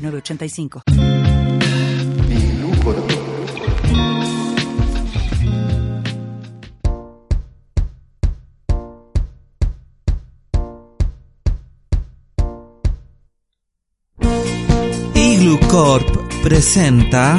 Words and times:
985. 0.00 0.82
Iglu 15.14 15.58
Corp 15.68 16.06
presenta 16.42 17.38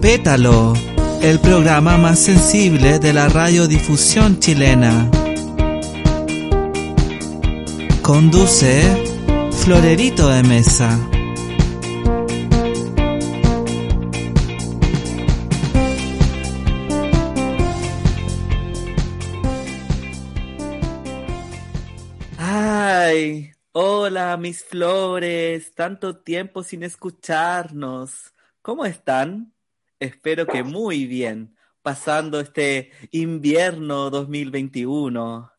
Pétalo, 0.00 0.74
el 1.20 1.40
programa 1.40 1.96
más 1.98 2.18
sensible 2.20 2.98
de 2.98 3.12
la 3.12 3.28
radiodifusión 3.28 4.38
chilena. 4.38 5.10
Conduce 8.02 9.05
Florerito 9.66 10.28
de 10.28 10.44
mesa. 10.44 10.96
Ay, 22.38 23.50
hola 23.72 24.36
mis 24.36 24.62
flores, 24.62 25.74
tanto 25.74 26.18
tiempo 26.18 26.62
sin 26.62 26.84
escucharnos. 26.84 28.34
¿Cómo 28.62 28.84
están? 28.86 29.52
Espero 29.98 30.46
que 30.46 30.62
muy 30.62 31.06
bien, 31.06 31.56
pasando 31.82 32.38
este 32.38 32.92
invierno 33.10 34.10
2021. 34.10 35.55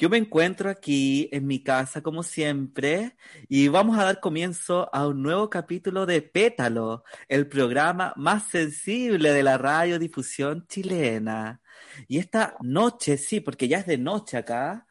Yo 0.00 0.08
me 0.08 0.16
encuentro 0.16 0.70
aquí 0.70 1.28
en 1.30 1.46
mi 1.46 1.62
casa 1.62 2.00
como 2.00 2.22
siempre 2.22 3.16
y 3.50 3.68
vamos 3.68 3.98
a 3.98 4.04
dar 4.04 4.18
comienzo 4.18 4.88
a 4.94 5.06
un 5.06 5.22
nuevo 5.22 5.50
capítulo 5.50 6.06
de 6.06 6.22
Pétalo, 6.22 7.04
el 7.28 7.46
programa 7.48 8.14
más 8.16 8.44
sensible 8.44 9.30
de 9.30 9.42
la 9.42 9.58
radiodifusión 9.58 10.66
chilena. 10.68 11.60
Y 12.08 12.16
esta 12.16 12.56
noche, 12.62 13.18
sí, 13.18 13.40
porque 13.40 13.68
ya 13.68 13.80
es 13.80 13.86
de 13.86 13.98
noche 13.98 14.38
acá, 14.38 14.86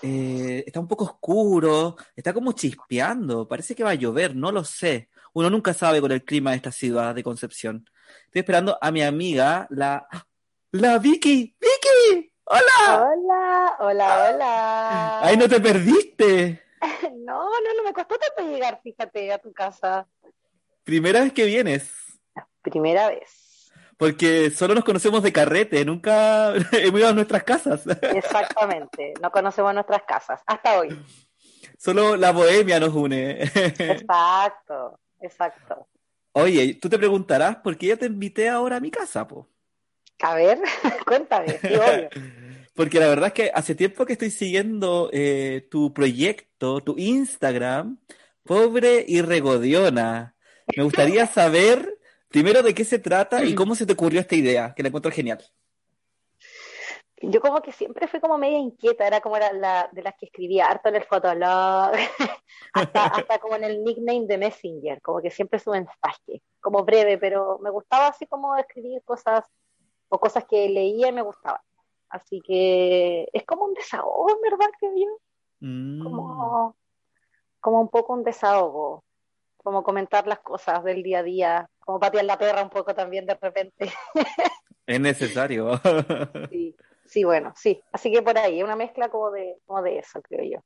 eh, 0.00 0.64
está 0.66 0.80
un 0.80 0.88
poco 0.88 1.04
oscuro, 1.04 1.96
está 2.16 2.32
como 2.32 2.52
chispeando, 2.52 3.46
parece 3.46 3.74
que 3.74 3.84
va 3.84 3.90
a 3.90 3.94
llover, 3.96 4.34
no 4.34 4.50
lo 4.50 4.64
sé. 4.64 5.10
Uno 5.34 5.50
nunca 5.50 5.74
sabe 5.74 6.00
con 6.00 6.10
el 6.10 6.24
clima 6.24 6.52
de 6.52 6.56
esta 6.56 6.72
ciudad 6.72 7.14
de 7.14 7.22
Concepción. 7.22 7.84
Estoy 8.24 8.40
esperando 8.40 8.78
a 8.80 8.90
mi 8.90 9.02
amiga, 9.02 9.66
la, 9.68 10.08
la 10.70 10.98
Vicky. 10.98 11.54
¡Vicky! 11.60 12.33
¡Hola! 12.46 13.08
Hola, 13.10 13.76
hola, 13.78 14.30
hola. 14.34 15.20
¡Ay, 15.22 15.36
no 15.36 15.48
te 15.48 15.60
perdiste! 15.60 16.62
no, 17.24 17.44
no, 17.44 17.74
no 17.76 17.82
me 17.82 17.92
costó 17.92 18.16
tanto 18.18 18.50
llegar, 18.52 18.80
fíjate, 18.82 19.32
a 19.32 19.38
tu 19.38 19.52
casa. 19.52 20.06
¿Primera 20.84 21.20
vez 21.20 21.32
que 21.32 21.46
vienes? 21.46 21.90
Primera 22.60 23.08
vez. 23.08 23.72
Porque 23.96 24.50
solo 24.50 24.74
nos 24.74 24.84
conocemos 24.84 25.22
de 25.22 25.32
carrete, 25.32 25.84
nunca 25.84 26.54
hemos 26.72 27.00
ido 27.00 27.08
a 27.08 27.12
nuestras 27.14 27.44
casas. 27.44 27.86
Exactamente, 27.86 29.14
no 29.22 29.30
conocemos 29.30 29.72
nuestras 29.72 30.02
casas, 30.02 30.42
hasta 30.46 30.78
hoy. 30.78 31.02
Solo 31.78 32.16
la 32.16 32.32
bohemia 32.32 32.78
nos 32.78 32.94
une. 32.94 33.42
Exacto, 33.78 35.00
exacto. 35.20 35.88
Oye, 36.32 36.74
tú 36.74 36.88
te 36.88 36.98
preguntarás 36.98 37.56
por 37.56 37.78
qué 37.78 37.86
yo 37.86 37.98
te 37.98 38.06
invité 38.06 38.48
ahora 38.48 38.76
a 38.76 38.80
mi 38.80 38.90
casa, 38.90 39.26
po. 39.26 39.48
A 40.20 40.34
ver, 40.34 40.58
cuéntame, 41.06 41.58
Porque 42.74 42.98
la 42.98 43.06
verdad 43.06 43.28
es 43.28 43.32
que 43.34 43.50
hace 43.54 43.74
tiempo 43.76 44.04
que 44.04 44.14
estoy 44.14 44.30
siguiendo 44.30 45.08
eh, 45.12 45.68
tu 45.70 45.92
proyecto, 45.92 46.80
tu 46.80 46.96
Instagram, 46.98 47.98
Pobre 48.42 49.04
y 49.06 49.22
Regodiona. 49.22 50.34
Me 50.76 50.82
gustaría 50.82 51.26
saber 51.28 51.98
primero 52.28 52.62
de 52.62 52.74
qué 52.74 52.84
se 52.84 52.98
trata 52.98 53.44
y 53.44 53.54
cómo 53.54 53.74
se 53.76 53.86
te 53.86 53.92
ocurrió 53.92 54.20
esta 54.20 54.34
idea, 54.34 54.74
que 54.74 54.82
la 54.82 54.88
encuentro 54.88 55.12
genial. 55.12 55.38
Yo 57.22 57.40
como 57.40 57.62
que 57.62 57.72
siempre 57.72 58.08
fui 58.08 58.20
como 58.20 58.36
media 58.36 58.58
inquieta, 58.58 59.06
era 59.06 59.20
como 59.20 59.38
la, 59.38 59.88
de 59.92 60.02
las 60.02 60.14
que 60.18 60.26
escribía 60.26 60.66
harto 60.66 60.88
en 60.88 60.96
el 60.96 61.04
fotolog, 61.04 61.92
hasta, 62.72 63.04
hasta 63.06 63.38
como 63.38 63.56
en 63.56 63.64
el 63.64 63.82
nickname 63.82 64.26
de 64.26 64.36
Messenger, 64.36 65.00
como 65.00 65.22
que 65.22 65.30
siempre 65.30 65.58
su 65.58 65.70
mensaje, 65.70 66.42
como 66.60 66.84
breve, 66.84 67.16
pero 67.16 67.58
me 67.62 67.70
gustaba 67.70 68.08
así 68.08 68.26
como 68.26 68.54
escribir 68.56 69.00
cosas 69.04 69.44
o 70.14 70.20
cosas 70.20 70.44
que 70.44 70.68
leía 70.68 71.08
y 71.08 71.12
me 71.12 71.22
gustaban. 71.22 71.60
Así 72.08 72.40
que 72.40 73.28
es 73.32 73.44
como 73.44 73.64
un 73.64 73.74
desahogo, 73.74 74.30
en 74.30 74.40
verdad, 74.42 74.70
que 74.78 74.86
yo. 74.86 75.18
Mm. 75.58 76.02
Como, 76.04 76.76
como 77.58 77.80
un 77.80 77.88
poco 77.88 78.12
un 78.12 78.22
desahogo, 78.22 79.02
como 79.56 79.82
comentar 79.82 80.28
las 80.28 80.38
cosas 80.38 80.84
del 80.84 81.02
día 81.02 81.18
a 81.18 81.22
día, 81.24 81.70
como 81.80 81.98
patear 81.98 82.24
la 82.26 82.38
perra 82.38 82.62
un 82.62 82.70
poco 82.70 82.94
también 82.94 83.26
de 83.26 83.34
repente. 83.34 83.92
Es 84.86 85.00
necesario. 85.00 85.80
sí, 86.50 86.76
sí, 87.06 87.24
bueno, 87.24 87.54
sí. 87.56 87.82
Así 87.90 88.12
que 88.12 88.20
por 88.20 88.36
ahí, 88.36 88.62
una 88.62 88.76
mezcla 88.76 89.08
como 89.08 89.30
de, 89.30 89.56
como 89.64 89.80
de 89.80 89.98
eso, 89.98 90.20
creo 90.20 90.44
yo. 90.44 90.58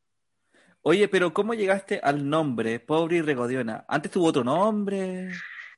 Oye, 0.83 1.07
pero 1.07 1.33
¿cómo 1.33 1.55
llegaste 1.55 2.01
al 2.03 2.29
nombre, 2.29 2.81
Pobre 2.81 3.19
y 3.19 3.23
Regodiona? 3.23 3.85
¿Antes 3.87 4.11
tuvo 4.11 4.27
otro 4.27 4.43
nombre? 4.43 5.29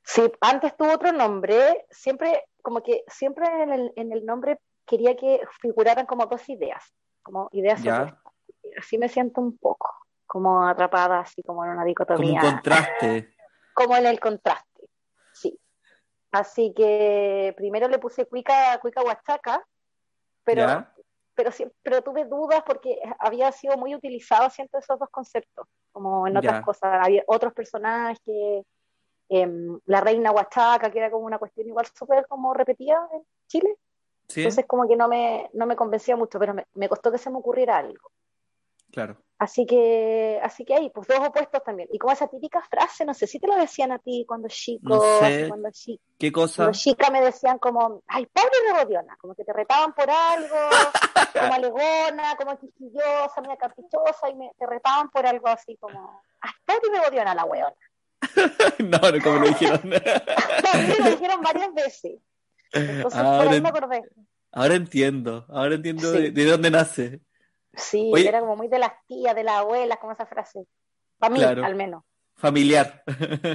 Sí, 0.03 0.23
antes 0.41 0.75
tuvo 0.75 0.93
otro 0.93 1.11
nombre, 1.11 1.85
siempre, 1.91 2.45
como 2.61 2.81
que 2.81 3.03
siempre 3.07 3.45
en 3.63 3.71
el, 3.71 3.93
en 3.95 4.11
el 4.11 4.25
nombre 4.25 4.59
quería 4.85 5.15
que 5.15 5.41
figuraran 5.61 6.05
como 6.05 6.25
dos 6.25 6.47
ideas, 6.49 6.93
como 7.23 7.49
ideas 7.51 7.81
Así 8.77 8.97
me 8.97 9.09
siento 9.09 9.41
un 9.41 9.57
poco, 9.57 9.89
como 10.25 10.65
atrapada, 10.65 11.19
así 11.19 11.41
como 11.43 11.65
en 11.65 11.71
una 11.71 11.83
dicotomía. 11.83 12.39
Como 12.39 12.47
un 12.47 12.53
contraste. 12.53 13.35
Como 13.73 13.95
en 13.95 14.05
el 14.05 14.19
contraste, 14.19 14.89
sí. 15.31 15.57
Así 16.31 16.73
que 16.75 17.53
primero 17.55 17.87
le 17.87 17.99
puse 17.99 18.25
Cuica, 18.25 18.77
Cuica 18.81 19.01
Huachaca, 19.01 19.65
pero, 20.43 20.85
pero, 21.33 21.51
pero 21.81 22.01
tuve 22.01 22.25
dudas 22.25 22.63
porque 22.65 22.99
había 23.17 23.49
sido 23.53 23.77
muy 23.77 23.95
utilizado, 23.95 24.49
siento, 24.49 24.77
esos 24.77 24.99
dos 24.99 25.09
conceptos, 25.09 25.67
como 25.93 26.27
en 26.27 26.35
otras 26.35 26.63
cosas. 26.63 26.99
Había 27.01 27.23
otros 27.27 27.53
personajes, 27.53 28.65
Em, 29.33 29.79
la 29.85 30.01
reina 30.01 30.31
Huachaca, 30.31 30.91
que 30.91 30.97
era 30.99 31.09
como 31.09 31.25
una 31.25 31.39
cuestión 31.39 31.65
igual 31.65 31.85
súper 31.97 32.27
como 32.27 32.53
repetida 32.53 33.07
en 33.13 33.21
Chile. 33.47 33.77
Entonces 34.27 34.65
como 34.67 34.85
que 34.89 34.97
no 34.97 35.07
me, 35.07 35.49
no 35.53 35.65
me 35.65 35.77
convencía 35.77 36.17
mucho, 36.17 36.37
pero 36.37 36.53
me, 36.53 36.89
costó 36.89 37.13
que 37.13 37.17
se 37.17 37.29
me 37.29 37.37
ocurriera 37.37 37.77
algo. 37.77 38.11
Claro. 38.91 39.15
Así 39.37 39.65
que, 39.65 40.37
así 40.43 40.65
que 40.65 40.75
ahí, 40.75 40.89
pues 40.89 41.07
dos 41.07 41.19
opuestos 41.19 41.63
también. 41.63 41.87
Y 41.93 41.97
como 41.97 42.11
esa 42.11 42.27
típica 42.27 42.61
frase, 42.61 43.05
no 43.05 43.13
sé 43.13 43.25
si 43.25 43.39
te 43.39 43.47
lo 43.47 43.55
decían 43.55 43.93
a 43.93 43.99
ti 43.99 44.25
cuando 44.27 44.49
chico, 44.49 44.81
no 44.83 44.99
sé. 44.99 45.47
cuando 45.47 45.71
chico. 45.71 46.03
¿Qué 46.19 46.29
cosa? 46.29 46.63
Cuando 46.63 46.77
chica 46.77 47.09
me 47.09 47.21
decían 47.21 47.57
como, 47.57 48.03
ay, 48.07 48.25
pobre 48.25 48.49
rebodiona, 48.67 49.15
como 49.15 49.33
que 49.33 49.45
te 49.45 49.53
retaban 49.53 49.93
por 49.93 50.09
algo, 50.09 50.57
como 51.39 51.53
alegona, 51.53 52.35
como 52.35 52.59
quisquillosa, 52.59 53.39
media 53.41 53.55
caprichosa, 53.55 54.29
y 54.29 54.35
me, 54.35 54.51
te 54.59 54.67
retaban 54.67 55.09
por 55.09 55.25
algo 55.25 55.47
así 55.47 55.77
como, 55.77 56.21
ay, 56.41 56.51
pobre 56.65 56.99
rebodiona 56.99 57.33
la 57.33 57.45
weona. 57.45 57.77
no, 58.79 59.11
no, 59.11 59.23
como 59.23 59.39
lo 59.39 59.47
dijeron. 59.47 59.81
lo 59.83 61.09
dijeron 61.09 61.41
varias 61.41 61.73
veces. 61.73 62.19
Entonces, 62.71 63.19
ahora, 63.19 63.59
me 63.59 63.69
acordé. 63.69 64.03
Ahora 64.51 64.75
entiendo, 64.75 65.45
ahora 65.49 65.75
entiendo 65.75 66.11
de, 66.11 66.45
dónde 66.45 66.71
nace. 66.71 67.21
Sí, 67.73 68.11
era 68.17 68.41
como 68.41 68.57
muy 68.57 68.67
de 68.67 68.79
las 68.79 68.91
tías, 69.07 69.35
de 69.35 69.43
las 69.43 69.55
abuelas, 69.55 69.97
como 69.99 70.13
esa 70.13 70.25
frase. 70.25 70.65
Para 71.17 71.33
mí, 71.33 71.43
al 71.43 71.75
menos. 71.75 72.03
Familiar. 72.35 73.03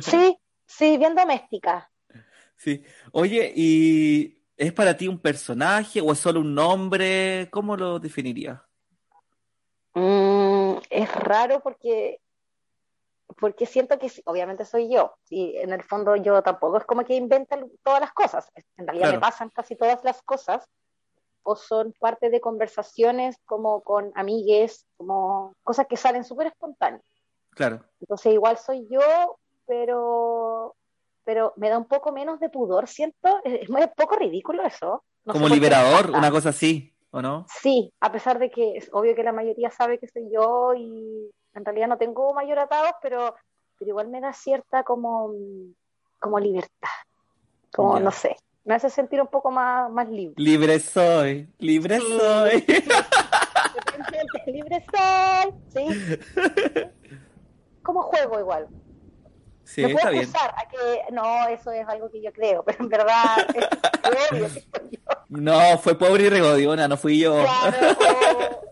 sí, 0.00 0.38
sí, 0.66 0.96
bien 0.96 1.14
doméstica. 1.14 1.90
Sí. 2.56 2.82
Oye, 3.12 3.52
¿y 3.54 4.38
es 4.56 4.72
para 4.72 4.96
ti 4.96 5.08
un 5.08 5.18
personaje 5.18 6.00
o 6.00 6.12
es 6.12 6.18
solo 6.18 6.40
un 6.40 6.54
nombre? 6.54 7.48
¿Cómo 7.50 7.76
lo 7.76 7.98
definirías? 7.98 8.60
Mm, 9.94 10.76
es 10.90 11.14
raro 11.14 11.60
porque 11.60 12.20
porque 13.38 13.66
siento 13.66 13.98
que 13.98 14.10
obviamente 14.24 14.64
soy 14.64 14.92
yo, 14.92 15.16
y 15.28 15.56
en 15.56 15.72
el 15.72 15.82
fondo 15.82 16.16
yo 16.16 16.42
tampoco 16.42 16.78
es 16.78 16.84
como 16.84 17.04
que 17.04 17.14
inventen 17.14 17.70
todas 17.82 18.00
las 18.00 18.12
cosas, 18.12 18.48
en 18.76 18.86
realidad 18.86 19.12
me 19.12 19.20
pasan 19.20 19.50
casi 19.50 19.76
todas 19.76 20.02
las 20.04 20.22
cosas, 20.22 20.68
o 21.42 21.54
son 21.54 21.94
parte 22.00 22.28
de 22.28 22.40
conversaciones 22.40 23.36
como 23.44 23.82
con 23.82 24.10
amigues, 24.16 24.84
como 24.96 25.54
cosas 25.62 25.86
que 25.86 25.96
salen 25.96 26.24
súper 26.24 26.48
espontáneas. 26.48 27.04
Claro. 27.50 27.84
Entonces 28.00 28.32
igual 28.32 28.58
soy 28.58 28.86
yo, 28.90 29.38
pero 29.64 30.74
pero 31.26 31.52
me 31.56 31.68
da 31.68 31.76
un 31.76 31.86
poco 31.86 32.12
menos 32.12 32.38
de 32.38 32.48
pudor, 32.48 32.88
siento. 32.88 33.40
Es, 33.44 33.68
muy 33.68 33.82
poco 33.96 34.16
ridículo 34.16 34.62
eso. 34.62 35.02
No 35.24 35.32
Como 35.32 35.48
liberador, 35.48 36.10
una 36.10 36.30
cosa 36.30 36.50
así, 36.50 36.94
¿o 37.10 37.20
no? 37.20 37.46
Sí, 37.48 37.92
a 38.00 38.12
pesar 38.12 38.38
de 38.38 38.48
que 38.48 38.76
es 38.76 38.88
obvio 38.92 39.16
que 39.16 39.24
la 39.24 39.32
mayoría 39.32 39.70
sabe 39.70 39.98
que 39.98 40.06
soy 40.06 40.30
yo 40.32 40.72
y 40.74 41.28
en 41.56 41.64
realidad 41.64 41.88
no 41.88 41.96
tengo 41.98 42.32
mayor 42.34 42.58
atados, 42.58 42.92
pero, 43.02 43.34
pero 43.78 43.88
igual 43.88 44.08
me 44.08 44.20
da 44.20 44.32
cierta 44.32 44.82
como, 44.84 45.32
como 46.20 46.38
libertad. 46.38 46.88
Como, 47.72 47.96
Ya. 47.98 48.04
no 48.04 48.10
sé, 48.12 48.36
me 48.64 48.74
hace 48.74 48.90
sentir 48.90 49.20
un 49.20 49.26
poco 49.28 49.50
más, 49.50 49.90
más 49.90 50.08
libre. 50.08 50.34
Libre 50.36 50.78
soy, 50.80 51.48
libre 51.58 51.98
Sí. 52.00 52.18
soy. 52.18 52.64
Libre 54.46 54.84
soy, 54.92 55.52
¿sí? 55.74 56.18
Como 57.82 58.02
juego 58.02 58.38
igual. 58.40 58.68
Sí, 59.64 59.82
me 59.82 59.88
puedo 59.88 59.98
está 59.98 60.10
bien. 60.10 60.22
acusar 60.24 60.54
a 60.56 60.68
que 60.68 61.12
no, 61.12 61.48
eso 61.48 61.72
es 61.72 61.86
algo 61.88 62.08
que 62.10 62.22
yo 62.22 62.32
creo, 62.32 62.62
pero 62.66 62.78
en 62.84 62.88
verdad 62.88 63.36
es 63.54 63.66
obvio 64.30 64.44
que 64.48 64.48
soy 64.60 64.90
yo. 64.92 64.98
No, 65.28 65.78
fue 65.78 65.98
pobre 65.98 66.24
y 66.24 66.28
regodiona, 66.30 66.86
no 66.88 66.96
fui 66.96 67.18
yo. 67.18 67.34
Claro, 67.42 68.60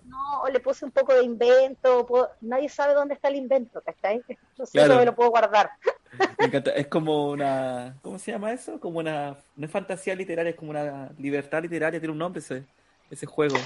le 0.55 0.61
puse 0.61 0.85
un 0.87 0.91
poco 0.91 1.13
de 1.15 1.23
invento, 1.25 2.07
puedo- 2.07 2.31
nadie 2.41 2.69
sabe 2.71 2.95
dónde 2.95 3.15
está 3.15 3.29
el 3.29 3.37
invento, 3.37 3.83
¿cachai? 3.83 4.23
No 4.57 4.65
sé, 4.67 4.73
Claro. 4.79 4.95
yo 4.95 4.99
me 5.01 5.05
lo 5.07 5.15
puedo 5.15 5.31
guardar. 5.31 5.71
Me 6.39 6.47
encanta. 6.47 6.71
Es 6.71 6.87
como 6.87 7.31
una. 7.31 7.97
¿Cómo 8.03 8.19
se 8.21 8.31
llama 8.33 8.53
eso? 8.53 8.79
Como 8.81 9.01
una. 9.01 9.37
No 9.57 9.67
es 9.67 9.71
fantasía 9.71 10.15
literaria, 10.15 10.51
es 10.51 10.57
como 10.57 10.71
una 10.71 11.11
libertad 11.19 11.61
literaria, 11.61 11.99
tiene 12.01 12.13
un 12.13 12.19
nombre 12.19 12.39
ese, 12.39 12.65
ese 13.11 13.27
juego. 13.27 13.57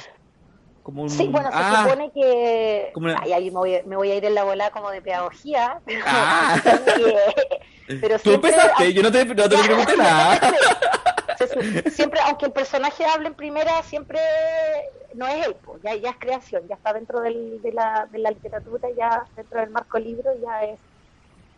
Como 0.83 1.03
un. 1.03 1.11
Sí, 1.11 1.29
bueno, 1.29 1.49
se 1.51 1.57
ah, 1.59 1.83
supone 1.85 2.11
que... 2.13 2.91
Una- 2.95 3.21
Ay, 3.23 3.33
ahí 3.35 3.51
me 3.51 3.59
voy, 3.59 3.75
a- 3.77 3.83
me 3.85 3.97
voy 3.97 4.11
a 4.11 4.15
ir 4.15 4.25
en 4.25 4.35
la 4.35 4.45
bola 4.45 4.71
como 4.71 4.91
de 4.91 5.03
pedagogía, 5.03 5.81
pero, 5.87 6.01
Ah. 6.07 6.59
que- 7.87 7.99
pero 8.01 8.17
Tú 8.19 8.31
siempre- 8.31 8.51
empezaste, 8.51 8.95
yo 8.95 9.03
no 9.03 9.13
te, 9.13 9.25
no 9.27 9.49
te 9.49 9.59
pregunté 9.59 9.97
nada. 9.99 10.41
Siempre, 11.91 12.21
aunque 12.27 12.47
el 12.47 12.53
personaje 12.53 13.05
hable 13.05 13.29
en 13.29 13.35
primera, 13.35 13.83
siempre 13.83 14.19
no 15.15 15.27
es 15.27 15.47
él, 15.47 15.57
ya, 15.83 15.95
ya 15.97 16.11
es 16.11 16.17
creación, 16.19 16.63
ya 16.69 16.75
está 16.75 16.93
dentro 16.93 17.21
del- 17.21 17.61
de, 17.63 17.73
la, 17.73 18.07
de 18.11 18.19
la 18.19 18.31
literatura, 18.31 18.89
ya 18.97 19.25
dentro 19.37 19.61
del 19.61 19.71
marco 19.71 19.99
libro, 19.99 20.31
ya 20.43 20.65
es, 20.65 20.79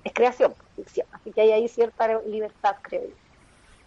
es 0.05 0.13
creación, 0.13 0.55
ficción. 0.77 1.07
Así 1.13 1.31
que 1.33 1.41
hay 1.43 1.53
ahí 1.53 1.69
cierta 1.69 2.09
libertad, 2.27 2.77
creo 2.83 3.03
yo. 3.03 3.15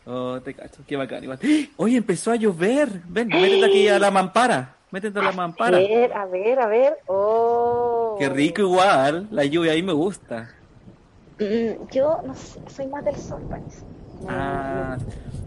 Oh, 0.06 0.42
te 0.42 0.54
cacho, 0.54 0.82
qué 0.86 0.98
bacán. 0.98 1.24
Igual. 1.24 1.40
Oye, 1.78 1.96
empezó 1.98 2.32
a 2.32 2.36
llover. 2.36 2.90
Ven, 3.06 3.30
métete 3.30 3.66
aquí 3.66 3.88
a 3.88 3.98
la 4.00 4.12
mampara. 4.12 4.76
Métete 4.92 5.18
a 5.18 5.24
la 5.24 5.30
A 5.30 5.32
mampara. 5.32 5.78
ver, 5.78 6.12
a 6.14 6.26
ver, 6.26 6.60
a 6.60 6.68
ver. 6.68 6.98
Oh. 7.08 8.18
Qué 8.20 8.28
rico 8.28 8.62
igual. 8.62 9.28
La 9.32 9.46
lluvia 9.46 9.72
ahí 9.72 9.82
me 9.82 9.94
gusta. 9.94 10.50
Mm, 11.40 11.88
yo 11.92 12.22
no 12.26 12.36
sé, 12.36 12.60
soy 12.68 12.88
más 12.88 13.06
del 13.06 13.16
sol, 13.16 13.42
parece. 13.50 13.80
Ah, 14.28 14.98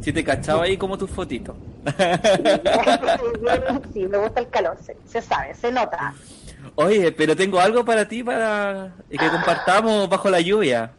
si 0.00 0.12
te 0.12 0.24
cachaba 0.24 0.64
ahí 0.64 0.76
como 0.76 0.98
tus 0.98 1.10
fotitos. 1.10 1.56
sí, 3.92 4.06
me 4.06 4.18
gusta 4.18 4.40
el 4.40 4.48
calor, 4.48 4.76
se, 4.82 4.96
se 5.06 5.22
sabe, 5.22 5.54
se 5.54 5.70
nota. 5.72 6.14
Oye, 6.74 7.12
pero 7.12 7.36
tengo 7.36 7.60
algo 7.60 7.84
para 7.84 8.06
ti 8.06 8.22
para 8.24 8.92
que 9.08 9.30
compartamos 9.30 10.08
bajo 10.08 10.28
la 10.30 10.40
lluvia. 10.40 10.92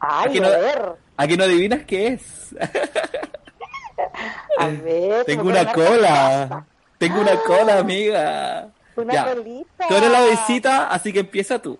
Ay, 0.00 0.38
a 0.38 0.40
no- 0.40 0.48
ver, 0.48 0.92
¿A 1.16 1.26
que 1.26 1.36
no 1.36 1.44
adivinas 1.44 1.84
qué 1.84 2.06
es? 2.08 2.54
a 4.58 4.66
ver. 4.68 5.24
Tengo 5.24 5.48
una 5.48 5.72
cola. 5.72 6.66
Tengo 6.98 7.20
una 7.20 7.36
cola, 7.42 7.78
amiga. 7.78 8.68
Una 8.96 9.14
Ya. 9.14 9.34
colita. 9.34 9.88
Tú 9.88 9.94
eres 9.94 10.10
la 10.10 10.24
visita, 10.26 10.88
así 10.88 11.12
que 11.12 11.20
empieza 11.20 11.60
tú. 11.60 11.78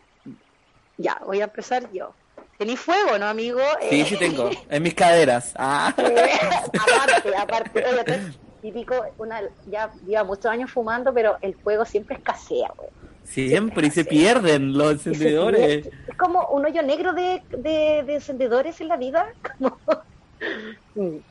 Ya, 0.98 1.18
voy 1.26 1.40
a 1.40 1.44
empezar 1.44 1.90
yo. 1.92 2.14
Tení 2.62 2.76
fuego, 2.76 3.18
¿no, 3.18 3.26
amigo? 3.26 3.58
Sí, 3.90 4.02
Eh, 4.02 4.04
sí 4.04 4.16
tengo. 4.16 4.48
En 4.70 4.84
mis 4.84 4.94
caderas. 4.94 5.52
Ah. 5.56 5.92
eh, 5.98 6.30
aparte, 6.78 7.36
aparte. 7.36 7.84
Oye, 7.84 8.20
típico, 8.60 9.04
una, 9.18 9.40
ya 9.68 9.90
lleva 10.06 10.22
muchos 10.22 10.46
años 10.46 10.70
fumando, 10.70 11.12
pero 11.12 11.38
el 11.40 11.56
fuego 11.56 11.84
siempre 11.84 12.14
escasea, 12.18 12.70
güey. 12.76 12.88
Siempre, 13.24 13.88
y 13.88 13.90
se 13.90 14.04
pierden 14.04 14.78
los 14.78 14.92
encendedores. 14.92 15.88
Es 16.06 16.16
como 16.16 16.46
un 16.50 16.64
hoyo 16.64 16.84
negro 16.84 17.12
de, 17.14 17.42
de, 17.50 18.04
de 18.06 18.14
encendedores 18.14 18.80
en 18.80 18.86
la 18.86 18.96
vida. 18.96 19.26
Como... 19.58 19.76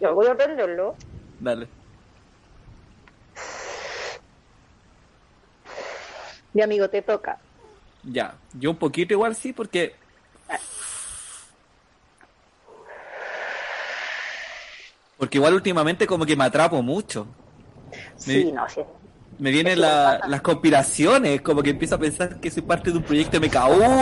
Yo 0.02 0.14
voy 0.14 0.28
a 0.28 0.36
prenderlo. 0.36 0.96
Dale. 1.40 1.70
Mi 6.52 6.62
amigo, 6.62 6.90
te 6.90 7.02
toca. 7.02 7.38
Ya. 8.04 8.36
Yo 8.54 8.72
un 8.72 8.76
poquito 8.76 9.14
igual 9.14 9.34
sí, 9.34 9.54
porque. 9.54 9.96
Porque 15.22 15.38
igual 15.38 15.54
últimamente 15.54 16.08
como 16.08 16.26
que 16.26 16.36
me 16.36 16.46
atrapo 16.46 16.82
mucho. 16.82 17.28
Sí, 18.16 18.46
Me- 18.46 18.54
no, 18.54 18.68
sí. 18.68 18.82
Me 19.38 19.52
vienen 19.52 19.80
la- 19.80 20.20
las 20.28 20.42
conspiraciones, 20.42 21.42
como 21.44 21.62
que 21.62 21.70
empiezo 21.70 21.94
a 21.94 21.98
pensar 22.00 22.40
que 22.40 22.50
soy 22.50 22.64
parte 22.64 22.90
de 22.90 22.98
un 22.98 23.04
proyecto 23.04 23.38
MK 23.40 23.56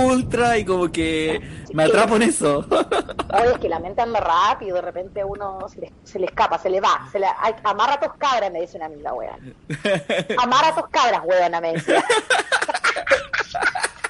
Ultra 0.06 0.58
y 0.58 0.64
como 0.64 0.90
que 0.90 1.42
me 1.74 1.84
atrapo 1.84 2.16
en 2.16 2.22
eso. 2.22 2.60
Oye, 3.34 3.52
es 3.52 3.58
que 3.60 3.68
la 3.68 3.80
mente 3.80 4.02
anda 4.02 4.22
rápido, 4.22 4.76
de 4.78 4.82
repente 4.82 5.22
uno 5.26 5.60
se 5.68 5.82
le, 5.82 5.94
se 6.06 6.20
le 6.20 6.26
escapa, 6.28 6.58
se 6.58 6.70
le 6.70 6.80
va. 6.80 7.10
Se 7.12 7.20
le, 7.20 7.28
ay, 7.42 7.54
amarra 7.66 8.00
tus 8.00 8.14
cabras, 8.14 8.50
me 8.50 8.62
dice 8.62 8.78
una 8.78 8.86
amiga, 8.86 9.14
weón. 9.14 9.54
Amarra 10.40 10.74
tus 10.74 10.88
cabras, 10.88 11.22
weón, 11.26 11.52
me 11.62 11.74
decía. 11.74 12.02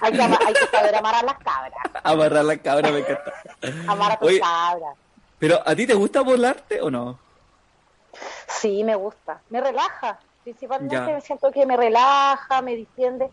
hay, 0.01 0.11
que 0.11 0.21
hay 0.21 0.53
que 0.53 0.67
saber 0.77 0.95
amarrar 0.95 1.23
las 1.23 1.37
cabras. 1.39 1.73
Amarrar 2.03 2.45
la 2.45 2.57
cabra 2.57 2.91
me 2.91 2.99
encanta. 2.99 3.33
Amarra 3.87 4.19
tus 4.19 4.27
Oye, 4.29 4.39
cabras. 4.39 4.95
Pero 5.39 5.59
¿a 5.65 5.75
ti 5.75 5.87
te 5.87 5.93
gusta 5.93 6.21
volarte 6.21 6.81
o 6.81 6.91
no? 6.91 7.19
Sí, 8.47 8.83
me 8.83 8.95
gusta. 8.95 9.41
Me 9.49 9.61
relaja. 9.61 10.19
Principalmente 10.43 10.95
Ya. 10.95 11.13
me 11.13 11.21
siento 11.21 11.51
que 11.51 11.65
me 11.65 11.77
relaja, 11.77 12.61
me 12.61 12.75
distiende. 12.75 13.31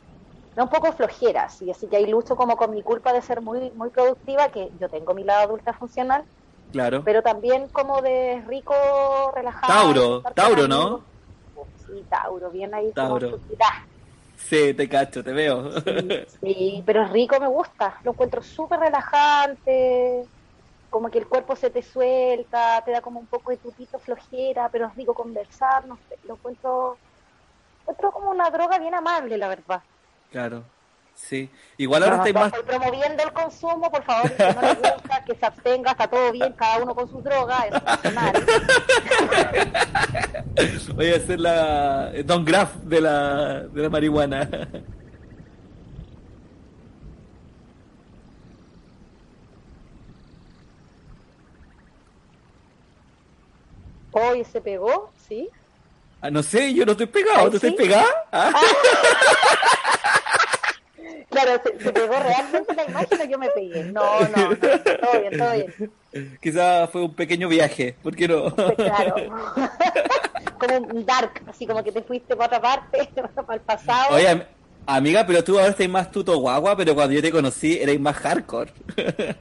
Da 0.55 0.65
un 0.65 0.69
poco 0.71 0.93
flojera, 0.93 1.49
sí. 1.49 1.71
Así 1.71 1.87
que 1.89 1.97
ahí 1.97 2.07
lucho 2.07 2.37
como 2.37 2.57
con 2.57 2.71
mi 2.71 2.83
culpa 2.83 3.13
de 3.13 3.23
ser 3.23 3.41
muy, 3.43 3.71
muy 3.73 3.91
productiva, 3.91 4.49
que 4.49 4.71
yo 4.81 4.89
tengo 4.89 5.15
mi 5.15 5.25
lado 5.25 5.43
adulta 5.43 5.73
funcional, 5.75 6.25
Claro. 6.73 7.03
pero 7.05 7.23
también 7.23 7.69
como 7.69 8.01
de 8.03 8.43
rico, 8.47 8.75
relajado. 9.35 9.73
Tauro, 9.73 10.23
Tauro, 10.35 10.69
¿no? 10.69 11.05
Sí, 11.87 12.05
Tauro, 12.11 12.51
bien 12.51 12.75
ahí 12.75 12.93
como 12.93 13.09
Tauro. 13.19 13.27
estructurada. 13.27 13.73
Sí, 14.37 14.75
te 14.75 14.89
cacho, 14.89 15.25
te 15.25 15.33
veo. 15.33 15.71
Sí, 16.41 16.83
pero 16.87 17.03
es 17.05 17.11
rico, 17.11 17.39
me 17.41 17.49
gusta. 17.49 17.99
Lo 18.05 18.13
encuentro 18.13 18.43
súper 18.43 18.81
relajante. 18.81 20.25
Como 20.97 21.11
que 21.11 21.19
el 21.19 21.27
cuerpo 21.27 21.55
se 21.57 21.69
te 21.69 21.83
suelta, 21.83 22.81
te 22.83 22.91
da 22.91 23.03
como 23.03 23.21
un 23.21 23.27
poco 23.27 23.51
de 23.51 23.59
tutito 23.59 23.99
flojera, 23.99 24.71
pero 24.71 24.87
es 24.87 24.95
rico 24.95 25.13
conversar, 25.13 25.87
no 25.87 25.99
sé. 26.09 26.17
Lo 26.27 26.37
encuentro, 26.37 26.97
encuentro 27.83 28.11
como 28.13 28.31
una 28.31 28.49
droga 28.49 28.79
bien 28.79 28.95
amable, 28.95 29.37
la 29.37 29.49
verdad. 29.49 29.83
Claro. 30.33 30.65
Sí. 31.15 31.51
Igual 31.77 32.03
ahora 32.03 32.17
No, 32.17 32.25
estáis 32.25 32.51
más. 32.51 32.63
promoviendo 32.63 33.23
el 33.23 33.31
consumo, 33.35 33.91
por 33.91 34.03
favor, 34.05 34.33
que 34.33 34.55
no 34.55 34.63
le 34.63 34.75
gusta, 34.75 35.23
que 35.27 35.35
se 35.35 35.45
abstenga, 35.45 35.91
está 35.91 36.09
todo 36.09 36.33
bien, 36.33 36.55
cada 36.55 36.83
uno 36.83 36.95
con 36.95 37.11
sus 37.11 37.23
drogas, 37.23 37.67
es 37.71 37.79
personal. 37.83 38.33
Voy 40.95 41.13
a 41.13 41.17
hacer 41.17 41.41
la 41.41 42.11
Don 42.25 42.43
Graf 42.43 42.75
de 42.77 43.03
la, 43.03 43.61
de 43.65 43.83
la 43.83 43.91
marihuana. 43.91 44.49
Hoy 54.19 54.45
se 54.45 54.61
pegó, 54.63 55.11
¿sí? 55.29 55.49
Ah, 56.23 56.31
no 56.31 56.43
sé, 56.43 56.73
yo 56.73 56.87
no 56.87 56.93
estoy 56.93 57.07
pegado. 57.07 57.51
¿Tú 57.51 57.59
sí. 57.59 57.67
estás 57.67 57.75
pegada? 57.75 58.07
Ah. 58.33 58.51
Claro, 61.29 61.61
se, 61.63 61.85
se 61.85 61.93
pegó 61.93 62.15
realmente 62.15 62.75
la 62.75 62.85
imagen 62.85 63.21
o 63.21 63.25
yo 63.25 63.39
me 63.39 63.51
pegué. 63.51 63.85
No, 63.85 64.21
no, 64.21 64.49
no, 64.51 64.57
todo 64.57 65.21
bien, 65.21 65.39
todo 65.39 65.53
bien. 65.53 66.39
Quizá 66.41 66.87
fue 66.87 67.03
un 67.03 67.15
pequeño 67.15 67.47
viaje. 67.49 67.95
¿Por 68.03 68.17
qué 68.17 68.27
no? 68.27 68.45
Pues 68.55 68.75
claro. 68.77 69.15
como 70.59 70.77
un 70.79 71.05
dark, 71.05 71.43
así 71.47 71.67
como 71.67 71.85
que 71.85 71.93
te 71.93 72.03
fuiste 72.03 72.35
para 72.37 72.57
otra 72.57 72.63
parte, 72.63 73.11
para 73.35 73.55
el 73.55 73.61
pasado. 73.61 74.15
Oye, 74.15 74.29
am- 74.29 74.45
amiga, 74.87 75.27
pero 75.27 75.45
tú 75.45 75.59
ahora 75.59 75.73
estás 75.73 75.89
más 75.91 76.11
tuto 76.11 76.39
guagua, 76.39 76.75
pero 76.75 76.95
cuando 76.95 77.13
yo 77.13 77.21
te 77.21 77.31
conocí 77.31 77.77
eres 77.79 78.01
más 78.01 78.17
hardcore. 78.17 78.73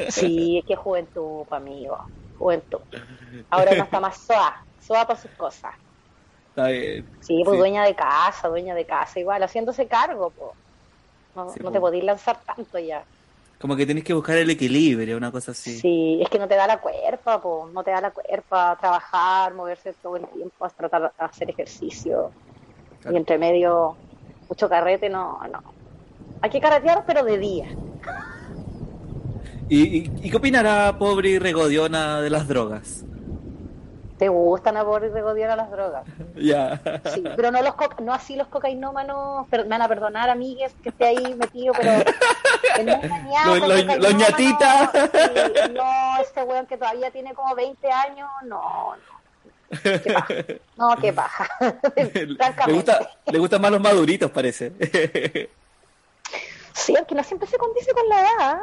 Sí, 0.10 0.58
es 0.58 0.66
que 0.66 0.76
juventud, 0.76 1.46
amigo. 1.52 1.98
Juventud. 2.38 2.80
Ahora 3.50 3.72
uno 3.74 3.84
está 3.84 4.00
más 4.00 4.18
soa, 4.18 4.64
soa 4.82 5.06
para 5.08 5.20
sus 5.20 5.32
cosas. 5.32 5.74
Está 6.50 6.68
bien. 6.70 7.06
Sí, 7.22 7.42
pues 7.44 7.56
Sí. 7.56 7.60
dueña 7.60 7.84
de 7.84 7.96
casa, 7.96 8.48
dueña 8.48 8.74
de 8.76 8.86
casa, 8.86 9.20
igual, 9.20 9.44
haciéndose 9.44 9.88
cargo, 9.88 10.30
po. 10.30 10.54
No, 11.36 11.50
Sí, 11.50 11.60
no 11.60 11.66
po. 11.66 11.72
te 11.72 11.80
podís 11.80 12.04
lanzar 12.04 12.40
tanto 12.46 12.80
ya. 12.80 13.04
Como 13.60 13.76
que 13.76 13.86
tenés 13.86 14.04
que 14.04 14.14
buscar 14.14 14.38
el 14.38 14.50
equilibrio, 14.50 15.18
una 15.18 15.32
cosa 15.32 15.52
así. 15.52 15.80
Sí. 15.80 16.20
es 16.22 16.30
que 16.30 16.38
no 16.40 16.48
te 16.48 16.56
da 16.56 16.68
la 16.68 16.78
cuerpa, 16.80 17.42
po. 17.42 17.70
No 17.74 17.84
te 17.84 17.92
da 17.92 18.02
la 18.02 18.12
cuerpa 18.12 18.78
trabajar, 18.80 19.54
moverse 19.54 19.94
todo 19.94 20.18
el 20.18 20.28
tiempo, 20.28 20.70
tratar 20.70 21.02
de 21.04 21.10
hacer 21.18 21.50
ejercicio. 21.50 22.32
Claro. 23.02 23.16
Y 23.16 23.18
entre 23.20 23.38
medio, 23.38 23.96
mucho 24.50 24.68
carrete, 24.70 25.10
no, 25.10 25.40
no. 25.52 25.64
Hay 26.42 26.50
que 26.50 26.60
carretear, 26.62 27.04
pero 27.08 27.24
de 27.24 27.38
día. 27.38 27.68
¿Y, 29.70 29.98
y, 29.98 30.12
y 30.24 30.30
qué 30.30 30.38
opinará 30.38 30.98
pobre 30.98 31.30
y 31.30 31.40
regodiona 31.40 32.22
de 32.22 32.30
las 32.30 32.48
drogas? 32.48 33.04
¿Te 34.18 34.30
gustan 34.30 34.78
a 34.78 34.84
Boris 34.84 35.14
de 35.14 35.22
Godiana 35.22 35.56
las 35.56 35.70
drogas? 35.72 36.04
Ya. 36.36 36.82
Sí, 37.14 37.24
pero 37.36 37.50
no 37.52 37.62
los 37.62 37.74
no 38.02 38.14
así 38.14 38.36
los 38.36 38.48
cocainómanos, 38.48 39.48
me 39.52 39.64
van 39.64 39.82
a 39.82 39.88
perdonar 39.88 40.30
amigues 40.30 40.74
que 40.84 40.90
esté 40.90 41.06
ahí 41.06 41.34
metido, 41.36 41.74
pero 41.74 42.04
Los- 43.98 44.16
ñatitas. 44.16 44.90
sí, 44.92 45.74
no, 45.74 46.22
este 46.22 46.44
weón 46.44 46.66
que 46.66 46.78
todavía 46.78 47.10
tiene 47.12 47.34
como 47.34 47.56
20 47.56 47.90
años, 47.90 48.28
no, 48.44 48.96
no. 48.96 49.80
Qué. 49.82 50.62
No, 50.78 50.96
qué 50.98 51.14
paja. 51.14 51.48
le, 52.68 52.74
gusta, 52.74 53.10
le 53.28 53.40
gustan 53.40 53.62
más 53.62 53.72
los 53.72 53.82
maduritos, 53.82 54.30
parece. 54.32 54.74
Sí, 56.74 56.96
aunque 56.98 57.16
no 57.16 57.24
siempre 57.24 57.48
se 57.48 57.58
condice 57.58 57.94
con 57.94 58.08
la 58.10 58.20
edad, 58.20 58.58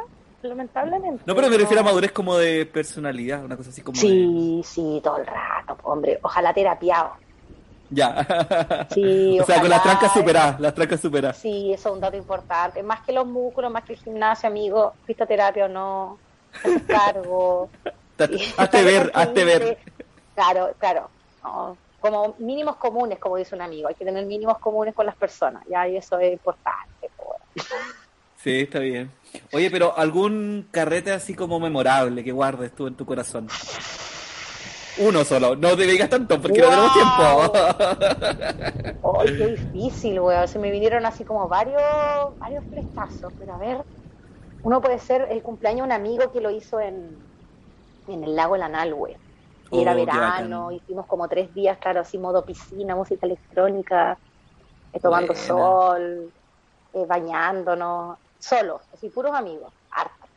lamentablemente. 0.47 1.23
No, 1.25 1.35
pero 1.35 1.49
me 1.49 1.57
refiero 1.57 1.81
a 1.81 1.83
madurez 1.83 2.11
como 2.11 2.37
de 2.37 2.65
personalidad, 2.65 3.43
una 3.43 3.57
cosa 3.57 3.69
así 3.69 3.81
como 3.81 3.95
de... 3.95 4.07
Sí, 4.07 4.61
sí, 4.63 5.01
todo 5.03 5.17
el 5.17 5.25
rato, 5.25 5.77
hombre. 5.83 6.19
Ojalá 6.21 6.53
terapiado. 6.53 7.13
Ya. 7.89 8.87
Sí, 8.93 9.39
o 9.41 9.45
sea, 9.45 9.61
con 9.61 9.69
las 9.69 9.83
trancas 9.83 10.13
superadas, 10.13 10.59
las 10.59 10.73
trancas 10.73 10.99
superadas. 10.99 11.37
Sí, 11.37 11.73
eso 11.73 11.89
es 11.89 11.95
un 11.95 12.01
dato 12.01 12.17
importante. 12.17 12.81
Más 12.83 13.01
que 13.01 13.11
los 13.13 13.25
músculos, 13.25 13.71
más 13.71 13.83
que 13.83 13.93
el 13.93 13.99
gimnasio, 13.99 14.49
amigo, 14.49 14.93
fisioterapia 15.05 15.65
o 15.65 15.69
no, 15.69 16.17
cargo. 16.87 17.69
Sí. 18.15 18.53
Hazte 18.57 18.83
ver, 18.83 19.11
hazte 19.13 19.43
ver. 19.43 19.77
Claro, 20.35 20.73
claro. 20.77 21.09
No, 21.43 21.75
Como 21.99 22.35
mínimos 22.37 22.75
comunes, 22.75 23.17
como 23.19 23.37
dice 23.37 23.55
un 23.55 23.61
amigo. 23.61 23.87
Hay 23.87 23.95
que 23.95 24.05
tener 24.05 24.23
mínimos 24.25 24.59
comunes 24.59 24.93
con 24.93 25.05
las 25.05 25.15
personas. 25.15 25.63
Ya, 25.67 25.87
y 25.87 25.97
eso 25.97 26.19
es 26.19 26.31
importante. 26.31 27.09
po. 27.17 27.35
Sí, 28.43 28.61
está 28.61 28.79
bien. 28.79 29.09
Oye, 29.53 29.71
pero 29.71 29.97
algún 29.97 30.67
carrete 30.69 31.11
así 31.13 31.33
como 31.33 31.59
memorable 31.61 32.23
que 32.25 32.33
guardes 32.33 32.75
tú 32.75 32.87
en 32.87 32.95
tu 32.97 33.05
corazón. 33.05 33.47
Uno 34.95 35.23
solo, 35.23 35.55
no 35.55 35.75
te 35.75 35.83
digas 35.87 36.09
tanto 36.09 36.39
porque 36.41 36.61
no 36.61 36.69
tenemos 36.69 36.91
tiempo. 36.93 37.51
¡Ay, 39.01 39.31
qué 39.37 39.47
difícil, 39.47 40.19
weón! 40.19 40.47
Se 40.47 40.59
me 40.59 40.71
vinieron 40.71 41.05
así 41.05 41.25
como 41.25 41.47
varios, 41.47 41.81
varios 42.39 42.65
flechazos, 42.69 43.33
pero 43.37 43.53
a 43.55 43.57
ver, 43.57 43.85
uno 44.61 44.81
puede 44.81 44.99
ser 44.99 45.27
el 45.29 45.43
cumpleaños 45.43 45.81
de 45.81 45.85
un 45.87 45.91
amigo 45.93 46.31
que 46.31 46.41
lo 46.41 46.51
hizo 46.51 46.79
en, 46.79 47.27
en 48.07 48.23
el 48.23 48.35
lago 48.35 48.57
Lanalhue. 48.57 49.19
Y 49.71 49.81
era 49.81 49.93
Oh, 49.93 49.95
verano, 49.95 50.71
hicimos 50.71 51.07
como 51.07 51.27
tres 51.27 51.53
días, 51.53 51.77
claro, 51.79 52.01
así 52.01 52.17
modo 52.19 52.45
piscina, 52.45 52.95
música 52.95 53.25
electrónica, 53.25 54.19
eh, 54.93 54.99
tomando 54.99 55.33
Buena. 55.33 55.45
sol, 55.47 56.33
eh, 56.93 57.05
bañándonos, 57.07 58.17
solos, 58.43 58.81
así 58.93 59.09
puros 59.09 59.33
amigos, 59.33 59.71
hartos. 59.91 60.29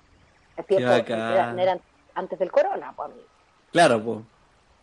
Eran, 0.69 1.81
antes 2.15 2.39
del 2.39 2.51
corona, 2.51 2.93
pues 2.97 3.11
amigo. 3.11 3.27
Claro, 3.73 4.03
pues. 4.03 4.19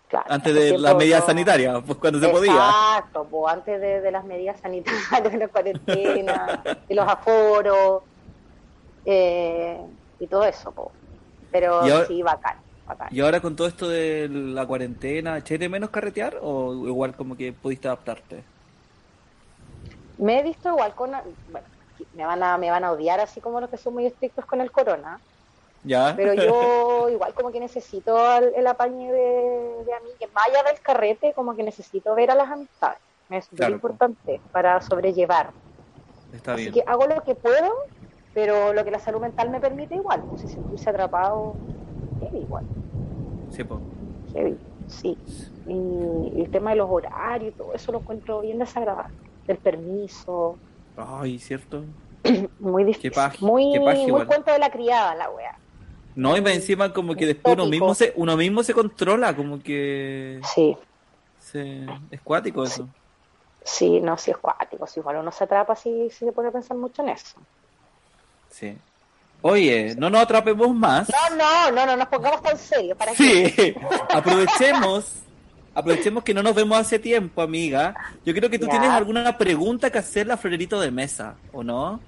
Claro, 0.09 0.25
Antes 0.29 0.53
de 0.53 0.77
las 0.77 0.95
medidas 0.95 1.21
no- 1.21 1.25
sanitarias, 1.27 1.83
pues 1.87 1.97
cuando 1.97 2.19
se 2.19 2.29
podía. 2.29 2.51
Exacto, 2.53 3.25
pues 3.31 3.51
antes 3.53 3.81
de, 3.81 4.01
de 4.01 4.11
las 4.11 4.23
medidas 4.23 4.59
sanitarias, 4.59 5.01
de 5.31 5.37
la 5.37 5.47
cuarentena, 5.47 6.61
de 6.87 6.93
los 6.95 7.07
aforos 7.07 8.03
eh, 9.05 9.79
y 10.19 10.27
todo 10.27 10.43
eso, 10.43 10.71
pues. 10.71 10.89
Pero 11.51 11.75
ahora- 11.81 12.05
sí, 12.05 12.21
bacán, 12.21 12.57
bacán. 12.85 13.07
Y 13.11 13.21
ahora 13.21 13.39
con 13.41 13.55
todo 13.55 13.67
esto 13.67 13.87
de 13.89 14.27
la 14.29 14.67
cuarentena, 14.67 15.37
¿eché 15.37 15.57
de 15.57 15.69
menos 15.69 15.89
carretear 15.89 16.37
o 16.41 16.73
igual 16.87 17.15
como 17.15 17.35
que 17.35 17.51
pudiste 17.53 17.87
adaptarte? 17.87 18.43
Me 20.19 20.39
he 20.39 20.43
visto 20.43 20.69
igual 20.69 20.93
con, 20.93 21.09
bueno, 21.51 21.67
me 22.13 22.25
van 22.25 22.43
a 22.43 22.57
me 22.57 22.69
van 22.71 22.83
a 22.83 22.91
odiar 22.91 23.19
así 23.19 23.41
como 23.41 23.59
los 23.61 23.69
que 23.69 23.77
son 23.77 23.93
muy 23.93 24.05
estrictos 24.05 24.45
con 24.45 24.61
el 24.61 24.71
corona, 24.71 25.19
¿Ya? 25.83 26.13
pero 26.15 26.33
yo 26.33 27.09
igual 27.09 27.33
como 27.33 27.51
que 27.51 27.59
necesito 27.59 28.17
el, 28.37 28.53
el 28.55 28.67
apañe 28.67 29.11
de, 29.11 29.83
de 29.85 29.93
amigues, 29.93 30.31
más 30.33 30.47
allá 30.47 30.63
del 30.69 30.81
carrete, 30.81 31.33
como 31.33 31.55
que 31.55 31.63
necesito 31.63 32.15
ver 32.15 32.31
a 32.31 32.35
las 32.35 32.49
amistades. 32.49 32.99
Es 33.29 33.45
súper 33.45 33.57
Claro, 33.57 33.73
importante 33.75 34.41
para 34.51 34.81
sobrellevar. 34.81 35.51
Está 36.31 36.53
Así 36.53 36.63
bien. 36.63 36.73
que 36.73 36.83
hago 36.85 37.05
lo 37.07 37.23
que 37.23 37.35
puedo, 37.35 37.71
pero 38.33 38.73
lo 38.73 38.83
que 38.83 38.91
la 38.91 38.99
salud 38.99 39.21
mental 39.21 39.49
me 39.49 39.59
permite 39.61 39.95
igual. 39.95 40.23
Pues 40.29 40.41
si 40.41 40.47
sentirse 40.49 40.89
atrapado, 40.89 41.61
heavy 42.19 42.39
igual, 42.39 42.65
Sí, 43.49 43.63
pues. 43.63 43.81
heavy, 44.33 44.59
sí. 44.87 45.17
Y 45.65 46.41
el 46.41 46.49
tema 46.51 46.71
de 46.71 46.75
los 46.77 46.89
horarios 46.89 47.53
y 47.53 47.57
todo 47.57 47.73
eso 47.73 47.91
lo 47.91 47.99
encuentro 47.99 48.41
bien 48.41 48.59
desagradable. 48.59 49.15
Del 49.47 49.57
permiso, 49.59 50.61
Ay, 50.97 51.39
¿cierto? 51.39 51.83
muy 52.59 52.83
difícil. 52.83 53.11
Qué 53.11 53.45
muy, 53.45 53.71
qué 53.73 53.79
paja 53.81 53.97
muy 54.07 54.25
cuento 54.25 54.51
de 54.51 54.59
la 54.59 54.71
criada 54.71 55.15
la 55.15 55.29
wea. 55.29 55.57
No, 56.15 56.37
y 56.37 56.41
más 56.41 56.53
encima 56.53 56.93
como 56.93 57.15
que 57.15 57.25
después 57.25 57.55
uno 57.55 57.65
mismo 57.65 57.95
se, 57.95 58.13
uno 58.15 58.37
mismo 58.37 58.61
se 58.63 58.73
controla, 58.73 59.35
como 59.35 59.61
que 59.61 60.39
Sí, 60.53 60.77
se, 61.39 61.85
es 62.11 62.21
cuático 62.21 62.63
eso. 62.63 62.87
sí, 63.63 63.99
no, 63.99 64.15
sí 64.17 64.29
es 64.31 64.37
cuático. 64.37 64.85
Si 64.85 64.99
igual 64.99 65.17
uno 65.17 65.31
se 65.31 65.43
atrapa, 65.45 65.75
sí, 65.75 66.09
sí 66.11 66.25
se 66.25 66.31
pone 66.31 66.49
a 66.49 66.51
pensar 66.51 66.77
mucho 66.77 67.01
en 67.01 67.09
eso. 67.09 67.35
Sí. 68.51 68.77
Oye, 69.41 69.95
no 69.97 70.09
nos 70.11 70.21
atrapemos 70.21 70.73
más. 70.73 71.09
No, 71.09 71.35
no, 71.35 71.71
no, 71.71 71.85
no 71.87 71.97
nos 71.97 72.07
pongamos 72.07 72.41
tan 72.43 72.57
serios. 72.57 72.95
¿Para 72.97 73.11
qué? 73.13 73.49
Sí, 73.49 73.75
aprovechemos, 74.13 75.15
aprovechemos 75.73 76.23
que 76.23 76.33
no 76.33 76.43
nos 76.43 76.55
vemos 76.55 76.77
hace 76.77 76.99
tiempo, 76.99 77.41
amiga. 77.41 77.97
Yo 78.25 78.33
creo 78.33 78.49
que 78.49 78.59
tú 78.59 78.67
Ya. 78.67 78.69
tienes 78.69 78.91
alguna 78.91 79.37
pregunta 79.37 79.91
que 79.91 79.99
hacerle 79.99 80.33
a 80.33 80.37
Florerito 80.37 80.79
de 80.79 80.91
Mesa, 80.91 81.41
¿o 81.51 81.63
no? 81.63 82.07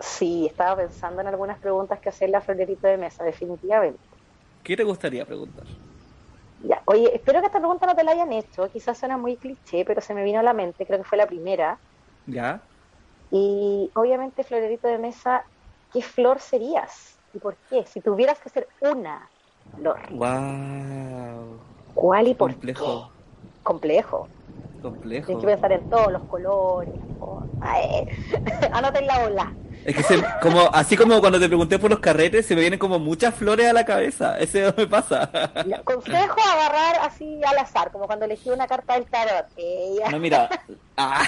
Sí, 0.00 0.44
estaba 0.46 0.76
pensando 0.76 1.22
en 1.22 1.28
algunas 1.28 1.58
preguntas 1.58 1.98
que 2.00 2.10
hacerle 2.10 2.36
a 2.36 2.40
Florerito 2.42 2.86
de 2.88 2.98
Mesa, 2.98 3.24
definitivamente. 3.24 4.00
¿Qué 4.62 4.76
te 4.76 4.84
gustaría 4.84 5.24
preguntar? 5.26 5.66
Ya, 6.58 6.82
oye, 6.86 7.14
espero 7.14 7.40
que 7.40 7.46
esta 7.46 7.58
pregunta 7.58 7.86
no 7.86 7.94
te 7.96 8.04
la 8.04 8.12
hayan 8.12 8.32
hecho, 8.32 8.70
quizás 8.70 8.98
suena 8.98 9.18
muy 9.18 9.36
cliché, 9.38 9.84
pero 9.84 10.00
se 10.00 10.14
me 10.14 10.22
vino 10.24 10.40
a 10.40 10.42
la 10.42 10.54
mente, 10.54 10.86
creo 10.86 10.98
que 11.00 11.04
fue 11.08 11.18
la 11.18 11.26
primera. 11.26 11.80
¿Ya? 12.26 12.68
Y 13.30 13.90
obviamente, 13.94 14.44
Florerito 14.44 14.86
de 14.88 14.98
Mesa, 14.98 15.44
¿qué 15.90 16.02
flor 16.02 16.40
serías? 16.40 17.20
¿Y 17.32 17.40
por 17.40 17.58
qué? 17.68 17.84
Si 17.86 18.00
tuvieras 18.02 18.38
que 18.40 18.50
ser 18.50 18.68
una 18.80 19.32
flor, 19.74 20.00
Wow. 20.10 21.71
¿Cuál 21.94 22.28
y 22.28 22.34
por 22.34 22.58
Complejo, 22.58 22.74
qué? 22.74 23.12
Complejo. 23.62 24.32
complejo. 24.80 25.24
Tienes 25.24 25.40
que 25.40 25.46
pensar 25.46 25.72
en 25.72 25.88
todos 25.88 26.12
los 26.12 26.24
colores. 26.26 27.00
Ay, 27.60 28.06
Anoten 28.72 29.06
la 29.06 29.24
ola. 29.24 29.58
Es 29.84 29.96
que 29.96 30.02
se- 30.02 30.24
como, 30.40 30.70
así 30.72 30.96
como 30.96 31.20
cuando 31.20 31.40
te 31.40 31.48
pregunté 31.48 31.78
por 31.78 31.90
los 31.90 31.98
carretes, 32.00 32.46
se 32.46 32.54
me 32.54 32.60
vienen 32.60 32.78
como 32.78 32.98
muchas 32.98 33.34
flores 33.34 33.68
a 33.68 33.72
la 33.72 33.84
cabeza. 33.84 34.38
Eso 34.38 34.58
me 34.76 34.86
pasa. 34.86 35.28
Consejo 35.84 36.36
agarrar 36.40 36.96
así 37.02 37.40
al 37.44 37.58
azar, 37.58 37.90
como 37.90 38.06
cuando 38.06 38.24
elegí 38.26 38.50
una 38.50 38.66
carta 38.66 38.94
del 38.94 39.06
tarot. 39.06 39.46
Ella. 39.56 40.08
No, 40.10 40.18
mira. 40.18 40.48
Ah, 40.94 41.22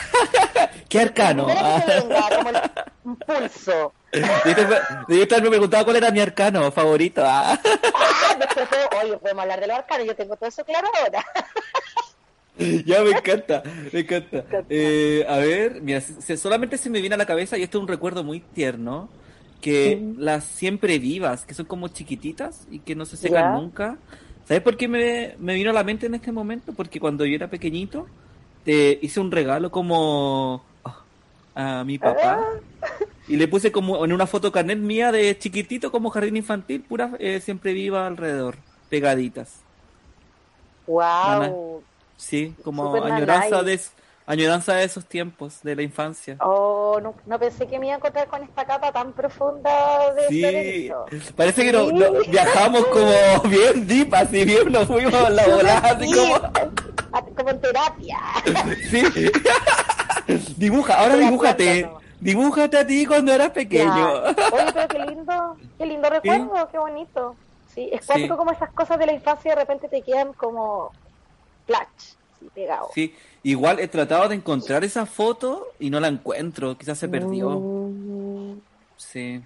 qué 0.91 1.01
arcano. 1.01 1.47
Ah. 1.49 1.83
que 1.87 1.93
venga, 2.01 2.37
como 2.37 2.51
el- 2.51 2.71
un 3.05 3.17
pulso. 3.17 3.95
Debiste 4.13 4.67
debiste 5.09 5.35
haberme 5.35 5.51
preguntado 5.53 5.85
cuál 5.85 5.97
era 5.97 6.11
mi 6.11 6.21
arcano 6.21 6.71
favorito. 6.71 7.23
Ah. 7.25 7.59
Ah, 7.65 8.37
después 8.39 8.69
oye, 9.03 9.17
podemos 9.17 9.43
hablar 9.43 9.61
de 9.61 9.67
los 9.69 9.79
arcanos, 9.79 10.07
yo 10.07 10.15
tengo 10.15 10.37
todo 10.37 10.51
eso 10.51 10.63
claro 10.67 10.87
ahora. 11.03 11.25
Ya 12.87 13.03
me 13.03 13.11
encanta, 13.11 13.63
me 13.93 14.01
encanta. 14.01 14.45
Eh, 14.69 15.25
a 15.29 15.39
ver, 15.39 15.81
mira, 15.83 16.01
se- 16.01 16.37
solamente 16.37 16.79
se 16.79 16.91
me 16.91 17.01
viene 17.01 17.15
a 17.15 17.19
la 17.19 17.27
cabeza, 17.27 17.59
y 17.59 17.63
esto 17.63 17.79
es 17.79 17.83
un 17.83 17.89
recuerdo 17.89 18.23
muy 18.25 18.41
tierno, 18.41 19.09
que 19.61 20.01
las 20.19 20.45
siempre 20.45 20.99
vivas, 20.99 21.45
que 21.47 21.55
son 21.55 21.67
como 21.67 21.89
chiquititas 21.89 22.67
y 22.71 22.81
que 22.81 22.95
no 22.95 23.07
se 23.07 23.17
secan 23.17 23.53
nunca. 23.53 23.99
¿Sabes 24.47 24.63
por 24.63 24.77
qué 24.77 24.89
me, 24.89 25.37
me 25.39 25.55
vino 25.55 25.71
a 25.71 25.73
la 25.73 25.85
mente 25.85 26.07
en 26.07 26.15
este 26.15 26.33
momento? 26.33 26.75
Porque 26.75 27.01
cuando 27.01 27.25
yo 27.25 27.35
era 27.35 27.49
pequeñito, 27.49 28.07
te 28.63 28.99
hice 29.03 29.21
un 29.21 29.31
regalo 29.33 29.71
como 29.71 30.63
ah, 30.85 31.81
a 31.81 31.85
mi 31.85 31.99
papá. 31.99 32.41
Ah. 32.83 32.99
Y 33.27 33.37
le 33.37 33.49
puse 33.49 33.73
como 33.73 34.05
en 34.05 34.13
una 34.13 34.27
foto 34.27 34.53
carnet 34.53 34.79
mía 34.79 35.11
de 35.11 35.37
chiquitito 35.39 35.91
como 35.91 36.11
jardín 36.11 36.37
infantil, 36.37 36.83
pura 36.83 37.13
eh, 37.19 37.41
siempre 37.41 37.73
viva 37.73 38.07
alrededor, 38.07 38.57
pegaditas. 38.91 39.65
Wow. 40.87 41.83
Sí, 42.17 42.55
como 42.65 42.95
añoranza 42.95 43.63
de, 43.63 43.81
añoranza 44.27 44.75
de 44.75 44.85
esos 44.85 45.05
tiempos, 45.05 45.61
de 45.63 45.77
la 45.77 45.83
infancia. 45.83 46.37
Oh, 46.41 46.99
no, 47.03 47.15
no 47.27 47.39
pensé 47.39 47.67
que 47.67 47.79
me 47.79 47.87
iba 47.87 47.95
a 47.95 47.99
encontrar 47.99 48.29
con 48.29 48.43
esta 48.43 48.65
capa 48.65 48.93
tan 48.93 49.13
profunda 49.13 50.13
de 50.15 50.29
Sí, 50.29 50.91
parece 51.37 51.63
que 51.65 51.71
Sí. 51.71 51.93
no- 51.93 52.13
viajamos 52.31 52.87
como 52.87 53.41
bien 53.49 53.87
deep, 53.87 54.15
así 54.15 54.45
bien 54.45 54.71
nos 54.73 54.87
fuimos 54.87 55.15
a 55.15 55.29
la 55.31 55.47
volada, 55.47 55.79
así 55.91 56.07
Sí, 56.09 56.15
como... 56.19 56.35
ah, 57.13 57.23
como 57.37 57.51
en 57.51 57.61
terapia. 57.61 58.19
Sí. 58.91 59.03
Dibuja, 60.57 60.95
ahora 61.01 61.17
dibújate, 61.17 61.89
dibújate 62.21 62.79
a 62.79 62.87
ti 62.87 63.05
cuando 63.07 63.33
eras 63.33 63.51
pequeño. 63.51 64.13
Oye, 64.23 64.73
pero 64.73 64.89
qué 64.89 64.99
lindo, 65.01 65.57
qué 65.77 65.87
lindo 65.87 66.09
recuerdo, 66.09 66.69
qué 66.71 66.79
bonito. 66.79 67.37
Sí, 67.75 67.91
es 67.93 68.07
cuático 68.07 68.37
como 68.37 68.53
esas 68.53 68.71
cosas 68.71 68.99
de 68.99 69.07
la 69.07 69.13
infancia 69.13 69.51
de 69.55 69.61
repente 69.61 69.89
te 69.89 70.01
quedan 70.01 70.33
como 70.33 70.93
flash, 71.67 71.87
sí, 72.41 72.49
pegado. 72.55 72.91
Sí, 72.95 73.15
igual 73.43 73.81
he 73.81 73.89
tratado 73.89 74.29
de 74.29 74.35
encontrar 74.37 74.85
esa 74.85 75.07
foto 75.07 75.69
y 75.79 75.91
no 75.91 76.01
la 76.01 76.09
encuentro, 76.09 76.77
quizás 76.79 76.99
se 76.99 77.09
perdió. 77.09 77.51
Mm, 77.51 78.61
Sí. 78.97 79.43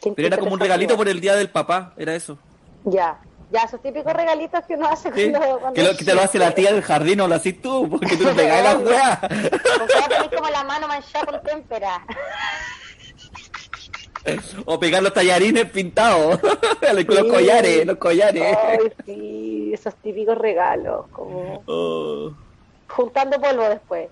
¿Quién 0.00 0.14
Pero 0.14 0.28
era 0.28 0.38
como 0.38 0.52
un 0.52 0.60
regalito 0.60 0.96
por 0.96 1.08
el 1.08 1.20
día 1.20 1.34
del 1.34 1.50
papá, 1.50 1.92
era 1.96 2.14
eso. 2.14 2.38
Ya, 2.84 3.18
ya, 3.50 3.62
esos 3.62 3.82
típicos 3.82 4.12
regalitos 4.12 4.64
que 4.66 4.74
uno 4.74 4.88
hace 4.88 5.10
Sí, 5.12 5.30
cuando, 5.30 5.58
cuando 5.58 5.72
Que, 5.72 5.82
lo, 5.82 5.96
que 5.96 6.04
te 6.04 6.14
lo 6.14 6.20
hace 6.20 6.38
la 6.38 6.54
tía 6.54 6.72
del 6.72 6.82
jardín 6.82 7.20
o 7.22 7.26
lo 7.28 7.34
haces 7.34 7.60
tú, 7.60 7.88
porque 7.90 8.16
tú 8.16 8.24
no 8.24 8.32
pegas 8.36 8.62
las 8.62 8.76
weas. 8.84 9.18
Porque 9.20 9.94
ya 9.98 10.08
tenés 10.08 10.28
como 10.28 10.48
la 10.50 10.62
mano 10.64 10.86
manchada 10.86 11.26
con 11.26 11.42
témpera. 11.42 12.04
O 14.64 14.78
pegar 14.78 15.02
los 15.02 15.12
tallarines 15.12 15.70
pintados. 15.70 16.40
los 16.92 16.98
Sí. 17.24 17.28
collares, 17.30 17.86
los 17.86 17.96
collares. 17.98 18.56
Ay, 18.56 18.78
sí, 19.06 19.70
esos 19.72 19.94
típicos 19.96 20.36
regalos, 20.38 21.06
como 21.12 21.62
Oh, 21.66 22.32
juntando 22.88 23.40
polvo 23.40 23.68
después. 23.68 24.08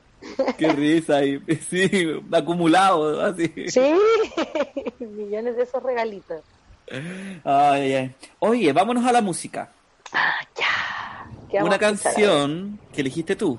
qué 0.58 0.68
risa. 0.72 1.24
Y, 1.24 1.40
sí, 1.70 2.08
acumulado, 2.32 3.20
así. 3.24 3.52
Sí, 3.68 3.94
millones 5.00 5.56
de 5.56 5.62
esos 5.62 5.82
regalitos. 5.82 6.40
Ay, 7.44 7.94
ay. 7.94 8.14
Oye, 8.38 8.72
vámonos 8.72 9.04
a 9.04 9.12
la 9.12 9.20
música. 9.20 9.70
Ah, 10.12 10.38
ya. 10.56 11.26
¿Qué 11.50 11.56
vamos 11.58 11.68
Una 11.70 11.78
canción 11.78 12.78
que 12.92 13.00
elegiste 13.00 13.34
tú. 13.36 13.58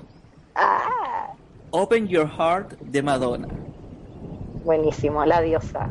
Ah, 0.54 1.32
Open 1.70 2.08
Your 2.08 2.28
Heart 2.28 2.78
de 2.80 3.02
Madonna. 3.02 3.48
buenísimo, 4.64 5.24
la 5.24 5.40
diosa. 5.42 5.90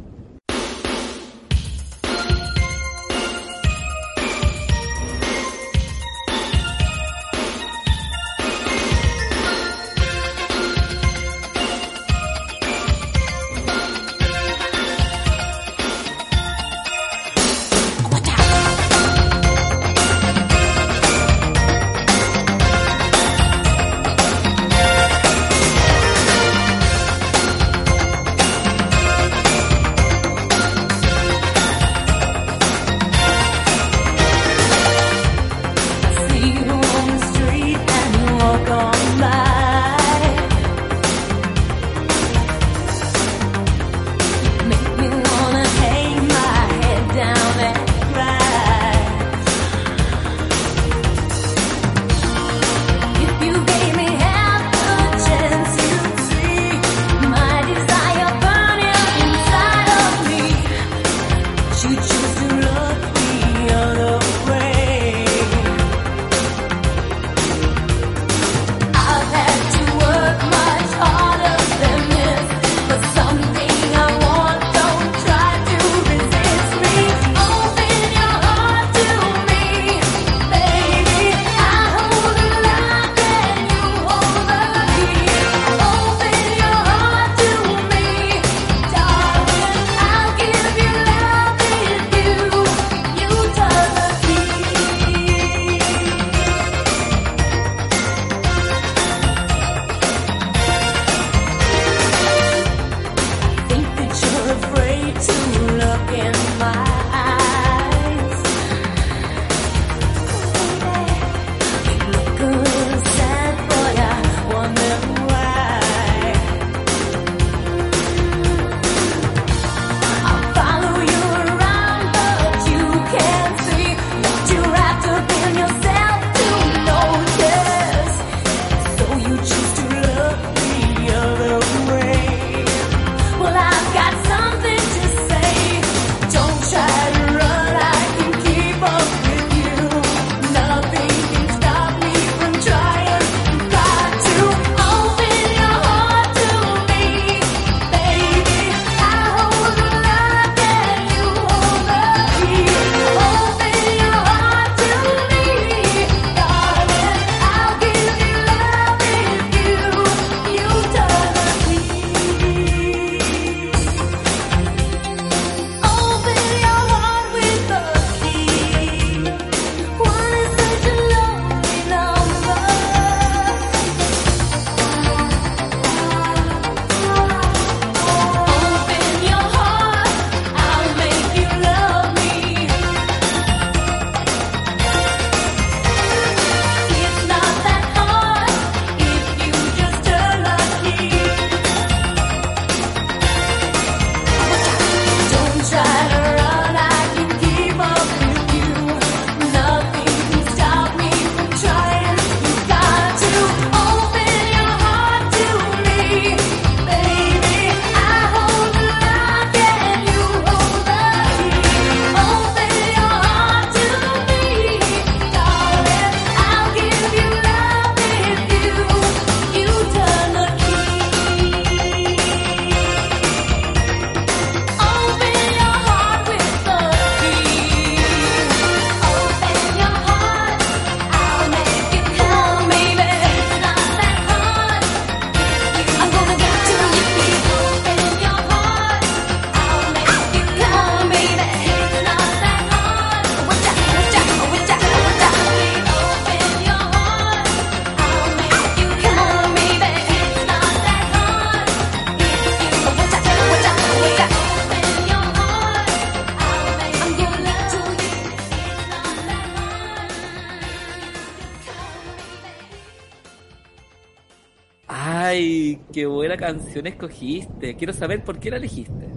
canción 266.71 266.87
escogiste. 266.87 267.75
Quiero 267.75 267.91
saber 267.91 268.23
por 268.23 268.39
qué 268.39 268.49
la 268.49 268.55
elegiste. 268.55 269.09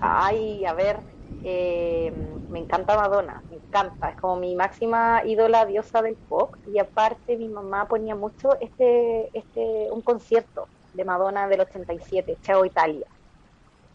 Ay, 0.00 0.64
a 0.64 0.72
ver, 0.74 1.00
eh, 1.42 2.12
me 2.48 2.60
encanta 2.60 2.96
Madonna, 2.96 3.42
me 3.50 3.56
encanta, 3.56 4.10
es 4.10 4.20
como 4.20 4.36
mi 4.36 4.54
máxima 4.54 5.22
ídola 5.24 5.66
diosa 5.66 6.02
del 6.02 6.14
pop 6.14 6.54
y 6.72 6.78
aparte 6.78 7.36
mi 7.36 7.48
mamá 7.48 7.88
ponía 7.88 8.14
mucho 8.14 8.56
este, 8.60 9.28
este, 9.36 9.88
un 9.90 10.02
concierto 10.02 10.68
de 10.94 11.04
Madonna 11.04 11.48
del 11.48 11.62
87, 11.62 12.36
Chao 12.42 12.64
Italia. 12.64 13.06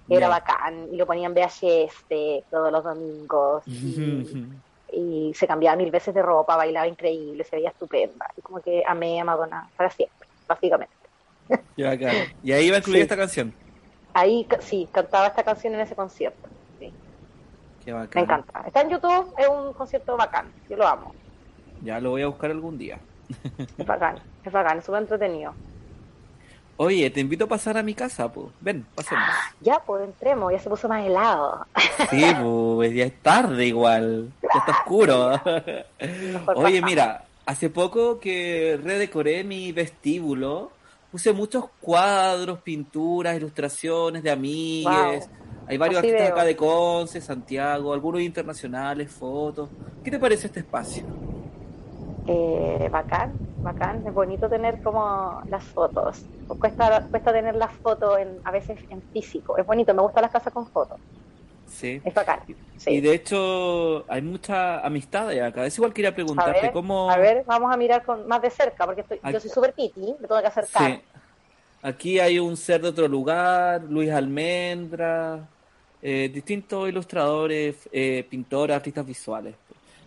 Era 0.10 0.28
bacán 0.28 0.89
y 0.91 0.98
lo 0.98 1.06
ponían 1.06 1.34
VHS 1.34 2.43
todos 2.52 2.69
los 2.69 2.84
domingos 2.84 3.63
y, 4.91 5.32
se 5.34 5.48
cambiaba 5.48 5.78
mil 5.78 5.89
veces 5.89 6.13
de 6.13 6.22
ropa, 6.22 6.58
bailaba 6.58 6.86
increíble, 6.86 7.46
se 7.46 7.56
veía 7.56 7.69
estupenda 7.69 8.28
y 8.36 8.41
como 8.41 8.60
que 8.60 8.84
amé 8.86 9.22
a 9.22 9.24
Madonna 9.24 9.69
para 9.78 9.89
siempre, 9.89 10.28
básicamente. 10.46 11.03
Y 11.75 12.51
ahí 12.51 12.69
va 12.69 12.75
a 12.75 12.79
incluir 12.79 13.01
esta 13.01 13.17
canción. 13.17 13.53
Ahí 14.13 14.47
sí, 14.60 14.88
cantaba 14.91 15.27
esta 15.27 15.43
canción 15.43 15.73
en 15.73 15.82
ese 15.82 15.95
concierto. 15.95 16.49
Me 17.86 18.21
encanta. 18.21 18.63
Está 18.65 18.82
en 18.82 18.89
YouTube, 18.89 19.34
es 19.38 19.47
un 19.47 19.73
concierto 19.73 20.15
bacán. 20.15 20.51
Yo 20.69 20.77
lo 20.77 20.88
amo. 20.88 21.13
Ya 21.82 21.99
lo 21.99 22.12
voy 22.12 22.21
a 22.21 22.27
buscar 22.27 22.51
algún 22.51 22.77
día. 22.77 22.99
Es 23.77 23.86
bacán, 23.86 24.17
es 24.43 24.51
bacán, 24.51 24.77
es 24.77 24.86
súper 24.86 25.01
entretenido. 25.01 25.53
Oye, 26.77 27.10
te 27.10 27.19
invito 27.19 27.45
a 27.45 27.47
pasar 27.47 27.77
a 27.77 27.84
mi 27.84 27.93
casa, 27.93 28.32
pues. 28.32 28.47
Ven, 28.60 28.86
pasemos. 28.95 29.23
ya, 29.62 29.79
pues 29.79 30.03
entremos, 30.03 30.51
ya 30.51 30.60
se 30.60 30.69
puso 30.69 30.88
más 30.88 31.06
helado. 31.06 31.65
Sí, 32.10 32.23
pues, 32.41 32.93
ya 32.93 33.06
es 33.06 33.21
tarde 33.21 33.67
igual. 33.67 34.32
Ya 34.41 34.60
está 34.60 34.71
oscuro. 34.71 35.41
Oye, 36.56 36.82
mira, 36.82 37.25
hace 37.45 37.69
poco 37.69 38.19
que 38.19 38.79
redecoré 38.84 39.43
mi 39.43 39.71
vestíbulo, 39.71 40.71
puse 41.13 41.32
muchos 41.32 41.65
cuadros, 41.80 42.60
pinturas, 42.62 43.38
ilustraciones 43.38 44.23
de 44.23 44.32
amigues. 44.32 45.30
Hay 45.67 45.78
varios 45.78 45.99
artistas 45.99 46.32
acá 46.32 46.43
de 46.43 46.56
Conce, 46.56 47.21
Santiago, 47.21 47.93
algunos 47.93 48.19
internacionales, 48.19 49.12
fotos. 49.12 49.69
¿Qué 50.04 50.10
te 50.10 50.17
parece 50.17 50.47
este 50.47 50.62
espacio? 50.62 51.06
Eh, 52.26 52.89
bacán, 52.91 53.32
bacán. 53.62 54.08
Es 54.08 54.12
bonito 54.12 54.49
tener 54.49 54.82
como 54.82 55.39
las 55.49 55.63
fotos. 55.65 56.26
Cuesta, 56.47 57.06
cuesta 57.12 57.32
tener 57.32 57.58
las 57.58 57.71
fotos 57.73 58.17
en, 58.17 58.39
a 58.43 58.49
veces 58.49 58.80
en 58.89 59.04
físico. 59.13 59.56
Es 59.56 59.67
bonito, 59.67 59.93
me 59.93 60.02
gustan 60.02 60.23
las 60.23 60.32
casas 60.32 60.52
con 60.52 60.65
fotos. 60.65 60.99
Sí. 61.84 62.02
Es 62.02 62.13
bacán. 62.13 62.39
Y 62.86 63.02
de 63.02 63.13
hecho 63.13 64.06
hay 64.08 64.22
mucha 64.22 64.80
amistad 64.80 65.30
acá. 65.32 65.65
Es 65.65 65.76
igual 65.78 65.91
quería 65.91 66.15
preguntarte 66.15 66.72
cómo... 66.72 67.12
A 67.12 67.17
ver, 67.17 67.43
vamos 67.46 67.74
a 67.74 67.76
mirar 67.76 68.06
con, 68.06 68.26
más 68.26 68.41
de 68.41 68.50
cerca, 68.50 68.86
porque 68.86 69.04
yo 69.30 69.39
soy 69.41 69.50
súper 69.50 69.74
piti, 69.74 70.15
me 70.17 70.26
tengo 70.26 70.39
que 70.39 70.48
acercar. 70.48 70.91
Sí. 70.91 71.02
Aquí 71.82 72.19
hay 72.22 72.39
un 72.39 72.56
ser 72.56 72.82
de 72.82 72.88
otro 72.88 73.10
lugar, 73.10 73.84
Luis 73.84 74.10
Almendra, 74.12 75.46
eh, 76.02 76.32
distintos 76.34 76.88
ilustradores, 76.88 77.89
eh, 77.91 78.26
pintores, 78.30 78.78
artistas 78.78 79.06
visuales. 79.06 79.54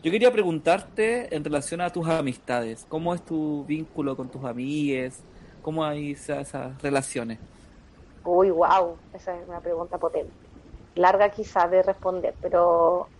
Yo 0.02 0.10
quería 0.10 0.32
preguntarte 0.32 1.34
en 1.34 1.44
relación 1.44 1.82
a 1.82 1.90
tus 1.90 2.08
amistades, 2.08 2.86
¿cómo 2.88 3.14
es 3.14 3.20
tu 3.20 3.66
vínculo 3.66 4.16
con 4.16 4.30
tus 4.30 4.42
amigues? 4.44 5.20
¿Cómo 5.60 5.84
hay 5.84 6.12
esas, 6.12 6.80
relaciones? 6.80 7.38
Uy, 8.24 8.50
wow, 8.50 8.96
esa 9.12 9.38
es 9.38 9.46
una 9.46 9.60
pregunta 9.60 9.98
potente. 9.98 10.45
Larga 10.96 11.30
quizás 11.30 11.70
de 11.70 11.82
responder, 11.82 12.36
pero 12.40 13.12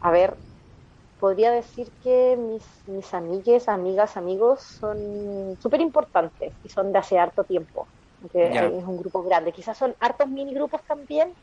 a 0.00 0.10
ver, 0.12 0.40
podría 1.18 1.52
decir 1.52 1.94
que 2.00 2.36
mis, 2.38 2.64
mis 2.86 3.14
amigues, 3.14 3.68
amigas, 3.68 4.16
amigos 4.16 4.62
son 4.80 5.56
súper 5.60 5.80
importantes 5.82 6.54
y 6.62 6.68
son 6.70 6.92
de 6.92 6.98
hace 7.00 7.18
harto 7.18 7.44
tiempo. 7.44 7.90
es 8.32 8.84
un 8.86 8.98
grupo 8.98 9.22
grande. 9.24 9.52
Quizás 9.52 9.78
son 9.78 9.96
hartos 10.00 10.28
mini 10.30 10.54
grupos 10.54 10.82
también, 10.86 11.36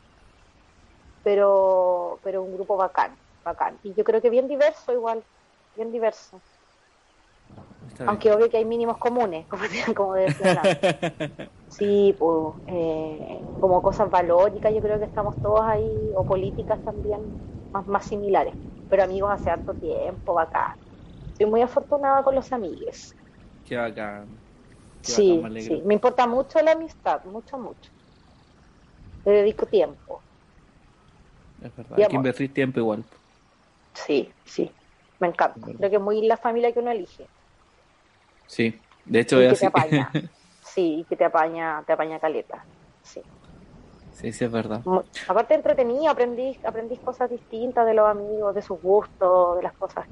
pero, 1.22 2.20
pero 2.22 2.42
un 2.42 2.52
grupo 2.54 2.76
bacán, 2.76 3.18
bacán. 3.44 3.78
Y 3.82 3.94
yo 3.94 4.04
creo 4.04 4.20
que 4.22 4.30
bien 4.30 4.48
diverso 4.48 4.92
igual, 4.92 5.24
bien 5.74 5.92
diverso. 5.92 6.42
Aunque 8.04 8.32
obvio 8.32 8.50
que 8.50 8.56
hay 8.58 8.64
mínimos 8.64 8.98
comunes, 8.98 9.46
como, 9.48 9.64
como 9.96 10.14
decía 10.14 10.62
Sí, 11.68 12.14
pues, 12.18 12.54
eh, 12.66 13.42
como 13.58 13.80
cosas 13.82 14.10
valóricas, 14.10 14.74
yo 14.74 14.80
creo 14.82 14.98
que 14.98 15.06
estamos 15.06 15.40
todos 15.40 15.62
ahí, 15.62 16.12
o 16.16 16.24
políticas 16.24 16.82
también, 16.84 17.34
más, 17.72 17.86
más 17.88 18.04
similares. 18.06 18.54
Pero 18.88 19.04
amigos 19.04 19.30
hace 19.32 19.50
harto 19.50 19.74
tiempo, 19.74 20.34
bacán. 20.34 20.76
Estoy 21.32 21.46
muy 21.46 21.62
afortunada 21.62 22.22
con 22.24 22.34
los 22.34 22.52
amigos. 22.52 23.14
Qué 23.64 23.76
bacán. 23.76 24.40
sí, 25.02 25.42
sí, 25.56 25.82
me 25.84 25.94
importa 25.94 26.26
mucho 26.26 26.60
la 26.60 26.72
amistad, 26.72 27.22
mucho, 27.24 27.58
mucho. 27.58 27.90
Le 29.24 29.32
dedico 29.32 29.66
tiempo. 29.66 30.24
Es 31.62 31.74
verdad, 31.74 31.98
hay 32.00 32.06
que 32.06 32.16
invertir 32.16 32.52
tiempo 32.52 32.80
igual. 32.80 33.06
Sí, 33.94 34.34
sí, 34.44 34.70
me 35.18 35.28
encanta. 35.28 35.70
Creo 35.76 35.90
que 35.90 35.96
es 35.96 36.02
muy 36.02 36.26
la 36.26 36.36
familia 36.36 36.72
que 36.72 36.80
uno 36.80 36.90
elige. 36.90 37.30
Sí, 38.52 38.78
de 39.06 39.20
hecho 39.20 39.40
es 39.40 39.62
así. 39.62 39.70
sí, 40.74 40.96
y 41.00 41.04
que 41.04 41.16
te 41.16 41.24
apaña, 41.24 41.82
te 41.86 41.94
apaña 41.94 42.20
caleta. 42.20 42.62
Sí. 43.02 43.22
Sí, 44.12 44.30
sí, 44.30 44.44
es 44.44 44.52
verdad. 44.52 44.82
Aparte 45.26 45.54
entretenido, 45.54 46.10
aprendí, 46.10 46.58
aprendí 46.62 46.98
cosas 46.98 47.30
distintas 47.30 47.86
de 47.86 47.94
los 47.94 48.06
amigos, 48.06 48.54
de 48.54 48.60
sus 48.60 48.78
gustos, 48.78 49.56
de 49.56 49.62
las 49.62 49.72
cosas. 49.72 50.04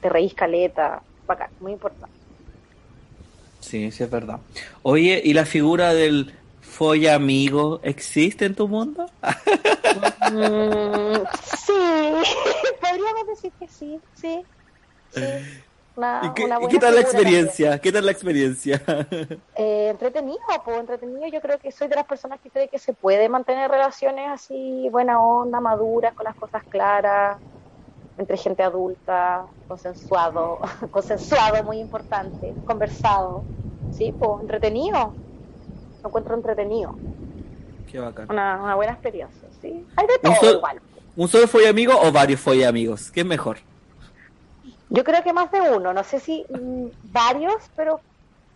Te 0.00 0.08
reís 0.08 0.34
caleta, 0.34 1.02
bacán, 1.26 1.50
muy 1.58 1.72
importante. 1.72 2.14
Sí, 3.58 3.90
sí, 3.90 4.04
es 4.04 4.10
verdad. 4.10 4.38
Oye, 4.82 5.20
¿y 5.24 5.34
la 5.34 5.44
figura 5.44 5.94
del 5.94 6.32
folla 6.60 7.16
amigo 7.16 7.80
existe 7.82 8.44
en 8.44 8.54
tu 8.54 8.68
mundo? 8.68 9.04
Mm, 10.30 11.24
sí, 11.42 11.72
podríamos 12.80 13.26
decir 13.26 13.52
que 13.58 13.66
sí, 13.66 14.00
sí. 14.14 14.46
¿Y, 16.22 16.30
qué, 16.68 16.78
tal 16.78 16.94
la 16.94 17.00
experiencia? 17.00 17.78
¿Qué 17.78 17.92
tal 17.92 18.06
la 18.06 18.12
experiencia? 18.12 18.82
Eh, 19.56 19.88
entretenido, 19.90 20.38
pues 20.64 20.78
entretenido. 20.78 21.26
Yo 21.28 21.40
creo 21.40 21.58
que 21.58 21.72
soy 21.72 21.88
de 21.88 21.96
las 21.96 22.04
personas 22.04 22.38
que 22.40 22.50
cree 22.50 22.68
que 22.68 22.78
se 22.78 22.92
puede 22.92 23.28
mantener 23.28 23.70
relaciones 23.70 24.28
así, 24.28 24.88
buena 24.90 25.20
onda, 25.20 25.60
maduras, 25.60 26.14
con 26.14 26.24
las 26.24 26.36
cosas 26.36 26.62
claras, 26.64 27.38
entre 28.16 28.36
gente 28.36 28.62
adulta, 28.62 29.46
consensuado, 29.66 30.60
consensuado, 30.90 31.62
muy 31.64 31.78
importante, 31.78 32.54
conversado. 32.64 33.42
Sí, 33.92 34.12
pues 34.12 34.40
entretenido 34.42 35.12
lo 36.02 36.08
encuentro 36.08 36.34
entretenido. 36.34 36.96
Qué 37.90 37.98
bacán. 37.98 38.26
Una, 38.30 38.62
una 38.62 38.74
buena 38.74 38.92
experiencia, 38.92 39.48
¿sí? 39.60 39.86
Hay 39.96 40.06
de 40.06 40.18
todo 40.18 40.52
igual. 40.52 40.80
¿Un 41.16 41.28
solo 41.28 41.48
fue 41.48 41.68
amigo 41.68 41.94
o 42.00 42.12
varios 42.12 42.40
fue 42.40 42.64
amigos? 42.64 43.10
¿Qué 43.10 43.20
es 43.20 43.26
mejor? 43.26 43.58
Yo 44.90 45.04
creo 45.04 45.22
que 45.22 45.32
más 45.32 45.50
de 45.50 45.60
uno, 45.60 45.92
no 45.92 46.02
sé 46.04 46.20
si 46.20 46.44
mm, 46.48 46.86
varios, 47.12 47.70
pero 47.76 48.00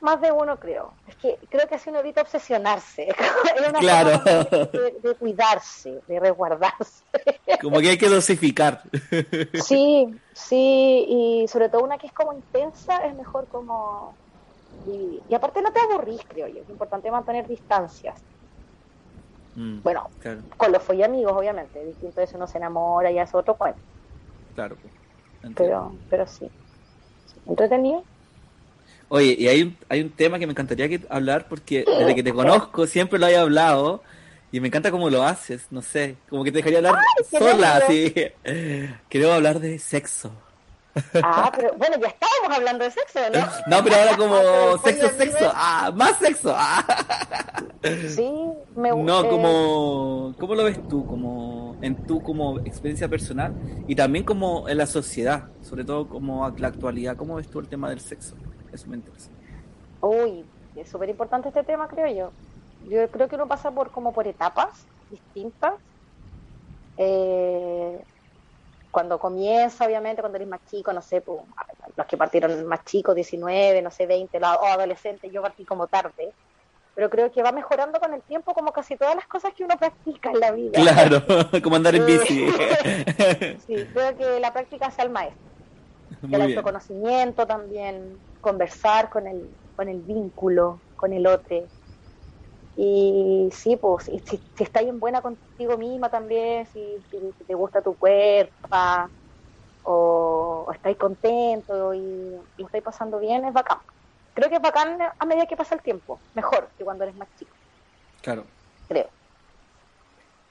más 0.00 0.20
de 0.20 0.32
uno 0.32 0.58
creo. 0.58 0.92
Es 1.06 1.16
que 1.16 1.38
creo 1.48 1.68
que 1.68 1.76
así 1.76 1.90
uno 1.90 2.00
evita 2.00 2.22
obsesionarse. 2.22 3.08
claro. 3.78 4.18
De, 4.18 5.14
cuidarse, 5.18 6.00
de 6.06 6.20
resguardarse. 6.20 7.04
Como 7.60 7.80
que 7.80 7.90
hay 7.90 7.98
que 7.98 8.08
dosificar. 8.08 8.82
sí, 9.62 10.08
sí, 10.32 11.06
y 11.08 11.48
sobre 11.48 11.68
todo 11.68 11.84
una 11.84 11.98
que 11.98 12.08
es 12.08 12.12
como 12.12 12.32
intensa, 12.32 12.96
es 13.06 13.14
mejor 13.14 13.46
como 13.48 14.16
y, 14.86 15.34
aparte 15.34 15.62
no 15.62 15.72
te 15.72 15.80
aburrís, 15.80 16.20
creo 16.28 16.48
yo. 16.48 16.62
Es 16.62 16.68
importante 16.68 17.10
mantener 17.10 17.46
distancias. 17.46 18.20
Mm, 19.54 19.82
bueno, 19.82 20.08
con 20.56 20.72
los 20.72 20.82
fue 20.82 21.04
amigos, 21.04 21.32
obviamente. 21.36 21.84
Distinto 21.84 22.20
de 22.20 22.24
eso 22.24 22.36
uno 22.36 22.46
se 22.46 22.58
enamora 22.58 23.10
y 23.10 23.18
es 23.18 23.34
otro 23.34 23.56
cuento. 23.56 23.80
Claro. 24.54 24.76
Pero, 25.56 25.94
pero 26.08 26.26
sí. 26.26 26.48
¿Entretenido? 27.46 28.04
Oye, 29.08 29.36
y 29.38 29.48
hay 29.48 29.62
un, 29.62 29.76
hay 29.88 30.00
un 30.00 30.10
tema 30.10 30.38
que 30.38 30.46
me 30.46 30.52
encantaría 30.52 30.88
que 30.88 31.00
hablar 31.10 31.46
porque 31.48 31.84
desde 31.86 32.14
que 32.14 32.22
te 32.22 32.32
conozco 32.32 32.86
siempre 32.86 33.18
lo 33.18 33.26
he 33.26 33.36
hablado 33.36 34.02
y 34.50 34.60
me 34.60 34.68
encanta 34.68 34.90
cómo 34.90 35.10
lo 35.10 35.22
haces, 35.22 35.66
no 35.70 35.82
sé, 35.82 36.16
como 36.30 36.44
que 36.44 36.52
te 36.52 36.58
dejaría 36.58 36.78
hablar 36.78 36.94
sola, 37.30 37.76
así. 37.76 38.14
Quiero 39.08 39.32
hablar 39.32 39.60
de 39.60 39.78
sexo. 39.78 40.32
Ah, 41.22 41.50
pero 41.54 41.74
bueno, 41.76 41.96
ya 41.98 42.08
estábamos 42.08 42.56
hablando 42.56 42.84
de 42.84 42.90
sexo, 42.90 43.20
¿no? 43.32 43.40
No, 43.66 43.84
pero 43.84 43.96
ahora 43.96 44.16
como 44.16 44.34
ah, 44.36 44.78
sexo, 44.84 45.08
sexo, 45.10 45.50
ah, 45.54 45.90
más 45.94 46.18
sexo. 46.18 46.52
Ah. 46.54 46.84
Sí, 48.08 48.30
me 48.76 48.90
No, 48.90 49.28
como, 49.28 50.34
¿cómo 50.38 50.54
lo 50.54 50.64
ves 50.64 50.86
tú? 50.88 51.06
Como 51.06 51.76
en 51.80 51.96
tu 52.06 52.22
como 52.22 52.58
experiencia 52.60 53.08
personal 53.08 53.54
y 53.88 53.94
también 53.94 54.24
como 54.24 54.68
en 54.68 54.78
la 54.78 54.86
sociedad, 54.86 55.48
sobre 55.62 55.84
todo 55.84 56.08
como 56.08 56.48
la 56.56 56.68
actualidad, 56.68 57.16
¿cómo 57.16 57.36
ves 57.36 57.48
tú 57.48 57.58
el 57.58 57.68
tema 57.68 57.88
del 57.88 58.00
sexo? 58.00 58.36
Eso 58.72 58.86
me 58.88 58.96
interesa. 58.96 59.30
Uy, 60.00 60.44
es 60.76 60.88
súper 60.88 61.08
importante 61.08 61.48
este 61.48 61.64
tema, 61.64 61.88
creo 61.88 62.06
yo. 62.14 62.32
Yo 62.88 63.08
creo 63.10 63.28
que 63.28 63.36
uno 63.36 63.46
pasa 63.46 63.70
por 63.70 63.90
como 63.90 64.12
por 64.12 64.26
etapas 64.26 64.86
distintas. 65.10 65.74
Eh, 66.96 68.00
cuando 68.92 69.18
comienza, 69.18 69.86
obviamente, 69.86 70.20
cuando 70.20 70.36
eres 70.36 70.48
más 70.48 70.60
chico, 70.70 70.92
no 70.92 71.00
sé, 71.00 71.22
pues, 71.22 71.40
los 71.96 72.06
que 72.06 72.18
partieron 72.18 72.66
más 72.66 72.84
chicos, 72.84 73.14
19, 73.14 73.80
no 73.80 73.90
sé, 73.90 74.06
20, 74.06 74.38
los 74.38 74.50
adolescentes, 74.50 75.32
yo 75.32 75.40
partí 75.40 75.64
como 75.64 75.86
tarde. 75.86 76.30
pero 76.94 77.08
creo 77.08 77.32
que 77.32 77.42
va 77.42 77.52
mejorando 77.52 77.98
con 77.98 78.12
el 78.12 78.20
tiempo 78.20 78.52
como 78.52 78.70
casi 78.70 78.96
todas 78.98 79.16
las 79.16 79.26
cosas 79.26 79.54
que 79.54 79.64
uno 79.64 79.78
practica 79.78 80.30
en 80.30 80.40
la 80.40 80.50
vida. 80.50 80.72
Claro, 80.72 81.24
como 81.64 81.76
andar 81.76 81.94
en 81.94 82.04
bici. 82.04 82.46
sí, 83.66 83.76
creo 83.94 84.16
que 84.16 84.38
la 84.38 84.52
práctica 84.52 84.90
sea 84.90 85.06
el 85.06 85.10
maestro. 85.10 85.40
el 86.30 86.42
autoconocimiento 86.42 87.46
también, 87.46 88.18
conversar 88.42 89.08
con 89.08 89.26
el, 89.26 89.48
con 89.74 89.88
el 89.88 90.02
vínculo, 90.02 90.80
con 90.96 91.14
el 91.14 91.26
otro. 91.26 91.64
Y 92.76 93.50
sí, 93.52 93.76
pues, 93.76 94.04
si, 94.04 94.18
si, 94.20 94.40
estás 94.58 94.82
en 94.82 94.98
buena 94.98 95.20
contigo 95.20 95.76
misma 95.76 96.08
también, 96.10 96.66
si, 96.66 97.02
te 97.46 97.54
gusta 97.54 97.82
tu 97.82 97.94
cuerpo, 97.96 98.52
o, 99.84 100.68
estáis 100.72 100.96
contento 100.96 101.92
y 101.94 102.00
lo 102.56 102.66
estáis 102.66 102.84
pasando 102.84 103.18
bien, 103.18 103.44
es 103.44 103.52
bacán. 103.52 103.78
Creo 104.34 104.48
que 104.48 104.56
es 104.56 104.62
bacán 104.62 104.98
a 105.18 105.26
medida 105.26 105.46
que 105.46 105.56
pasa 105.56 105.74
el 105.74 105.82
tiempo, 105.82 106.18
mejor 106.34 106.70
que 106.78 106.84
cuando 106.84 107.04
eres 107.04 107.16
más 107.16 107.28
chico. 107.38 107.54
Claro. 108.22 108.44
Creo. 108.88 109.08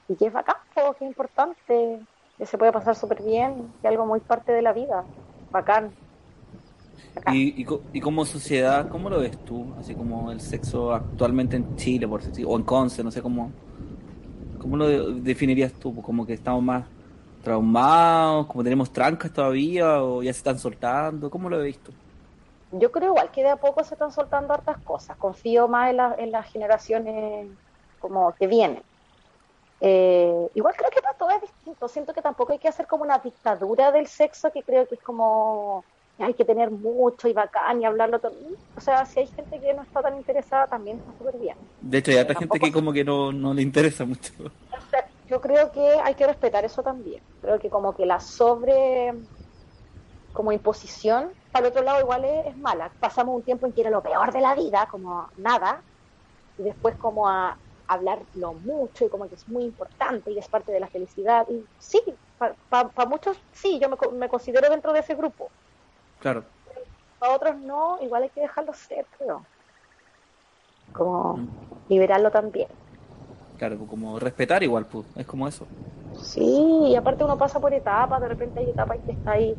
Y 0.08 0.16
que 0.16 0.26
es 0.26 0.32
bacán, 0.32 0.56
que 0.74 0.88
es 0.88 1.02
importante, 1.02 2.00
que 2.38 2.46
se 2.46 2.58
puede 2.58 2.72
pasar 2.72 2.94
súper 2.94 3.22
bien, 3.22 3.72
que 3.80 3.88
es 3.88 3.90
algo 3.90 4.06
muy 4.06 4.20
parte 4.20 4.52
de 4.52 4.62
la 4.62 4.72
vida. 4.72 5.04
Bacán. 5.50 5.92
Y, 7.32 7.66
y, 7.92 8.00
como 8.00 8.24
sociedad, 8.24 8.88
¿cómo 8.88 9.10
lo 9.10 9.20
ves 9.20 9.36
tú? 9.44 9.66
Así 9.78 9.94
como 9.94 10.32
el 10.32 10.40
sexo 10.40 10.92
actualmente 10.92 11.56
en 11.56 11.76
Chile, 11.76 12.08
por 12.08 12.22
decir, 12.22 12.46
o 12.48 12.56
en 12.56 12.62
Conce, 12.62 13.04
no 13.04 13.10
sé 13.10 13.20
cómo. 13.20 13.50
¿Cómo 14.58 14.76
lo 14.76 15.10
definirías 15.12 15.72
tú? 15.72 15.94
¿Como 16.02 16.24
que 16.24 16.34
estamos 16.34 16.62
más 16.62 16.84
traumados? 17.42 18.46
¿Como 18.46 18.64
tenemos 18.64 18.92
trancas 18.92 19.32
todavía? 19.32 20.02
¿O 20.02 20.22
ya 20.22 20.32
se 20.32 20.38
están 20.38 20.58
soltando? 20.58 21.30
¿Cómo 21.30 21.50
lo 21.50 21.60
he 21.60 21.66
visto? 21.66 21.92
Yo 22.72 22.90
creo 22.90 23.08
igual 23.08 23.30
que 23.30 23.42
de 23.42 23.50
a 23.50 23.56
poco 23.56 23.84
se 23.84 23.94
están 23.94 24.12
soltando 24.12 24.54
hartas 24.54 24.78
cosas. 24.78 25.16
Confío 25.16 25.68
más 25.68 25.90
en, 25.90 26.00
en 26.18 26.32
las 26.32 26.50
generaciones 26.50 27.48
como 28.00 28.32
que 28.32 28.46
vienen. 28.46 28.82
Eh, 29.84 30.48
igual 30.54 30.74
creo 30.76 30.90
que 30.90 31.02
para 31.02 31.18
todo 31.18 31.30
es 31.30 31.42
distinto. 31.42 31.88
Siento 31.88 32.14
que 32.14 32.22
tampoco 32.22 32.52
hay 32.52 32.58
que 32.58 32.68
hacer 32.68 32.86
como 32.86 33.02
una 33.02 33.18
dictadura 33.18 33.90
del 33.90 34.06
sexo, 34.06 34.50
que 34.52 34.62
creo 34.62 34.86
que 34.86 34.94
es 34.94 35.02
como 35.02 35.84
hay 36.18 36.34
que 36.34 36.44
tener 36.44 36.70
mucho 36.70 37.28
y 37.28 37.32
bacán 37.32 37.80
y 37.80 37.84
hablarlo 37.84 38.18
todo. 38.18 38.34
O 38.76 38.80
sea, 38.80 39.04
si 39.06 39.20
hay 39.20 39.26
gente 39.26 39.58
que 39.58 39.74
no 39.74 39.82
está 39.82 40.02
tan 40.02 40.16
interesada, 40.16 40.66
también 40.66 40.98
está 40.98 41.12
súper 41.18 41.38
bien. 41.38 41.56
De 41.80 41.98
hecho, 41.98 42.10
hay 42.10 42.18
otra 42.18 42.38
gente 42.38 42.60
que 42.60 42.72
como 42.72 42.92
que 42.92 43.04
no, 43.04 43.32
no 43.32 43.54
le 43.54 43.62
interesa 43.62 44.04
mucho. 44.04 44.32
Yo 45.28 45.40
creo 45.40 45.72
que 45.72 45.80
hay 45.80 46.14
que 46.14 46.26
respetar 46.26 46.64
eso 46.64 46.82
también. 46.82 47.22
Creo 47.40 47.58
que 47.58 47.70
como 47.70 47.94
que 47.96 48.04
la 48.04 48.20
sobre 48.20 49.14
como 50.32 50.52
imposición, 50.52 51.30
para 51.50 51.66
el 51.66 51.72
otro 51.72 51.82
lado 51.82 52.00
igual 52.00 52.24
es, 52.24 52.56
mala. 52.56 52.90
Pasamos 53.00 53.34
un 53.34 53.42
tiempo 53.42 53.66
en 53.66 53.72
que 53.72 53.82
era 53.82 53.90
lo 53.90 54.02
peor 54.02 54.32
de 54.32 54.40
la 54.40 54.54
vida, 54.54 54.88
como 54.90 55.28
nada, 55.36 55.82
y 56.58 56.62
después 56.62 56.96
como 56.96 57.28
a 57.28 57.56
hablarlo 57.86 58.54
mucho 58.54 59.04
y 59.04 59.08
como 59.08 59.28
que 59.28 59.34
es 59.34 59.46
muy 59.48 59.64
importante 59.64 60.30
y 60.30 60.38
es 60.38 60.48
parte 60.48 60.72
de 60.72 60.80
la 60.80 60.86
felicidad. 60.86 61.46
Y 61.50 61.64
sí, 61.78 62.00
para 62.68 63.06
muchos 63.06 63.36
sí, 63.52 63.78
yo 63.78 63.88
me, 63.90 63.96
me 64.18 64.28
considero 64.28 64.70
dentro 64.70 64.92
de 64.92 65.00
ese 65.00 65.14
grupo 65.14 65.50
Claro. 66.22 66.44
Para 67.18 67.34
otros 67.34 67.56
no, 67.58 67.98
igual 68.00 68.22
hay 68.22 68.28
que 68.30 68.40
dejarlo 68.40 68.72
ser, 68.72 69.04
creo. 69.18 69.44
Como 70.92 71.36
mm. 71.36 71.48
liberarlo 71.88 72.30
también. 72.30 72.68
Claro, 73.58 73.76
pues 73.76 73.90
como 73.90 74.18
respetar 74.18 74.62
igual, 74.62 74.86
pues, 74.86 75.04
es 75.16 75.26
como 75.26 75.48
eso. 75.48 75.66
Sí, 76.20 76.86
y 76.88 76.96
aparte 76.96 77.24
uno 77.24 77.36
pasa 77.36 77.58
por 77.58 77.74
etapas, 77.74 78.20
de 78.20 78.28
repente 78.28 78.60
hay 78.60 78.70
etapas 78.70 78.98
que 79.04 79.12
está 79.12 79.32
ahí, 79.32 79.54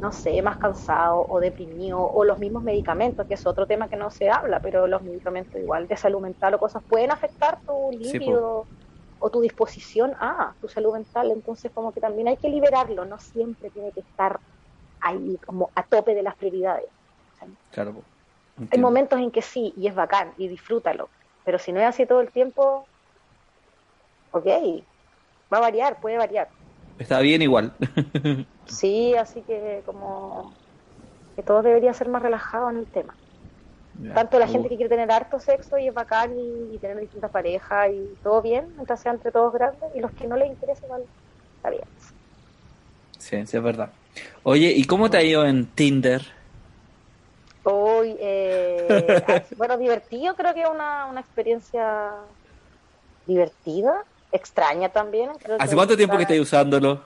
no 0.00 0.10
sé, 0.10 0.40
más 0.42 0.56
cansado 0.56 1.24
o 1.28 1.38
deprimido, 1.38 2.00
o 2.00 2.24
los 2.24 2.38
mismos 2.38 2.64
medicamentos, 2.64 3.26
que 3.26 3.34
es 3.34 3.46
otro 3.46 3.66
tema 3.66 3.88
que 3.88 3.96
no 3.96 4.10
se 4.10 4.28
habla, 4.28 4.60
pero 4.60 4.86
los 4.86 5.02
medicamentos 5.02 5.60
igual 5.60 5.86
de 5.86 5.96
salud 5.96 6.20
mental 6.20 6.54
o 6.54 6.58
cosas 6.58 6.82
pueden 6.82 7.12
afectar 7.12 7.60
tu 7.60 7.92
líbido 7.92 8.66
o 9.20 9.30
tu 9.30 9.40
disposición 9.40 10.14
a 10.20 10.54
tu 10.60 10.68
salud 10.68 10.94
mental, 10.94 11.30
entonces 11.30 11.70
como 11.72 11.92
que 11.92 12.00
también 12.00 12.28
hay 12.28 12.36
que 12.36 12.48
liberarlo, 12.48 13.04
no 13.04 13.18
siempre 13.18 13.70
tiene 13.70 13.92
que 13.92 14.00
estar 14.00 14.40
ahí 15.00 15.38
como 15.46 15.70
a 15.74 15.82
tope 15.82 16.14
de 16.14 16.22
las 16.22 16.36
prioridades. 16.36 16.86
claro. 17.70 18.02
Hay 18.72 18.80
momentos 18.80 19.20
en 19.20 19.30
que 19.30 19.40
sí, 19.40 19.72
y 19.76 19.86
es 19.86 19.94
bacán, 19.94 20.34
y 20.36 20.48
disfrútalo, 20.48 21.08
pero 21.44 21.60
si 21.60 21.70
no 21.70 21.78
es 21.80 21.86
así 21.86 22.06
todo 22.06 22.20
el 22.20 22.32
tiempo, 22.32 22.88
ok, 24.32 24.46
va 25.52 25.58
a 25.58 25.60
variar, 25.60 26.00
puede 26.00 26.18
variar. 26.18 26.48
Está 26.98 27.20
bien 27.20 27.40
igual. 27.42 27.72
sí, 28.66 29.14
así 29.14 29.42
que 29.42 29.82
como 29.86 30.52
que 31.36 31.42
todo 31.44 31.62
debería 31.62 31.94
ser 31.94 32.08
más 32.08 32.22
relajado 32.22 32.68
en 32.70 32.78
el 32.78 32.86
tema. 32.86 33.14
Tanto 34.14 34.38
la 34.38 34.46
gente 34.46 34.68
que 34.68 34.76
quiere 34.76 34.90
tener 34.90 35.10
harto 35.10 35.40
sexo 35.40 35.76
y 35.76 35.88
es 35.88 35.94
bacán 35.94 36.32
y, 36.38 36.78
tener 36.78 36.98
distintas 37.00 37.30
parejas 37.30 37.90
y 37.92 38.16
todo 38.22 38.42
bien, 38.42 38.68
mientras 38.76 39.00
sea 39.00 39.12
entre 39.12 39.32
todos 39.32 39.52
grandes, 39.52 39.90
y 39.94 40.00
los 40.00 40.12
que 40.12 40.28
no 40.28 40.36
les 40.36 40.48
interesa 40.48 40.84
igual, 40.84 41.02
está 41.56 41.70
bien. 41.70 41.82
Sí, 43.18 43.46
sí, 43.46 43.56
es 43.56 43.62
verdad. 43.62 43.92
Oye, 44.42 44.72
¿y 44.74 44.84
cómo 44.84 45.10
te 45.10 45.18
ha 45.18 45.22
ido 45.22 45.44
en 45.44 45.66
Tinder? 45.66 46.22
Hoy, 47.64 48.16
eh, 48.18 49.44
bueno, 49.56 49.76
divertido, 49.76 50.34
creo 50.34 50.54
que 50.54 50.62
es 50.62 50.68
una, 50.68 51.06
una 51.06 51.20
experiencia 51.20 52.12
divertida, 53.26 54.04
extraña 54.32 54.88
también. 54.88 55.30
¿Hace 55.58 55.74
cuánto 55.74 55.96
tiempo 55.96 56.16
que 56.16 56.22
estás 56.22 56.38
usándolo? 56.38 57.02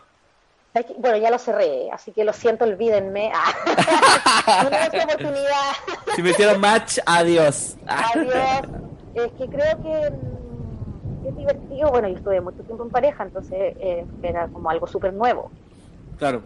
Bueno, 0.99 1.19
ya 1.19 1.31
lo 1.31 1.39
cerré, 1.39 1.91
así 1.91 2.13
que 2.13 2.25
lo 2.25 2.33
siento, 2.33 2.65
olvídenme. 2.65 3.31
Ah. 3.35 4.65
una 4.67 5.05
oportunidad. 5.05 5.73
si 6.17 6.23
me 6.23 6.31
hicieron 6.31 6.61
match, 6.61 6.99
adiós. 7.05 7.77
adiós. 7.87 8.63
Es 9.15 9.33
que 9.33 9.47
creo 9.49 9.83
que 9.83 10.11
mm, 10.11 11.27
es 11.27 11.37
divertido. 11.37 11.91
Bueno, 11.91 12.09
yo 12.09 12.17
estuve 12.17 12.41
mucho 12.41 12.63
tiempo 12.63 12.85
en 12.85 12.91
pareja, 12.91 13.25
entonces 13.25 13.77
eh, 13.81 14.07
era 14.23 14.49
como 14.49 14.71
algo 14.71 14.87
súper 14.87 15.13
nuevo. 15.13 15.51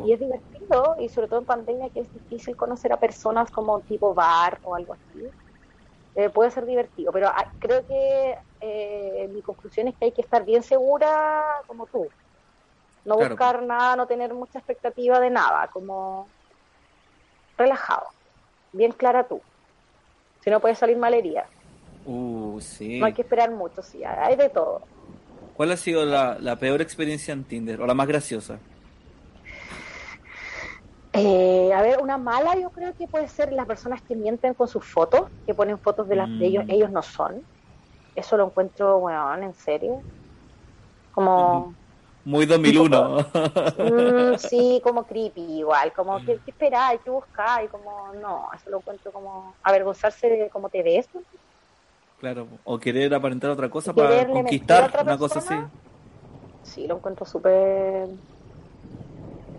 Y 0.04 0.12
es 0.12 0.20
divertido, 0.20 0.55
y 0.98 1.08
sobre 1.08 1.28
todo 1.28 1.40
en 1.40 1.44
pandemia 1.44 1.90
que 1.90 2.00
es 2.00 2.12
difícil 2.12 2.56
conocer 2.56 2.92
a 2.92 2.98
personas 2.98 3.50
como 3.50 3.80
tipo 3.80 4.14
bar 4.14 4.58
o 4.64 4.74
algo 4.74 4.94
así. 4.94 5.26
Eh, 6.14 6.30
puede 6.30 6.50
ser 6.50 6.64
divertido, 6.64 7.12
pero 7.12 7.28
ah, 7.28 7.52
creo 7.58 7.86
que 7.86 8.38
eh, 8.60 9.28
mi 9.32 9.42
conclusión 9.42 9.88
es 9.88 9.94
que 9.96 10.06
hay 10.06 10.12
que 10.12 10.22
estar 10.22 10.44
bien 10.44 10.62
segura 10.62 11.44
como 11.66 11.86
tú. 11.86 12.08
No 13.04 13.16
buscar 13.16 13.62
nada, 13.62 13.96
no 13.96 14.06
tener 14.06 14.32
mucha 14.32 14.58
expectativa 14.58 15.20
de 15.20 15.30
nada, 15.30 15.68
como 15.68 16.26
relajado, 17.56 18.06
bien 18.72 18.92
clara 18.92 19.24
tú. 19.24 19.40
Si 20.42 20.50
no 20.50 20.60
puede 20.60 20.74
salir 20.74 20.96
malería. 20.96 21.44
Uh, 22.06 22.60
sí. 22.60 22.98
No 22.98 23.06
hay 23.06 23.12
que 23.12 23.22
esperar 23.22 23.50
mucho, 23.50 23.82
sí, 23.82 24.02
hay 24.02 24.36
de 24.36 24.48
todo. 24.48 24.82
¿Cuál 25.54 25.72
ha 25.72 25.76
sido 25.76 26.04
la, 26.04 26.38
la 26.40 26.56
peor 26.56 26.80
experiencia 26.80 27.32
en 27.32 27.44
Tinder 27.44 27.80
o 27.80 27.86
la 27.86 27.94
más 27.94 28.08
graciosa? 28.08 28.58
Eh, 31.16 31.72
a 31.72 31.80
ver, 31.80 31.98
una 32.00 32.18
mala 32.18 32.56
yo 32.58 32.68
creo 32.70 32.94
que 32.94 33.08
puede 33.08 33.26
ser 33.28 33.52
las 33.52 33.66
personas 33.66 34.02
que 34.02 34.14
mienten 34.14 34.52
con 34.52 34.68
sus 34.68 34.84
fotos, 34.84 35.22
que 35.46 35.54
ponen 35.54 35.78
fotos 35.78 36.06
de 36.08 36.16
las 36.16 36.28
de 36.38 36.46
ellos, 36.46 36.66
mm. 36.66 36.70
ellos 36.70 36.90
no 36.90 37.02
son. 37.02 37.42
Eso 38.14 38.36
lo 38.36 38.46
encuentro, 38.46 39.00
bueno, 39.00 39.34
en 39.34 39.54
serio. 39.54 40.02
Como... 41.12 41.74
Muy 42.24 42.44
2001. 42.44 43.18
Mm, 43.78 44.36
sí, 44.36 44.80
como 44.82 45.04
creepy 45.04 45.58
igual, 45.58 45.92
como 45.92 46.18
que 46.24 46.40
esperar, 46.44 46.98
que 46.98 47.08
buscar, 47.08 47.64
y 47.64 47.68
como 47.68 48.12
no, 48.20 48.48
eso 48.52 48.68
lo 48.68 48.78
encuentro 48.78 49.12
como 49.12 49.54
avergonzarse 49.62 50.28
de 50.28 50.48
cómo 50.50 50.68
te 50.68 50.82
ves. 50.82 51.08
Claro, 52.18 52.48
o 52.64 52.78
querer 52.78 53.14
aparentar 53.14 53.50
otra 53.50 53.70
cosa 53.70 53.92
para 53.92 54.26
conquistar 54.26 54.90
una 55.02 55.16
cosa 55.16 55.38
así. 55.38 55.54
Sí, 56.64 56.88
lo 56.88 56.96
encuentro 56.96 57.24
súper, 57.24 58.08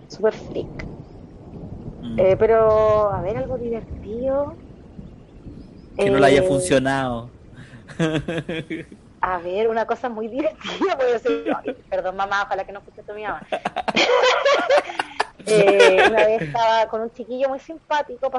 súper 0.09 0.33
freak. 0.33 0.96
Mm. 2.01 2.19
Eh, 2.19 2.35
pero, 2.37 3.11
a 3.11 3.21
ver, 3.21 3.37
algo 3.37 3.57
divertido. 3.57 4.55
Que 5.97 6.09
no 6.09 6.19
le 6.19 6.27
haya 6.27 6.41
eh, 6.41 6.47
funcionado. 6.47 7.29
A 9.19 9.39
ver, 9.39 9.67
una 9.67 9.85
cosa 9.85 10.09
muy 10.09 10.27
divertida, 10.27 10.95
puede 10.95 11.19
ser. 11.19 11.57
perdón, 11.89 12.15
mamá, 12.15 12.43
ojalá 12.43 12.63
que 12.65 12.71
no 12.71 12.79
escuche 12.79 13.03
tu 13.03 13.13
mi 13.13 13.23
mamá. 13.23 13.41
Eh, 15.49 16.03
una 16.09 16.25
vez 16.25 16.41
estaba 16.41 16.87
con 16.89 16.99
un 16.99 17.09
chiquillo 17.13 17.47
muy 17.47 17.59
simpático, 17.59 18.29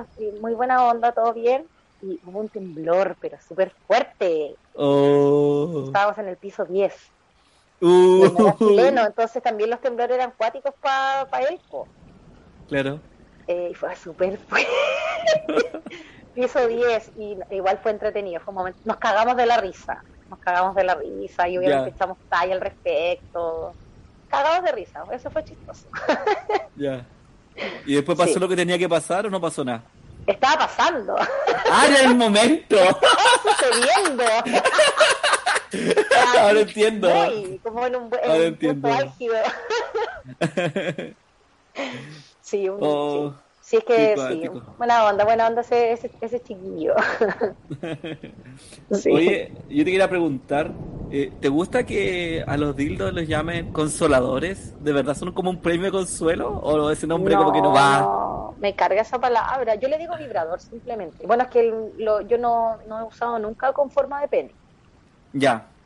muy 0.42 0.52
buena 0.52 0.84
onda, 0.84 1.10
todo 1.10 1.32
bien, 1.32 1.64
y 2.02 2.20
hubo 2.26 2.40
un 2.40 2.50
temblor, 2.50 3.16
pero 3.18 3.38
súper 3.40 3.70
fuerte. 3.86 4.54
Oh. 4.74 5.84
Estábamos 5.86 6.18
en 6.18 6.28
el 6.28 6.36
piso 6.36 6.66
10. 6.66 6.94
Uh. 7.80 8.52
chileno, 8.58 9.06
entonces 9.06 9.42
también 9.42 9.70
los 9.70 9.80
temblores 9.80 10.16
eran 10.16 10.34
cuáticos 10.36 10.74
para 10.82 11.24
pa 11.30 11.40
él. 11.40 11.58
Claro 12.68 13.00
eh, 13.48 13.68
y 13.72 13.74
fue 13.74 13.96
súper 13.96 14.38
Piso 16.34 16.68
10 16.68 17.10
y 17.18 17.36
igual 17.50 17.80
fue 17.82 17.90
entretenido, 17.90 18.40
fue 18.40 18.52
un 18.52 18.58
momento, 18.58 18.78
nos 18.84 18.98
cagamos 18.98 19.36
de 19.36 19.46
la 19.46 19.56
risa, 19.56 20.04
nos 20.30 20.38
cagamos 20.38 20.76
de 20.76 20.84
la 20.84 20.94
risa 20.94 21.48
y 21.48 21.58
obviamente 21.58 21.90
echamos 21.90 22.18
talla 22.28 22.54
al 22.54 22.60
respecto. 22.60 23.72
Cagamos 24.28 24.62
de 24.64 24.72
risa, 24.72 25.02
eso 25.10 25.30
fue 25.30 25.42
chistoso. 25.44 25.86
ya. 26.76 27.04
¿Y 27.86 27.94
después 27.96 28.16
pasó 28.16 28.38
lo 28.38 28.48
que 28.48 28.54
tenía 28.54 28.78
que 28.78 28.88
pasar 28.88 29.26
o 29.26 29.30
no 29.30 29.40
pasó 29.40 29.64
nada? 29.64 29.82
Estaba 30.26 30.66
pasando. 30.66 31.16
Ah, 31.18 31.86
era 31.88 32.02
el 32.02 32.14
momento. 32.14 32.76
Sucediendo. 33.42 34.24
Ahora 36.38 36.60
entiendo. 36.60 37.08
Como 37.62 37.86
en 37.86 37.96
un, 37.96 38.10
en 38.14 38.30
Ahora 38.30 38.34
un 38.36 38.42
entiendo. 38.42 38.88
Sí, 42.50 42.68
un, 42.68 42.80
Oh, 42.80 43.02
sí. 43.08 43.36
Sí, 43.60 43.76
es 43.76 43.84
que 43.84 44.16
sí. 44.16 44.48
Buena 44.76 45.04
onda, 45.06 45.24
buena 45.24 45.46
onda 45.48 45.60
ese, 45.62 45.92
ese, 45.92 46.14
ese 46.20 46.40
chiquillo. 46.42 46.94
Sí. 48.90 49.10
Oye, 49.10 49.54
yo 49.68 49.84
te 49.84 49.90
quería 49.90 50.08
preguntar, 50.08 50.80
eh, 51.10 51.36
¿te 51.40 51.48
gusta 51.48 51.84
que 51.84 52.44
a 52.46 52.56
los 52.56 52.74
dildos 52.76 53.12
los 53.12 53.26
llamen 53.28 53.70
consoladores? 53.72 54.74
¿De 54.78 54.92
verdad 54.92 55.14
son 55.14 55.32
como 55.32 55.50
un 55.50 55.60
premio 55.62 55.86
de 55.86 55.92
consuelo? 55.92 56.56
¿O 56.60 56.90
ese 56.90 57.06
nombre 57.06 57.36
como 57.36 57.52
que 57.52 57.62
no 57.62 57.72
va? 57.72 58.14
me 58.58 58.74
carga 58.76 59.02
esa 59.02 59.18
palabra. 59.20 59.74
Yo 59.76 59.88
le 59.88 59.98
digo 59.98 60.16
vibrador 60.16 60.60
simplemente. 60.60 61.26
Bueno, 61.26 61.44
es 61.44 61.48
que 61.50 61.60
el- 61.60 61.92
lo- 61.98 62.20
yo 62.22 62.38
no, 62.38 62.78
no 62.86 63.00
he 63.00 63.04
usado 63.04 63.38
nunca 63.38 63.72
con 63.72 63.90
forma 63.90 64.20
de 64.20 64.28
pene. 64.28 64.56
Ya, 65.32 65.76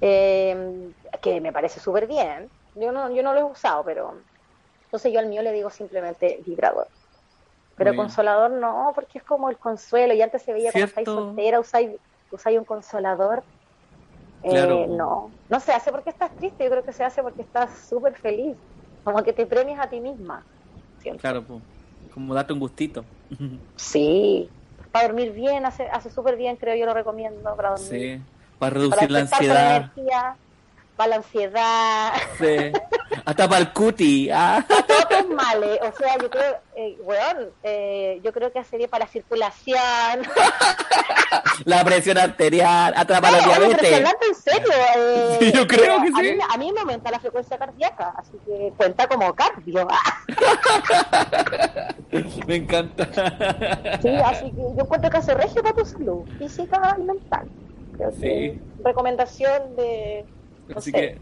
Eh, 0.00 0.56
que 1.22 1.40
me 1.40 1.52
parece 1.52 1.80
súper 1.80 2.06
bien. 2.06 2.52
Yo 2.74 2.92
no, 2.92 3.10
yo 3.14 3.22
no 3.22 3.32
lo 3.34 3.40
he 3.40 3.44
usado, 3.44 3.84
pero 3.84 4.24
entonces 4.94 5.12
yo 5.12 5.18
al 5.18 5.26
mío 5.26 5.42
le 5.42 5.50
digo 5.50 5.70
simplemente 5.70 6.40
vibrador. 6.46 6.86
Pero 7.76 7.90
Muy 7.90 7.96
bien. 7.96 8.06
consolador 8.06 8.52
no, 8.52 8.92
porque 8.94 9.18
es 9.18 9.24
como 9.24 9.50
el 9.50 9.58
consuelo. 9.58 10.14
Y 10.14 10.22
antes 10.22 10.42
se 10.42 10.52
veía 10.52 10.70
cuando 10.70 10.86
estáis 10.86 11.06
¿Cierto? 11.06 11.26
soltera, 11.26 11.58
usáis, 11.58 11.90
usáis 12.30 12.58
un 12.60 12.64
consolador. 12.64 13.44
Eh, 14.44 14.86
no, 14.90 15.32
no 15.48 15.58
se 15.58 15.72
hace 15.72 15.90
porque 15.90 16.10
estás 16.10 16.30
triste, 16.36 16.62
yo 16.62 16.70
creo 16.70 16.84
que 16.84 16.92
se 16.92 17.02
hace 17.02 17.22
porque 17.24 17.42
estás 17.42 17.72
súper 17.88 18.14
feliz. 18.14 18.56
Como 19.02 19.20
que 19.24 19.32
te 19.32 19.46
premias 19.46 19.80
a 19.84 19.90
ti 19.90 19.98
misma. 19.98 20.46
siento. 21.02 21.22
claro, 21.22 21.42
como 22.12 22.32
darte 22.34 22.52
un 22.52 22.60
gustito. 22.60 23.04
Sí, 23.76 24.48
para 24.92 25.08
dormir 25.08 25.32
bien, 25.32 25.66
hace, 25.66 25.88
hace 25.90 26.08
súper 26.08 26.36
bien, 26.36 26.54
creo 26.54 26.76
yo 26.76 26.86
lo 26.86 26.94
recomiendo 26.94 27.56
para 27.56 27.70
dormir. 27.70 28.16
Sí, 28.16 28.22
para 28.60 28.70
para 28.70 28.80
reducir 28.80 29.10
la 29.10 29.18
ansiedad. 29.18 29.76
energía, 29.76 30.38
para 30.94 31.08
la 31.08 31.16
ansiedad, 31.16 32.12
Sí. 32.38 32.72
Hasta 33.24 33.48
para 33.48 33.60
el 33.60 33.72
cuti. 33.72 34.30
Ah. 34.32 34.64
todos 34.68 35.28
males. 35.30 35.78
O 35.82 35.92
sea, 35.96 36.16
yo 36.20 36.30
creo, 36.30 36.56
eh, 36.76 36.96
weón, 37.02 37.50
eh, 37.62 38.20
yo 38.22 38.32
creo 38.32 38.52
que 38.52 38.62
sería 38.64 38.88
para 38.88 39.04
la 39.06 39.10
circulación. 39.10 39.78
La 41.64 41.84
presión 41.84 42.18
arterial, 42.18 42.92
hasta 42.96 43.20
para 43.20 43.38
la 43.38 43.44
diabetes. 43.44 43.70
impresionante, 43.72 44.26
en 44.26 44.34
serio. 44.34 44.72
eh, 44.96 45.36
Sí, 45.40 45.52
yo 45.52 45.66
creo 45.66 46.02
que 46.02 46.08
a 46.08 46.20
sí. 46.20 46.32
Mí, 46.32 46.38
a 46.52 46.56
mí 46.58 46.72
me 46.72 46.80
aumenta 46.80 47.10
la 47.10 47.20
frecuencia 47.20 47.56
cardíaca, 47.58 48.12
así 48.16 48.32
que 48.44 48.72
cuenta 48.76 49.06
como 49.06 49.32
cardio. 49.34 49.86
Me 52.46 52.56
encanta. 52.56 53.08
Sí, 54.02 54.08
así 54.08 54.50
que 54.50 54.56
yo 54.62 54.76
encuentro 54.80 55.10
que 55.10 55.16
hace 55.16 55.34
regio 55.34 55.62
para 55.62 55.74
tu 55.76 55.84
salud, 55.84 56.24
física 56.38 56.96
y 56.98 57.02
mental. 57.02 57.48
Creo 57.96 58.10
que 58.10 58.16
Sí. 58.16 58.60
recomendación 58.84 59.76
de... 59.76 60.24
no 60.68 60.78
Así 60.78 60.90
sé. 60.90 60.96
que 60.96 61.18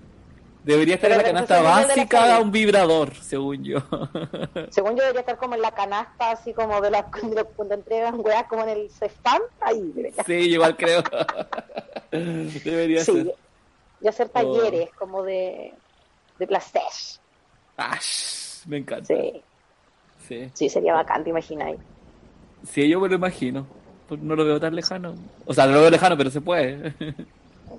debería 0.64 0.94
estar 0.96 1.10
en 1.10 1.18
la 1.18 1.24
canasta 1.24 1.56
la 1.56 1.62
básica 1.62 2.20
salud. 2.26 2.44
un 2.44 2.52
vibrador, 2.52 3.14
según 3.16 3.64
yo. 3.64 3.78
Según 4.70 4.92
yo 4.96 5.02
debería 5.02 5.20
estar 5.20 5.36
como 5.36 5.54
en 5.54 5.62
la 5.62 5.72
canasta, 5.72 6.30
así 6.32 6.52
como 6.52 6.80
de 6.80 6.90
la, 6.90 7.02
cuando, 7.10 7.44
cuando 7.46 7.74
entregan 7.74 8.20
weas 8.20 8.44
como 8.44 8.62
en 8.62 8.68
el 8.70 8.90
CEFAM, 8.90 9.42
ahí 9.60 9.80
debería 9.94 10.22
Sí, 10.24 10.32
igual 10.34 10.76
creo. 10.76 11.02
Debería 12.10 13.04
Sí, 13.04 13.12
ser. 13.12 13.34
y 14.00 14.08
hacer 14.08 14.26
Oh. 14.28 14.30
talleres 14.30 14.90
como 14.98 15.22
de, 15.22 15.72
de 16.38 16.46
placer. 16.46 16.82
Ash, 17.76 18.64
me 18.66 18.78
encanta. 18.78 19.06
Sí, 19.06 19.42
Sí. 20.28 20.50
sí, 20.54 20.68
sería 20.68 20.94
bacán, 20.94 21.24
te 21.24 21.30
imagináis. 21.30 21.78
Sí, 22.68 22.88
yo 22.88 23.00
me 23.00 23.08
lo 23.08 23.16
imagino. 23.16 23.66
Pues 24.08 24.20
No 24.20 24.36
lo 24.36 24.44
veo 24.44 24.60
tan 24.60 24.74
lejano. 24.76 25.14
O 25.46 25.54
sea, 25.54 25.66
no 25.66 25.72
lo 25.72 25.80
veo 25.80 25.90
lejano, 25.90 26.16
pero 26.16 26.30
se 26.30 26.40
puede. 26.40 26.94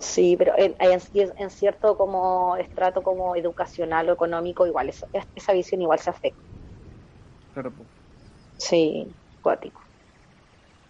Sí, 0.04 0.36
pero 0.38 0.54
en, 0.58 0.76
en, 0.80 1.00
en 1.38 1.50
cierto 1.50 1.96
como 1.98 2.58
estrato 2.58 3.02
como 3.04 3.36
educacional 3.38 4.10
o 4.10 4.14
económico, 4.14 4.68
igual 4.68 4.90
eso- 4.90 5.08
esa 5.34 5.54
visión 5.54 5.82
igual 5.82 5.98
se 6.00 6.10
afecta. 6.10 6.42
Claro. 7.54 7.72
Sí, 8.58 9.08
cuático. 9.42 9.80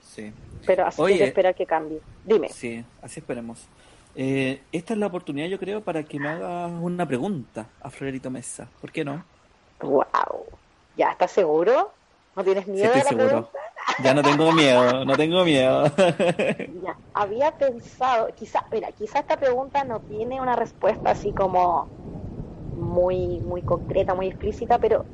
Sí. 0.02 0.34
Pero 0.66 0.86
así 0.88 1.02
Oye. 1.02 1.14
que 1.14 1.20
que 1.20 1.26
esperar 1.28 1.56
que 1.56 1.66
cambie. 1.66 2.00
Dime. 2.26 2.50
Sí, 2.50 2.84
así 3.02 3.20
esperemos. 3.20 3.68
Eh, 4.16 4.62
esta 4.72 4.94
es 4.94 5.00
la 5.00 5.08
oportunidad, 5.08 5.48
yo 5.48 5.60
creo, 5.60 5.82
para 5.82 6.04
que 6.04 6.20
me 6.20 6.30
hagas 6.30 6.72
una 6.82 7.06
pregunta 7.08 7.68
a 7.82 7.90
Florerito 7.90 8.30
Mesa. 8.32 8.68
¿Por 8.82 8.92
qué 8.92 9.06
no? 9.06 9.24
Wow. 9.82 10.04
¿Ya 10.98 11.12
estás 11.12 11.32
seguro? 11.32 11.92
¿No 12.36 12.44
tienes 12.44 12.66
Sí, 12.66 12.72
miedo 12.72 12.86
estoy 12.94 13.00
de 13.00 13.04
la 13.04 13.10
seguro. 13.10 13.28
pregunta? 13.28 13.60
Ya 14.04 14.14
no 14.14 14.22
tengo 14.24 14.52
miedo, 14.52 15.06
no 15.06 15.16
tengo 15.16 15.44
miedo. 15.46 15.84
Ya, 16.66 16.98
había 17.14 17.52
pensado, 17.58 18.28
quizá, 18.36 18.64
mira, 18.72 18.92
quizá 18.94 19.20
esta 19.20 19.38
pregunta 19.38 19.84
no 19.84 20.00
tiene 20.02 20.40
una 20.42 20.56
respuesta 20.56 21.12
así 21.12 21.34
como 21.34 21.90
muy, 22.74 23.42
muy 23.42 23.64
concreta, 23.64 24.16
muy 24.16 24.28
explícita, 24.28 24.80
pero 24.80 25.06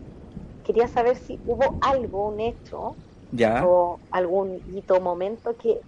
quería 0.64 0.88
saber 0.88 1.18
si 1.18 1.42
hubo 1.46 1.78
algo, 1.82 2.28
un 2.28 2.40
hecho 2.40 2.98
ya. 3.32 3.64
o 3.66 4.00
algún 4.12 4.62
hito 4.68 5.02
momento 5.02 5.58
que 5.58 5.82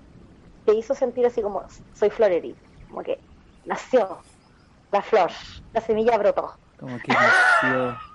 te 0.65 0.73
hizo 0.73 0.95
sentir 0.95 1.25
así 1.25 1.41
como 1.41 1.63
soy 1.93 2.09
florerito, 2.09 2.67
como 2.87 3.03
que 3.03 3.23
nació 3.65 4.19
la 4.91 5.01
flor, 5.01 5.31
la 5.73 5.81
semilla 5.81 6.17
brotó. 6.17 6.53
Como 6.77 6.97
que 6.99 7.13
nació. 7.13 8.10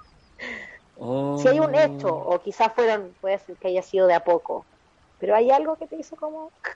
Oh. 0.98 1.38
Si 1.38 1.48
hay 1.48 1.60
un 1.60 1.74
hecho, 1.74 2.08
o 2.08 2.40
quizás 2.40 2.72
fueron, 2.74 3.12
puede 3.20 3.38
ser 3.38 3.56
que 3.56 3.68
haya 3.68 3.82
sido 3.82 4.06
de 4.06 4.14
a 4.14 4.24
poco, 4.24 4.64
pero 5.20 5.34
hay 5.36 5.50
algo 5.50 5.76
que 5.76 5.86
te 5.86 5.96
hizo 5.96 6.16
como, 6.16 6.50
que 6.62 6.70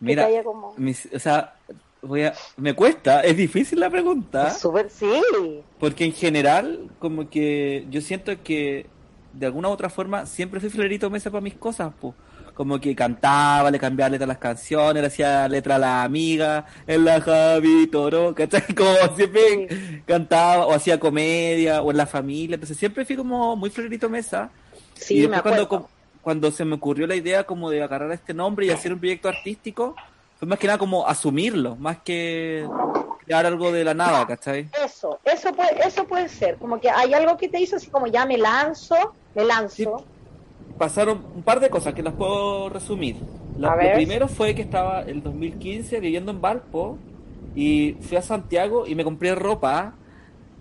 Mira, 0.00 0.28
como, 0.42 0.74
mis- 0.76 1.08
o 1.14 1.18
sea, 1.18 1.54
voy 2.02 2.24
a, 2.24 2.34
me 2.56 2.74
cuesta, 2.74 3.20
es 3.22 3.36
difícil 3.36 3.80
la 3.80 3.88
pregunta, 3.88 4.48
es 4.48 4.58
súper, 4.58 4.90
sí, 4.90 5.22
porque 5.78 6.04
en 6.04 6.12
general, 6.12 6.90
como 6.98 7.30
que 7.30 7.86
yo 7.90 8.00
siento 8.02 8.32
que 8.42 8.86
de 9.32 9.46
alguna 9.46 9.68
u 9.68 9.72
otra 9.72 9.88
forma 9.88 10.26
siempre 10.26 10.60
fui 10.60 10.68
Florerito 10.68 11.08
Mesa 11.10 11.30
para 11.30 11.40
mis 11.40 11.54
cosas, 11.54 11.92
pues. 12.00 12.14
Como 12.54 12.80
que 12.80 12.94
cantaba, 12.94 13.70
le 13.70 13.78
cambiaba 13.78 14.10
letra 14.10 14.24
a 14.24 14.28
las 14.28 14.38
canciones, 14.38 15.02
le 15.02 15.08
hacía 15.08 15.48
letra 15.48 15.76
a 15.76 15.78
la 15.78 16.02
amiga, 16.04 16.66
en 16.86 17.04
la 17.04 17.20
Javi 17.20 17.88
Toro, 17.88 18.34
¿cachai? 18.36 18.74
Como 18.74 18.94
siempre 19.16 20.02
cantaba, 20.06 20.66
o 20.66 20.72
hacía 20.72 21.00
comedia, 21.00 21.82
o 21.82 21.90
en 21.90 21.96
la 21.96 22.06
familia, 22.06 22.54
entonces 22.54 22.76
siempre 22.76 23.04
fui 23.04 23.16
como 23.16 23.56
muy 23.56 23.70
Florerito 23.70 24.08
Mesa. 24.08 24.50
sí, 24.94 25.16
y 25.16 25.20
después 25.22 25.42
cuando, 25.42 25.62
acuerdo. 25.62 25.88
cuando 26.22 26.50
se 26.52 26.64
me 26.64 26.76
ocurrió 26.76 27.06
la 27.06 27.16
idea 27.16 27.44
como 27.44 27.70
de 27.70 27.82
agarrar 27.82 28.12
este 28.12 28.32
nombre 28.32 28.66
y 28.66 28.70
hacer 28.70 28.92
un 28.92 29.00
proyecto 29.00 29.28
artístico, 29.28 29.96
fue 30.38 30.48
más 30.48 30.58
que 30.58 30.66
nada 30.66 30.78
como 30.78 31.06
asumirlo, 31.06 31.76
más 31.76 31.98
que 31.98 32.68
crear 33.24 33.46
algo 33.46 33.72
de 33.72 33.84
la 33.84 33.94
nada, 33.94 34.26
¿cachai? 34.26 34.68
Eso, 34.84 35.18
eso 35.24 35.52
puede, 35.52 35.86
eso 35.86 36.04
puede 36.04 36.28
ser, 36.28 36.56
como 36.56 36.80
que 36.80 36.90
hay 36.90 37.14
algo 37.14 37.36
que 37.36 37.48
te 37.48 37.60
hizo 37.60 37.76
así 37.76 37.88
como 37.88 38.06
ya 38.06 38.26
me 38.26 38.38
lanzo, 38.38 39.14
me 39.34 39.44
lanzo. 39.44 40.04
Pasaron 40.78 41.24
un 41.34 41.42
par 41.42 41.60
de 41.60 41.70
cosas 41.70 41.94
que 41.94 42.02
las 42.02 42.14
puedo 42.14 42.68
resumir. 42.68 43.16
Lo, 43.58 43.72
primero 43.94 44.26
fue 44.28 44.54
que 44.54 44.62
estaba 44.62 45.02
el 45.02 45.22
2015 45.22 46.00
viviendo 46.00 46.32
en 46.32 46.40
Valpo 46.40 46.98
y 47.54 47.96
fui 48.00 48.16
a 48.16 48.22
Santiago 48.22 48.86
y 48.86 48.94
me 48.94 49.04
compré 49.04 49.34
ropa 49.34 49.94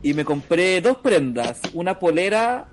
y 0.04 0.14
me 0.14 0.26
compré 0.26 0.82
dos 0.82 0.98
prendas, 0.98 1.62
una 1.74 1.98
polera 1.98 2.68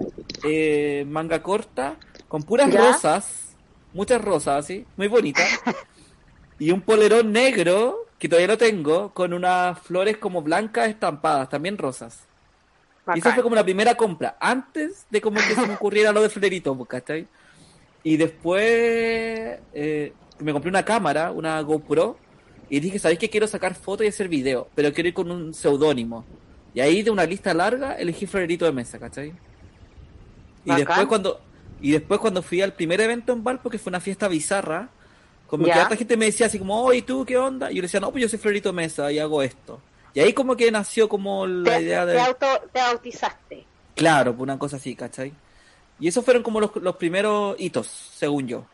eh, 0.44 1.05
manga 1.09 1.42
corta 1.42 1.96
con 2.29 2.42
puras 2.42 2.70
¿Ya? 2.70 2.92
rosas, 2.92 3.57
muchas 3.94 4.20
rosas 4.22 4.64
así, 4.64 4.85
muy 4.96 5.09
bonitas, 5.09 5.48
y 6.59 6.73
un 6.73 6.81
polerón 6.81 7.33
negro 7.33 8.06
que 8.19 8.29
todavía 8.29 8.48
lo 8.48 8.58
tengo 8.58 9.15
con 9.15 9.33
unas 9.33 9.79
flores 9.79 10.19
como 10.19 10.42
blancas 10.42 10.88
estampadas, 10.88 11.48
también 11.48 11.79
rosas. 11.79 12.27
Y 13.15 13.19
esa 13.19 13.33
fue 13.33 13.42
como 13.42 13.54
la 13.54 13.65
primera 13.65 13.94
compra, 13.94 14.37
antes 14.40 15.06
de 15.11 15.21
como 15.21 15.37
que 15.37 15.54
se 15.54 15.67
me 15.67 15.75
ocurriera 15.75 16.13
lo 16.13 16.23
de 16.23 16.29
Flerito, 16.29 16.77
pues, 16.77 16.88
¿cachai? 16.88 17.27
Y 18.02 18.17
después 18.17 18.63
eh, 19.73 20.13
me 20.38 20.52
compré 20.52 20.71
una 20.71 20.85
cámara, 20.85 21.33
una 21.33 21.61
GoPro, 21.61 22.17
y 22.69 22.81
dije, 22.81 22.98
¿sabéis 22.98 23.19
que 23.19 23.29
quiero 23.29 23.46
sacar 23.46 23.75
fotos 23.75 24.06
y 24.06 24.08
hacer 24.08 24.29
video? 24.29 24.69
Pero 24.75 24.92
quiero 24.92 25.08
ir 25.08 25.15
con 25.15 25.31
un 25.31 25.52
seudónimo. 25.52 26.25
Y 26.73 26.81
ahí 26.81 27.02
de 27.02 27.11
una 27.11 27.25
lista 27.25 27.52
larga 27.52 27.94
elegí 27.94 28.27
Florerito 28.27 28.65
de 28.65 28.73
Mesa, 28.73 28.98
¿cachai? 28.98 29.33
Y 30.65 30.75
después 30.75 31.06
cuando 31.06 31.40
y 31.81 31.92
después 31.92 32.21
cuando 32.21 32.42
fui 32.42 32.61
al 32.61 32.75
primer 32.75 33.00
evento 33.00 33.33
en 33.33 33.42
Valpo, 33.42 33.71
que 33.71 33.79
fue 33.79 33.90
una 33.90 34.00
fiesta 34.00 34.29
bizarra, 34.29 34.90
como 35.46 35.65
que 35.65 35.73
harta 35.73 35.96
gente 35.96 36.17
me 36.17 36.27
decía 36.27 36.46
así 36.46 36.58
como, 36.58 36.81
oye, 36.81 37.02
¿tú 37.02 37.25
qué 37.25 37.37
onda? 37.37 37.73
Y 37.73 37.77
yo 37.77 37.83
le 37.83 37.87
decía, 37.87 38.00
no, 38.00 38.13
pues 38.13 38.23
yo 38.23 38.29
soy 38.29 38.38
Florerito 38.38 38.73
Mesa 38.73 39.11
y 39.11 39.19
hago 39.19 39.42
esto. 39.42 39.81
Y 40.15 40.21
ahí 40.21 40.33
como 40.33 40.56
que 40.56 40.71
nació 40.71 41.08
como 41.08 41.46
la 41.46 41.77
te, 41.77 41.83
idea 41.83 42.04
te 42.06 42.13
de... 42.13 42.21
auto, 42.21 42.46
te 42.73 42.81
bautizaste. 42.81 43.65
Claro, 43.94 44.33
pues 44.33 44.42
una 44.42 44.58
cosa 44.58 44.77
así, 44.77 44.94
¿cachai? 44.94 45.33
Y 45.98 46.08
esos 46.08 46.25
fueron 46.25 46.42
como 46.42 46.61
los, 46.61 46.75
los 46.77 46.96
primeros 46.96 47.54
hitos, 47.58 47.87
según 47.87 48.48
yo. 48.48 48.65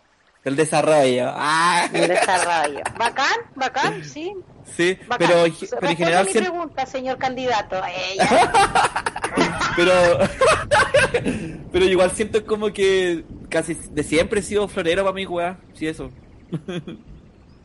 El 0.45 0.55
desarrollo. 0.55 1.33
¡Ah! 1.35 1.89
El 1.93 2.07
desarrollo. 2.07 2.81
Bacán, 2.97 3.37
bacán, 3.57 4.05
sí. 4.13 4.33
Sí, 4.77 4.97
Bacán. 5.09 5.29
pero, 5.29 5.55
pero 5.81 5.91
en 5.91 5.97
general 5.97 6.25
mi 6.27 6.33
siempre, 6.33 6.51
pregunta, 6.53 6.87
señor 6.87 7.19
candidato. 7.19 7.77
Eh, 7.77 8.17
pero 9.77 9.93
pero 11.73 11.85
igual 11.85 12.11
siento 12.13 12.45
como 12.47 12.73
que 12.73 13.25
casi 13.49 13.75
de 13.75 14.03
siempre 14.03 14.41
he 14.41 14.43
sido 14.43 14.69
florero 14.69 15.03
para 15.03 15.15
mi 15.15 15.27
weá, 15.27 15.59
sí 15.75 15.87
eso. 15.89 16.11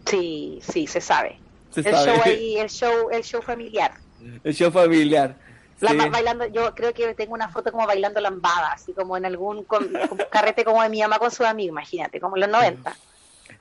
Sí, 0.05 0.59
sí, 0.61 0.88
se 0.88 1.01
sabe. 1.01 1.38
Se 1.72 1.80
el 1.82 1.95
sabe. 1.95 2.05
show 2.11 2.22
ahí, 2.26 2.57
el 2.57 2.69
show, 2.69 3.09
el 3.11 3.24
show 3.24 3.41
familiar. 3.41 3.91
El 4.43 4.53
show 4.53 4.72
familiar. 4.72 5.36
La- 5.80 5.89
Sí. 5.91 5.97
ba- 5.97 6.09
bailando, 6.09 6.45
yo 6.47 6.76
creo 6.76 6.93
que 6.93 7.13
tengo 7.15 7.34
una 7.34 7.49
foto 7.49 7.72
como 7.72 7.88
bailando 7.88 8.22
lambada, 8.22 8.74
así 8.74 8.93
como 8.93 9.17
en 9.17 9.26
algún 9.26 9.63
con- 9.63 9.89
carrete 10.32 10.63
como 10.63 10.84
de 10.84 10.89
mi 10.89 11.01
mamá 11.01 11.17
con 11.17 11.32
sus 11.32 11.45
amigos, 11.47 11.72
imagínate, 11.72 12.19
como 12.19 12.36
en 12.36 12.41
los 12.41 12.49
90. 12.49 12.95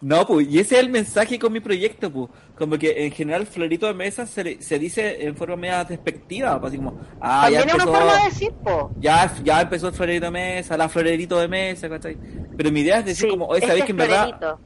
No, 0.03 0.27
pues, 0.27 0.47
y 0.49 0.59
ese 0.61 0.77
es 0.77 0.81
el 0.83 0.89
mensaje 0.91 1.39
con 1.39 1.53
mi 1.53 1.61
proyecto, 1.61 2.11
pues. 2.11 2.29
Como 2.57 2.79
que 2.79 3.05
en 3.07 3.11
general 3.13 3.47
florito 3.47 3.87
de 3.87 3.95
mesa 3.95 4.27
se, 4.27 4.45
le- 4.45 4.63
se 4.63 4.79
dice 4.79 5.25
en 5.27 5.35
forma 5.37 5.57
media 5.57 5.83
despectiva, 5.85 6.61
pues, 6.61 6.71
así 6.73 6.77
como, 6.79 6.99
ah, 7.21 7.49
ya 7.51 7.59
es 7.61 7.65
una 7.65 7.73
empezó, 7.73 7.93
forma 7.95 8.17
de 8.19 8.25
decir, 8.25 8.53
po. 8.53 8.91
ya, 9.01 9.35
ya 9.43 9.61
empezó 9.63 9.89
el 9.89 9.95
florito 9.95 10.27
de 10.27 10.31
mesa, 10.31 10.77
la 10.77 10.89
florerito 10.89 11.39
de 11.39 11.49
mesa, 11.49 11.89
¿cachai? 11.89 12.17
Pero 12.57 12.71
mi 12.71 12.81
idea 12.81 12.99
es 12.99 13.07
decir 13.07 13.25
Sí, 13.27 13.31
como, 13.31 13.47
oye, 13.47 13.57
este 13.59 13.67
¿sabéis 13.69 13.83
es 13.83 13.87
que 13.87 13.93
en 13.93 13.97
verdad, 13.97 14.29
florerito. 14.39 14.61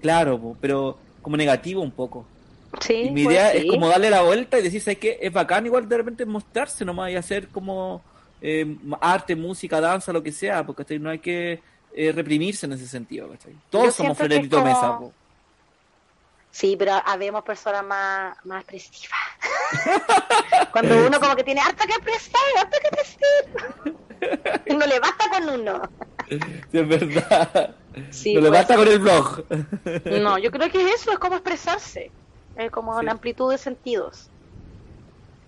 claro, 0.00 0.38
pues, 0.40 0.56
pero 0.60 0.98
como 1.22 1.36
negativo 1.36 1.82
un 1.82 1.92
poco. 1.92 2.26
Sí, 2.80 2.94
Y 2.94 3.10
mi 3.10 3.24
pues 3.24 3.34
idea 3.36 3.52
sí. 3.52 3.58
es 3.58 3.66
como 3.70 3.88
darle 3.88 4.10
la 4.10 4.22
vuelta 4.22 4.58
y 4.58 4.62
decir, 4.62 4.80
¿sabes 4.82 4.98
qué? 4.98 5.18
Es 5.20 5.32
bacán 5.32 5.66
igual 5.66 5.88
de 5.88 5.96
repente 5.96 6.26
mostrarse 6.26 6.84
nomás 6.84 7.10
y 7.10 7.16
hacer 7.16 7.48
como 7.48 8.02
eh, 8.40 8.76
arte, 9.00 9.34
música, 9.34 9.80
danza, 9.80 10.12
lo 10.12 10.22
que 10.22 10.32
sea, 10.32 10.64
porque 10.64 10.98
no 10.98 11.10
hay 11.10 11.18
que 11.18 11.62
eh, 11.94 12.12
reprimirse 12.12 12.66
en 12.66 12.72
ese 12.72 12.86
sentido, 12.86 13.28
¿cachai? 13.30 13.54
Todos 13.70 13.86
Yo 13.86 13.92
somos 13.92 14.18
florerito 14.18 14.58
como- 14.58 14.68
mesa, 14.68 14.98
po. 14.98 15.12
Sí, 16.50 16.74
pero 16.78 16.92
habemos 17.04 17.42
personas 17.44 17.84
más, 17.84 18.36
más 18.46 18.62
expresivas. 18.62 19.18
Cuando 20.72 21.06
uno 21.06 21.20
como 21.20 21.36
que 21.36 21.44
tiene 21.44 21.60
harto 21.60 21.84
que 21.86 21.92
expresar, 21.92 22.40
harto 22.58 22.78
que. 22.80 22.90
Y 24.72 24.74
no 24.74 24.86
le 24.86 24.98
basta 24.98 25.28
con 25.30 25.48
uno. 25.60 25.82
Sí, 26.28 26.78
es 26.78 26.88
verdad. 26.88 27.76
Sí, 28.10 28.34
no 28.34 28.40
le 28.40 28.48
pues. 28.48 28.58
basta 28.60 28.74
con 28.76 28.88
el 28.88 28.98
blog. 28.98 29.44
No, 30.20 30.38
yo 30.38 30.50
creo 30.50 30.68
que 30.70 30.90
eso 30.90 31.12
es 31.12 31.18
como 31.20 31.36
expresarse. 31.36 32.10
Es 32.56 32.70
como 32.70 32.94
Sí. 32.98 33.02
en 33.04 33.08
amplitud 33.10 33.50
de 33.50 33.58
sentidos. 33.58 34.28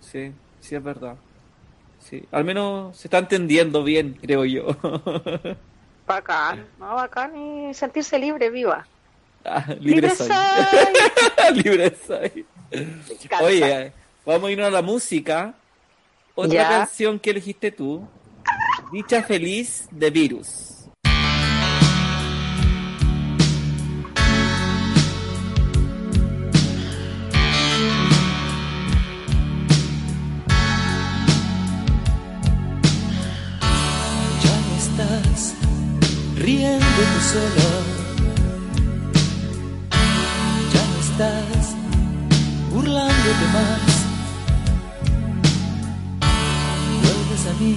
Sí, 0.00 0.32
sí 0.60 0.74
es 0.74 0.82
verdad. 0.82 1.16
Sí, 2.00 2.24
al 2.30 2.44
menos 2.44 2.96
se 2.96 3.08
está 3.08 3.18
entendiendo 3.18 3.82
bien, 3.84 4.16
creo 4.20 4.44
yo. 4.44 4.66
Bacán, 6.06 6.66
no, 6.78 6.94
bacán 6.94 7.36
y 7.36 7.74
sentirse 7.74 8.18
libre, 8.18 8.48
viva. 8.48 8.86
Ah, 9.44 9.66
libre 9.78 10.08
soy. 10.10 10.28
soy. 10.28 11.54
libre 11.62 11.94
soy. 12.06 12.46
Oye, 13.42 13.92
vamos 14.24 14.48
a 14.48 14.52
irnos 14.52 14.68
a 14.68 14.70
la 14.70 14.80
música. 14.82 15.54
Otra 16.34 16.52
Ya. 16.54 16.68
canción 16.68 17.18
que 17.18 17.30
elegiste 17.30 17.70
tú. 17.72 18.06
Dicha 18.92 19.22
feliz 19.22 19.86
de 19.90 20.10
Virus. 20.10 20.77
Tú 37.18 37.24
sola. 37.24 37.70
Ya 40.72 40.82
no 40.90 40.96
estás 41.06 41.64
burlándote 42.72 43.46
más. 43.56 43.86
Vuelves 47.02 47.44
a 47.46 47.54
mí 47.60 47.74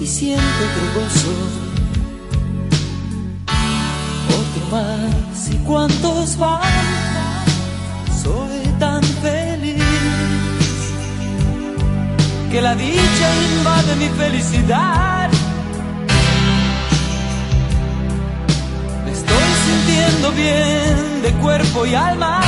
y 0.00 0.06
siento 0.06 0.60
otro 0.66 0.86
gozo. 0.96 1.34
Otro 4.40 4.62
más 4.72 5.48
y 5.50 5.56
cuántos 5.66 6.36
van. 6.38 6.60
Soy 8.22 8.60
tan 8.78 9.02
feliz 9.02 9.82
que 12.50 12.62
la 12.62 12.74
dicha 12.74 13.28
invade 13.56 13.96
mi 13.96 14.08
felicidad. 14.08 15.33
Bien 20.32 21.22
de 21.22 21.32
cuerpo 21.40 21.86
y 21.86 21.94
alma. 21.94 22.40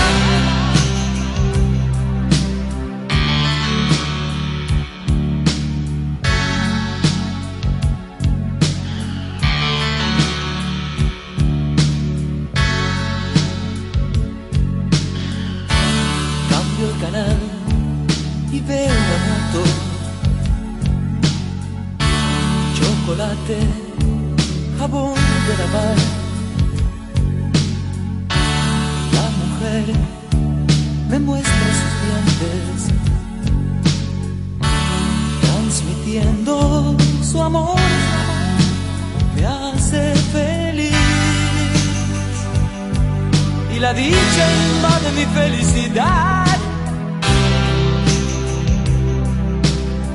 La 43.86 43.92
dicha 43.92 44.44
invade 44.68 45.12
mi 45.12 45.24
felicidad. 45.26 46.56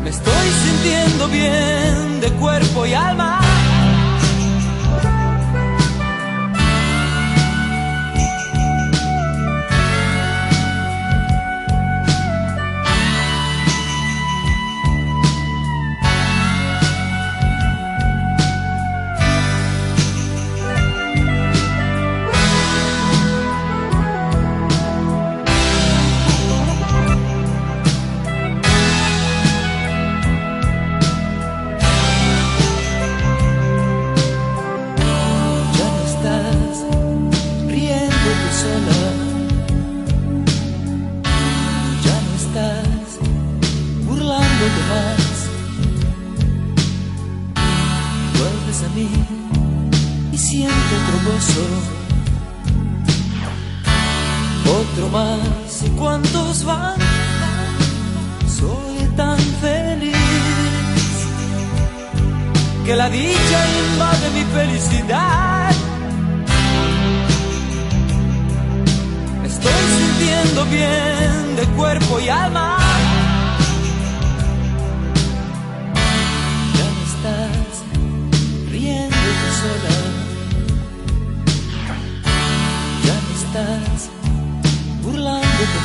Me 0.04 0.10
estoy 0.10 0.48
sintiendo 0.66 1.28
bien 1.30 2.20
de 2.20 2.30
cuerpo 2.32 2.86
y 2.86 2.94
alma. 2.94 3.51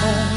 Burlándote 0.06 0.35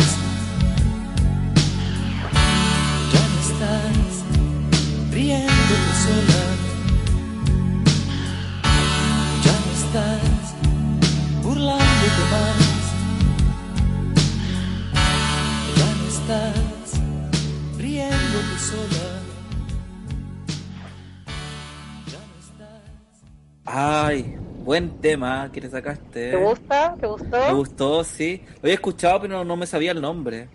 tema 25.02 25.50
que 25.52 25.62
le 25.62 25.70
sacaste. 25.70 26.32
¿Te 26.32 26.38
gusta? 26.38 26.96
¿Te 27.00 27.08
gustó? 27.08 27.38
Me 27.38 27.54
gustó, 27.54 28.04
sí. 28.04 28.44
Lo 28.56 28.60
había 28.64 28.74
escuchado, 28.76 29.22
pero 29.22 29.44
no 29.44 29.56
me 29.56 29.66
sabía 29.66 29.92
el 29.92 30.02
nombre. 30.02 30.48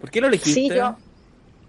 ¿Por 0.00 0.10
qué 0.10 0.20
lo 0.20 0.28
elegiste? 0.28 0.60
Sí, 0.60 0.68
yo. 0.68 0.96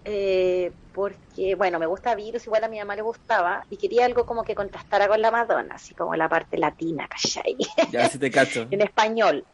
Eh, 0.04 0.70
porque, 0.92 1.54
bueno, 1.56 1.78
me 1.78 1.86
gusta 1.86 2.14
Virus, 2.14 2.46
igual 2.46 2.64
a 2.64 2.68
mi 2.68 2.78
mamá 2.78 2.94
le 2.96 3.02
gustaba, 3.02 3.64
y 3.70 3.76
quería 3.76 4.04
algo 4.04 4.24
como 4.24 4.44
que 4.44 4.54
contrastara 4.54 5.08
con 5.08 5.20
la 5.20 5.30
Madonna, 5.30 5.74
así 5.74 5.94
como 5.94 6.14
la 6.14 6.28
parte 6.28 6.56
latina, 6.58 7.08
¿cachai? 7.08 7.56
Ya, 7.90 8.08
si 8.08 8.18
te 8.18 8.30
cacho. 8.30 8.66
en 8.70 8.80
español. 8.82 9.44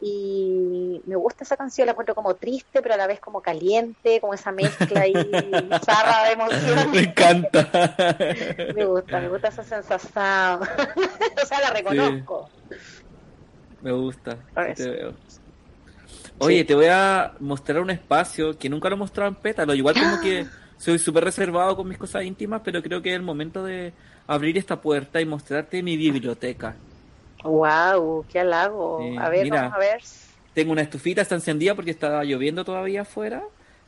Y 0.00 1.02
me 1.06 1.16
gusta 1.16 1.42
esa 1.42 1.56
canción, 1.56 1.86
la 1.86 1.92
encuentro 1.92 2.14
como 2.14 2.34
triste, 2.34 2.82
pero 2.82 2.94
a 2.94 2.96
la 2.96 3.06
vez 3.06 3.18
como 3.18 3.40
caliente, 3.40 4.20
como 4.20 4.34
esa 4.34 4.52
mezcla 4.52 5.00
ahí, 5.00 5.12
zarra 5.84 6.26
de 6.26 6.32
emoción. 6.32 6.90
Me 6.92 7.00
encanta. 7.00 7.96
me 8.74 8.84
gusta, 8.84 9.20
me 9.20 9.28
gusta 9.28 9.48
esa 9.48 9.64
sensación. 9.64 10.62
o 11.42 11.46
sea, 11.46 11.60
la 11.60 11.70
reconozco. 11.70 12.48
Sí. 12.68 12.76
Me 13.82 13.92
gusta. 13.92 14.38
Te 14.76 14.90
veo. 14.90 15.14
Oye, 16.38 16.58
sí. 16.58 16.64
te 16.64 16.74
voy 16.74 16.86
a 16.86 17.34
mostrar 17.40 17.80
un 17.80 17.90
espacio 17.90 18.56
que 18.58 18.68
nunca 18.68 18.88
lo 18.88 18.96
he 18.96 18.98
mostrado 18.98 19.28
en 19.28 19.36
pétalo. 19.36 19.74
Igual 19.74 19.94
como 19.94 20.20
que 20.20 20.46
soy 20.78 20.98
súper 20.98 21.24
reservado 21.24 21.76
con 21.76 21.88
mis 21.88 21.98
cosas 21.98 22.24
íntimas, 22.24 22.62
pero 22.64 22.82
creo 22.82 23.02
que 23.02 23.10
es 23.10 23.16
el 23.16 23.22
momento 23.22 23.64
de 23.64 23.92
abrir 24.26 24.58
esta 24.58 24.80
puerta 24.80 25.20
y 25.20 25.26
mostrarte 25.26 25.82
mi 25.82 25.96
biblioteca. 25.96 26.76
Wow, 27.44 28.24
qué 28.30 28.40
halago. 28.40 29.18
A 29.18 29.28
ver, 29.28 29.44
mira, 29.44 29.62
vamos 29.62 29.76
a 29.76 29.78
ver. 29.78 30.02
Tengo 30.54 30.72
una 30.72 30.82
estufita, 30.82 31.22
está 31.22 31.34
encendida 31.34 31.74
porque 31.74 31.90
está 31.90 32.22
lloviendo 32.24 32.64
todavía 32.64 33.02
afuera. 33.02 33.42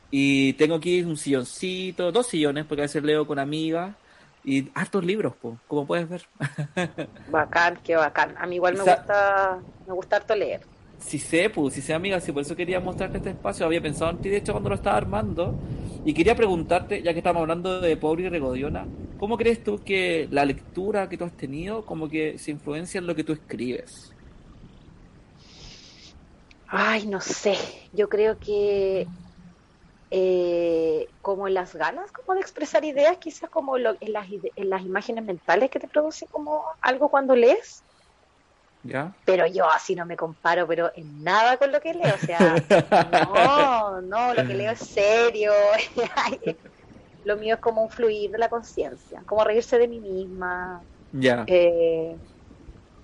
Y 0.09 0.53
tengo 0.53 0.75
aquí 0.75 1.01
un 1.01 1.17
silloncito, 1.17 2.11
dos 2.11 2.27
sillones, 2.27 2.65
porque 2.65 2.81
a 2.81 2.85
veces 2.85 3.03
leo 3.03 3.25
con 3.25 3.39
amigas. 3.39 3.95
Y 4.43 4.69
hartos 4.73 5.05
libros, 5.05 5.33
po, 5.35 5.57
como 5.67 5.85
puedes 5.85 6.09
ver. 6.09 6.23
Bacán, 7.29 7.77
qué 7.83 7.95
bacán. 7.95 8.35
A 8.39 8.47
mí 8.47 8.55
igual 8.55 8.73
me 8.73 8.83
gusta, 8.83 9.59
me 9.87 9.93
gusta 9.93 10.15
harto 10.17 10.35
leer. 10.35 10.61
Sí 10.99 11.19
sé, 11.19 11.49
pues, 11.49 11.75
sí 11.75 11.81
sé, 11.81 11.93
amiga, 11.93 12.19
sí, 12.19 12.31
por 12.31 12.41
eso 12.41 12.55
quería 12.55 12.79
mostrarte 12.79 13.17
este 13.17 13.29
espacio. 13.31 13.65
Había 13.65 13.81
pensado 13.81 14.11
en 14.11 14.17
ti, 14.17 14.29
de 14.29 14.37
hecho, 14.37 14.51
cuando 14.51 14.69
lo 14.69 14.75
estaba 14.75 14.97
armando. 14.97 15.55
Y 16.03 16.13
quería 16.13 16.35
preguntarte, 16.35 17.01
ya 17.03 17.13
que 17.13 17.19
estamos 17.19 17.41
hablando 17.41 17.79
de 17.81 17.97
Pobre 17.97 18.23
y 18.23 18.29
Regodiona, 18.29 18.91
¿cómo 19.15 19.37
crees 19.37 19.63
tú 19.63 19.83
que 19.83 20.27
la 20.31 20.45
lectura 20.45 21.09
que 21.09 21.17
tú 21.17 21.25
has 21.25 21.35
tenido 21.37 21.85
como 21.85 22.09
que 22.09 22.37
se 22.39 22.51
influencia 22.51 22.99
en 22.99 23.07
lo 23.07 23.15
que 23.15 23.23
tú 23.23 23.33
escribes? 23.33 24.15
Ay, 26.67 27.07
no 27.07 27.21
sé. 27.21 27.55
Yo 27.91 28.09
creo 28.09 28.39
que 28.39 29.11
eh, 30.09 31.07
como 31.21 31.47
las 31.49 31.73
ganas 31.75 32.11
como 32.11 32.35
de 32.35 32.41
expresar 32.41 32.83
ideas, 32.85 33.17
quizás 33.17 33.49
como 33.49 33.77
lo, 33.77 33.95
en, 33.99 34.13
las, 34.13 34.27
en 34.29 34.69
las 34.69 34.81
imágenes 34.83 35.23
mentales 35.23 35.69
que 35.71 35.79
te 35.79 35.87
produce 35.87 36.27
como 36.27 36.63
algo 36.81 37.09
cuando 37.09 37.35
lees. 37.35 37.85
¿Ya? 38.83 39.13
Pero 39.25 39.45
yo 39.45 39.69
así 39.69 39.95
no 39.95 40.05
me 40.05 40.17
comparo, 40.17 40.67
pero 40.67 40.91
en 40.95 41.23
nada 41.23 41.57
con 41.57 41.71
lo 41.71 41.79
que 41.79 41.93
leo. 41.93 42.15
O 42.15 42.25
sea, 42.25 42.55
no, 43.33 44.01
no, 44.01 44.33
lo 44.33 44.47
que 44.47 44.53
leo 44.53 44.71
es 44.71 44.79
serio. 44.79 45.51
lo 47.25 47.37
mío 47.37 47.55
es 47.55 47.61
como 47.61 47.83
un 47.83 47.89
fluir 47.89 48.31
de 48.31 48.37
la 48.37 48.49
conciencia, 48.49 49.21
como 49.25 49.43
reírse 49.43 49.77
de 49.77 49.87
mí 49.87 49.99
misma. 49.99 50.81
Ya. 51.11 51.43
Eh, 51.47 52.15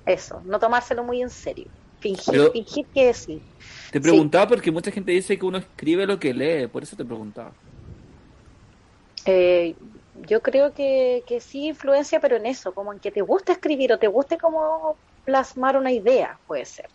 eso, 0.05 0.41
no 0.45 0.59
tomárselo 0.59 1.03
muy 1.03 1.21
en 1.21 1.30
serio. 1.30 1.67
Fingir, 1.99 2.32
Pero- 2.32 2.51
fingir 2.51 2.86
que 2.88 3.13
sí. 3.13 3.41
Te 3.91 4.01
preguntaba 4.01 4.47
porque 4.47 4.71
mucha 4.71 4.91
gente 4.91 5.11
dice 5.11 5.38
que 5.38 5.45
uno 5.45 5.57
escribe 5.57 6.05
lo 6.05 6.19
que 6.19 6.34
lee, 6.34 6.67
por 6.67 6.84
eso 6.84 6.95
te 6.95 7.05
preguntaba. 7.05 7.51
Eh, 9.25 9.75
yo 10.28 10.41
creo 10.41 10.73
que, 10.73 11.23
que 11.28 11.39
sí 11.41 11.67
influencia, 11.67 12.19
pero 12.19 12.38
en 12.38 12.45
eso, 12.45 12.73
como 12.73 12.93
en 12.93 12.99
que 12.99 13.11
te 13.11 13.21
gusta 13.21 13.51
escribir 13.51 13.93
o 13.93 13.99
te 13.99 14.07
guste 14.07 14.38
como 14.38 14.95
plasmar 15.28 15.78
una 15.78 15.91
idea, 15.91 16.39
puede 16.47 16.65
ser. 16.65 16.89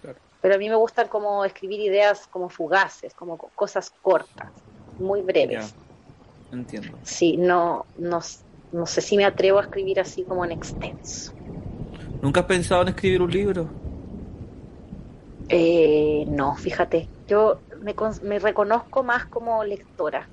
Claro. 0.00 0.20
Pero 0.40 0.54
a 0.54 0.58
mí 0.58 0.68
me 0.68 0.76
gustan 0.76 1.08
como 1.08 1.44
escribir 1.44 1.80
ideas 1.80 2.26
como 2.28 2.48
fugaces, 2.48 3.14
como 3.14 3.36
co- 3.38 3.50
cosas 3.54 3.90
cortas, 4.00 4.52
muy 4.98 5.22
breves. 5.22 5.64
Ya, 5.64 5.78
entiendo. 6.50 7.00
Sí, 7.02 7.36
no, 7.36 7.88
no, 7.94 8.20
no 8.72 8.86
sé 8.86 9.00
si 9.00 9.16
me 9.16 9.24
atrevo 9.24 9.58
a 9.58 9.62
escribir 9.62 10.00
así 10.00 10.24
como 10.26 10.44
en 10.44 10.52
extenso. 10.52 11.32
¿Nunca 12.20 12.40
has 12.40 12.46
pensado 12.46 12.82
en 12.82 12.88
escribir 12.88 13.22
un 13.22 13.30
libro? 13.30 13.78
Eh, 15.48 16.24
no, 16.28 16.56
fíjate, 16.56 17.12
yo 17.26 17.64
me, 17.80 17.94
con- 17.94 18.14
me 18.22 18.38
reconozco 18.38 19.02
más 19.04 19.26
como 19.26 19.62
lectora 19.64 20.30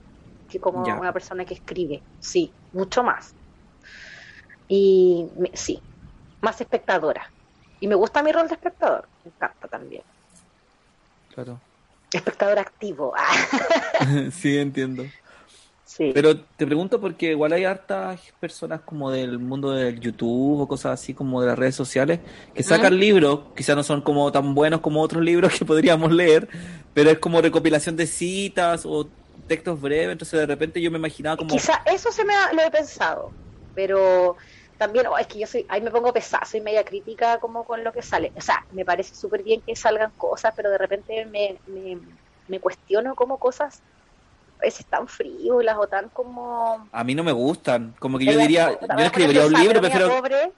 que 0.47 0.60
como 0.60 0.88
Ya. 0.88 0.95
una 0.95 1.14
persona 1.14 1.45
que 1.45 1.56
escribe, 1.56 2.06
sí, 2.20 2.58
mucho 2.72 3.04
más. 3.04 3.36
Y 4.68 5.30
me- 5.38 5.52
sí, 5.54 5.84
más 6.42 6.60
espectadora. 6.60 7.30
Y 7.80 7.88
me 7.88 7.96
gusta 7.96 8.22
mi 8.22 8.32
rol 8.32 8.48
de 8.48 8.56
espectador, 8.56 9.08
me 9.24 9.32
encanta 9.32 9.68
también. 9.68 10.04
Claro. 11.34 11.60
Espectador 12.14 12.60
activo. 12.60 13.14
sí, 14.32 14.58
entiendo. 14.58 15.06
sí. 15.86 16.12
Pero 16.14 16.38
te 16.39 16.66
pregunto 16.66 17.00
porque 17.00 17.32
igual 17.32 17.54
hay 17.54 17.64
hartas 17.66 18.20
personas 18.39 18.82
como 18.82 19.10
del 19.10 19.39
mundo 19.39 19.72
del 19.72 20.00
YouTube 20.00 20.62
o 20.62 20.68
cosas 20.68 21.00
así 21.00 21.14
como 21.14 21.42
de 21.42 21.48
las 21.48 21.58
redes 21.58 21.76
sociales 21.76 22.20
que 22.54 22.64
sacan 22.64 23.00
libros, 23.00 23.39
quizás 23.56 23.76
no 23.76 23.84
son 23.84 24.02
como 24.02 24.32
tan 24.32 24.54
buenos 24.54 24.82
como 24.82 25.02
otros 25.02 25.24
libros 25.24 25.58
que 25.58 25.66
podríamos 25.66 26.12
leer, 26.12 26.50
pero 26.94 27.10
es 27.10 27.20
como 27.20 27.42
recopilación 27.42 27.96
de 27.96 28.06
citas 28.08 28.86
o 28.86 29.08
textos 29.48 29.80
breves, 29.82 30.12
entonces 30.12 30.39
de 30.39 30.46
repente 30.46 30.82
yo 30.82 30.92
me 30.92 30.98
imaginaba 30.98 31.38
como... 31.38 31.50
Quizá 31.50 31.82
eso 31.86 32.12
se 32.12 32.24
me 32.26 32.34
ha- 32.34 32.54
lo 32.54 32.62
he 32.62 32.72
pensado, 32.72 33.32
pero 33.74 34.36
también, 34.82 35.05
oh, 35.05 35.15
es 35.15 35.27
que 35.27 35.38
yo 35.38 35.45
soy, 35.45 35.63
ahí 35.69 35.79
me 35.79 35.91
pongo 35.91 36.11
pesada, 36.11 36.43
soy 36.43 36.59
media 36.59 36.84
crítica 36.84 37.38
como 37.38 37.63
con 37.63 37.84
lo 37.84 37.93
que 37.93 38.01
sale. 38.01 38.32
O 38.36 38.41
sea, 38.41 38.65
me 38.71 38.84
parece 38.84 39.13
súper 39.13 39.43
bien 39.43 39.61
que 39.61 39.75
salgan 39.75 40.11
cosas, 40.17 40.53
pero 40.55 40.71
de 40.71 40.79
repente 40.79 41.23
me, 41.27 41.59
me, 41.67 41.99
me 42.47 42.59
cuestiono 42.59 43.13
como 43.13 43.38
cosas 43.38 43.79
a 44.57 44.63
veces 44.63 44.84
tan 44.88 45.07
frívolas 45.07 45.77
o 45.77 45.86
tan 45.86 46.09
como... 46.09 46.89
A 46.91 47.03
mí 47.03 47.13
no 47.13 47.23
me 47.23 47.32
gustan, 47.32 47.93
como 47.99 48.17
que 48.17 48.25
yo 48.25 48.36
diría, 48.36 48.71
yo 48.71 48.88
no 48.88 49.01
escribiría 49.03 49.45
un 49.45 49.53
libro, 49.53 49.82
pero 49.82 49.82
prefiero... 49.82 50.15
pobre, 50.15 50.51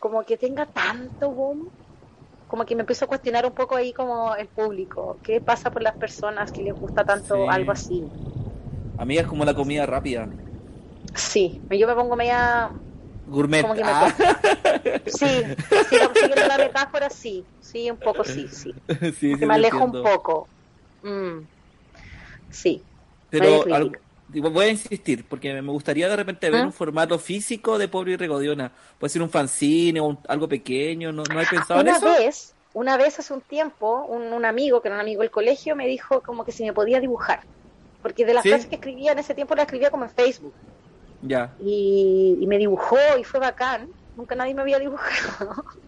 como 0.00 0.24
que 0.24 0.36
tenga 0.36 0.66
tanto 0.66 1.30
boom, 1.30 1.68
como 2.48 2.66
que 2.66 2.74
me 2.74 2.80
empiezo 2.80 3.04
a 3.04 3.08
cuestionar 3.08 3.46
un 3.46 3.52
poco 3.52 3.76
ahí 3.76 3.92
como 3.92 4.34
el 4.34 4.48
público. 4.48 5.18
¿Qué 5.22 5.40
pasa 5.40 5.70
por 5.70 5.82
las 5.82 5.94
personas 5.94 6.50
que 6.50 6.64
les 6.64 6.74
gusta 6.74 7.04
tanto 7.04 7.36
Sí. 7.36 7.46
algo 7.48 7.70
así? 7.70 8.02
A 8.98 9.04
mí 9.04 9.16
es 9.16 9.26
como 9.28 9.44
la 9.44 9.54
comida 9.54 9.86
rápida, 9.86 10.28
Sí, 11.14 11.60
yo 11.70 11.86
me 11.86 11.94
pongo 11.94 12.16
media 12.16 12.72
gourmet. 13.26 13.62
Como 13.62 13.74
que 13.74 13.84
me 13.84 13.90
Ah. 13.90 14.14
Sí, 15.06 15.26
sí, 15.26 15.96
siguiendo 16.14 16.46
la 16.48 16.58
metáfora, 16.58 17.10
sí, 17.10 17.44
sí, 17.60 17.90
un 17.90 17.98
poco 17.98 18.24
sí, 18.24 18.48
sí. 18.48 18.74
me 19.46 19.54
alejo 19.54 19.84
un 19.84 19.92
poco. 19.92 20.48
Mm, 21.02 21.40
Sí, 22.50 22.82
Pero 23.30 23.64
voy 24.28 24.64
a 24.64 24.68
insistir, 24.70 25.26
porque 25.28 25.52
me 25.60 25.70
gustaría 25.72 26.08
de 26.08 26.16
repente 26.16 26.50
ver 26.50 26.62
¿Ah? 26.62 26.66
un 26.66 26.72
formato 26.72 27.18
físico 27.18 27.78
de 27.78 27.88
Pobre 27.88 28.12
y 28.12 28.16
Regodiona. 28.16 28.72
Puede 28.98 29.10
ser 29.10 29.22
un 29.22 29.30
fanzine 29.30 30.00
o 30.00 30.04
un- 30.06 30.18
algo 30.28 30.48
pequeño, 30.48 31.12
¿no, 31.12 31.22
¿no 31.24 31.38
has 31.40 31.48
pensado 31.48 31.80
en 31.80 31.88
una 31.88 31.96
eso? 31.96 32.06
vez, 32.06 32.54
una 32.72 32.96
vez 32.96 33.18
hace 33.18 33.32
un 33.34 33.40
tiempo, 33.42 34.04
un, 34.06 34.32
un 34.32 34.44
amigo, 34.44 34.80
que 34.80 34.88
era 34.88 34.96
un 34.96 35.00
amigo 35.02 35.20
del 35.22 35.30
colegio, 35.30 35.76
me 35.76 35.86
dijo 35.86 36.22
como 36.22 36.44
que 36.44 36.52
si 36.52 36.64
me 36.64 36.72
podía 36.72 37.00
dibujar. 37.00 37.40
Porque 38.02 38.24
de 38.24 38.34
las 38.34 38.42
¿Sí? 38.42 38.50
que 38.50 38.76
escribía 38.76 39.12
en 39.12 39.18
ese 39.18 39.34
tiempo 39.34 39.54
las 39.54 39.64
escribía 39.64 39.90
como 39.90 40.04
en 40.04 40.10
Facebook. 40.10 40.54
Ya, 41.26 41.56
Y, 41.58 42.36
y 42.40 42.46
me 42.46 42.58
dibujó 42.58 42.96
y 43.18 43.24
fue 43.24 43.40
bacán. 43.40 43.88
Nunca 44.14 44.34
nadie 44.34 44.54
me 44.54 44.62
había 44.62 44.78
dibujado. 44.78 45.50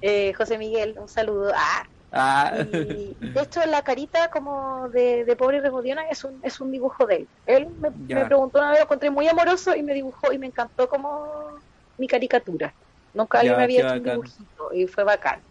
Eh, 0.00 0.32
José 0.34 0.56
Miguel, 0.58 0.94
un 0.98 1.08
saludo. 1.08 1.52
Ah, 1.54 1.84
ah, 2.12 2.52
Y 2.56 3.18
de 3.34 3.42
hecho 3.42 3.60
la 3.66 3.82
carita 3.82 4.28
como 4.30 4.88
de, 4.90 5.24
de 5.24 5.36
pobre 5.36 5.60
Remodiona 5.60 6.08
es 6.08 6.24
un, 6.24 6.40
es 6.42 6.60
un 6.60 6.70
dibujo 6.70 7.04
de 7.06 7.16
él. 7.16 7.30
Él 7.44 7.68
me, 7.80 8.24
preguntó 8.24 8.58
una 8.60 8.70
vez, 8.70 8.78
lo 8.78 8.84
encontré 8.84 9.10
muy 9.10 9.28
amoroso 9.28 9.74
y 9.74 9.82
me 9.82 9.92
dibujó 9.94 10.32
y 10.32 10.38
me 10.38 10.46
encantó 10.46 10.88
como 10.88 11.58
mi 11.98 12.06
caricatura. 12.06 12.74
Nunca 13.12 13.40
alguien 13.40 13.56
me 13.58 13.64
había 13.64 13.80
hecho 13.80 13.96
un 13.96 14.04
dibujito 14.04 14.72
y 14.72 14.86
fue 14.86 15.04
bacán. 15.04 15.40
qué 15.40 15.46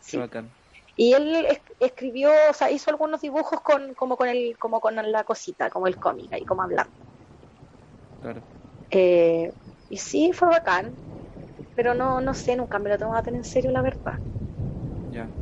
Sí. 0.00 0.18
bacán. 0.18 0.50
Y 0.96 1.12
él 1.12 1.46
es- 1.46 1.62
escribió, 1.78 2.32
o 2.50 2.54
sea, 2.54 2.70
hizo 2.72 2.90
algunos 2.90 3.20
dibujos 3.20 3.60
con, 3.60 3.94
como 3.94 4.16
con 4.16 4.28
el, 4.28 4.56
como 4.58 4.80
con 4.80 4.96
la 4.96 5.24
cosita, 5.24 5.70
como 5.70 5.86
el 5.86 5.96
cómic, 5.98 6.32
ahí 6.32 6.44
como 6.44 6.62
hablando. 6.62 6.90
Claro. 8.20 8.44
Eh, 8.90 9.54
y 9.88 9.98
sí, 9.98 10.32
fue 10.32 10.48
bacán. 10.48 10.98
Pero 11.74 11.94
no, 11.94 12.20
no 12.20 12.34
sé, 12.34 12.56
nunca 12.56 12.78
me 12.80 12.90
lo 12.90 12.98
tomo 12.98 13.22
tan 13.22 13.36
en 13.36 13.44
serio, 13.44 13.70
la 13.72 13.82
verdad. 13.82 14.14
Ya. 15.10 15.32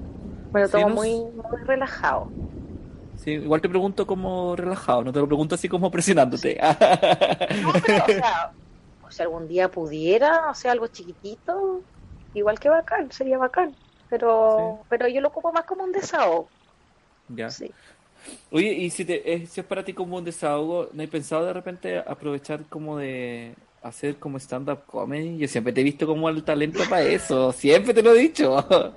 Me 0.52 0.60
lo 0.60 0.68
Sí, 0.68 0.70
tomo 0.70 0.88
no 0.88 0.96
muy, 0.96 1.10
muy 1.20 1.44
relajado. 1.66 2.34
Sí, 3.14 3.30
igual 3.32 3.60
te 3.62 3.68
pregunto 3.68 4.06
como 4.06 4.54
relajado, 4.56 5.02
no 5.04 5.12
te 5.12 5.18
lo 5.20 5.26
pregunto 5.26 5.54
así 5.54 5.68
como 5.68 5.90
presionándote. 5.90 6.58
No, 7.62 7.78
pero, 7.80 8.04
o 8.04 8.08
sea, 8.08 8.32
o 9.00 9.10
sea, 9.10 9.24
algún 9.26 9.48
día 9.48 9.70
pudiera, 9.70 10.50
o 10.50 10.54
sea, 10.54 10.72
algo 10.72 10.86
chiquitito, 10.88 11.86
igual 12.32 12.58
que 12.60 12.68
bacán, 12.68 13.10
sería 13.12 13.38
bacán. 13.38 13.78
Pero, 14.08 14.86
pero 14.88 15.08
yo 15.08 15.20
lo 15.20 15.28
ocupo 15.28 15.52
más 15.52 15.64
como 15.66 15.84
un 15.84 15.92
desahogo. 15.92 16.52
ya. 17.28 17.56
Sí. 17.56 17.76
Oye, 18.50 18.72
y 18.72 18.90
si, 18.90 19.04
te, 19.04 19.32
eh, 19.34 19.46
si 19.46 19.60
es 19.60 19.66
para 19.66 19.84
ti 19.84 19.92
como 19.94 20.16
un 20.16 20.24
desahogo, 20.24 20.90
¿no 20.92 21.00
hay 21.02 21.08
pensado 21.08 21.44
de 21.46 21.52
repente 21.52 21.98
aprovechar 21.98 22.68
como 22.68 22.98
de 22.98 23.56
hacer 23.80 24.18
como 24.18 24.38
stand-up 24.38 24.84
comedy. 24.86 25.38
Yo 25.38 25.48
siempre 25.48 25.72
te 25.72 25.80
he 25.80 25.84
visto 25.84 26.06
como 26.06 26.28
el 26.28 26.44
talento 26.44 26.82
para 26.88 27.02
eso. 27.02 27.52
Siempre 27.52 27.94
te 27.94 28.02
lo 28.02 28.12
he 28.14 28.18
dicho. 28.18 28.56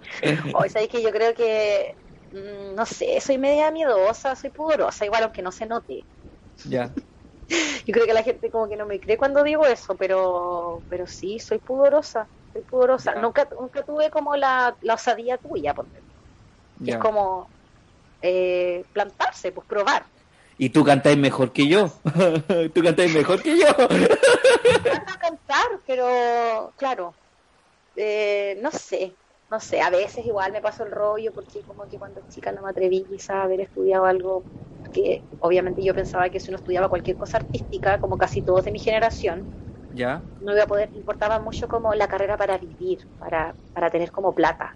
Hoy 0.54 0.70
sabéis 0.70 0.90
que 0.92 1.02
yo 1.02 1.12
creo 1.12 1.34
que, 1.34 1.98
mm, 2.32 2.76
no 2.76 2.86
sé, 2.86 3.20
soy 3.22 3.38
media 3.38 3.72
miedosa, 3.72 4.36
soy 4.36 4.50
pudorosa, 4.52 5.06
igual 5.06 5.24
aunque 5.24 5.42
no 5.42 5.52
se 5.52 5.66
note. 5.66 6.08
ya. 6.66 6.94
Yo 7.86 7.94
creo 7.94 8.06
que 8.06 8.14
la 8.14 8.24
gente 8.24 8.50
como 8.52 8.68
que 8.70 8.76
no 8.78 8.86
me 8.86 9.00
cree 9.00 9.18
cuando 9.18 9.44
digo 9.44 9.66
eso, 9.66 9.96
pero 9.98 10.84
pero 10.88 11.08
sí, 11.08 11.40
soy 11.40 11.60
pudorosa, 11.60 12.30
soy 12.54 12.64
pudorosa. 12.64 13.16
Ya. 13.16 13.22
Nunca, 13.22 13.48
nunca 13.60 13.84
tuve 13.84 14.10
como 14.12 14.36
la, 14.36 14.78
la 14.82 14.94
osadía 14.96 15.38
tuya, 15.38 15.74
ya. 16.80 16.94
es 16.94 16.98
como 16.98 17.52
eh, 18.22 18.84
plantarse, 18.94 19.52
pues 19.52 19.68
probar. 19.68 20.06
Y 20.58 20.70
tú 20.70 20.84
cantáis 20.84 21.18
mejor 21.18 21.54
que 21.54 21.68
yo. 21.68 21.90
tú 22.74 22.84
cantáis 22.84 23.14
mejor 23.14 23.42
que 23.42 23.58
yo. 23.58 23.68
Cantar, 25.22 25.80
pero 25.86 26.74
claro, 26.78 27.14
eh, 27.96 28.58
no 28.62 28.72
sé, 28.72 29.14
no 29.50 29.60
sé, 29.60 29.82
a 29.82 29.90
veces 29.90 30.26
igual 30.26 30.52
me 30.52 30.62
paso 30.62 30.84
el 30.84 30.92
rollo 30.92 31.34
porque 31.34 31.62
como 31.62 31.88
que 31.88 31.98
cuando 31.98 32.22
chica 32.30 32.52
no 32.52 32.62
me 32.62 32.70
atreví 32.70 33.04
quizás 33.04 33.32
a 33.32 33.44
haber 33.44 33.62
estudiado 33.62 34.06
algo 34.06 34.44
que 34.94 35.24
obviamente 35.40 35.84
yo 35.84 35.94
pensaba 35.94 36.30
que 36.30 36.40
si 36.40 36.50
uno 36.50 36.58
estudiaba 36.58 36.90
cualquier 36.90 37.18
cosa 37.18 37.38
artística, 37.38 38.00
como 38.00 38.18
casi 38.18 38.42
todos 38.42 38.66
de 38.66 38.72
mi 38.72 38.80
generación, 38.80 39.46
ya. 39.94 40.22
no 40.42 40.54
iba 40.54 40.64
a 40.64 40.68
poder, 40.68 40.90
importaba 40.94 41.40
mucho 41.40 41.68
como 41.68 41.94
la 41.94 42.08
carrera 42.08 42.38
para 42.38 42.58
vivir, 42.58 43.00
para, 43.18 43.56
para 43.74 43.90
tener 43.90 44.12
como 44.12 44.34
plata. 44.34 44.76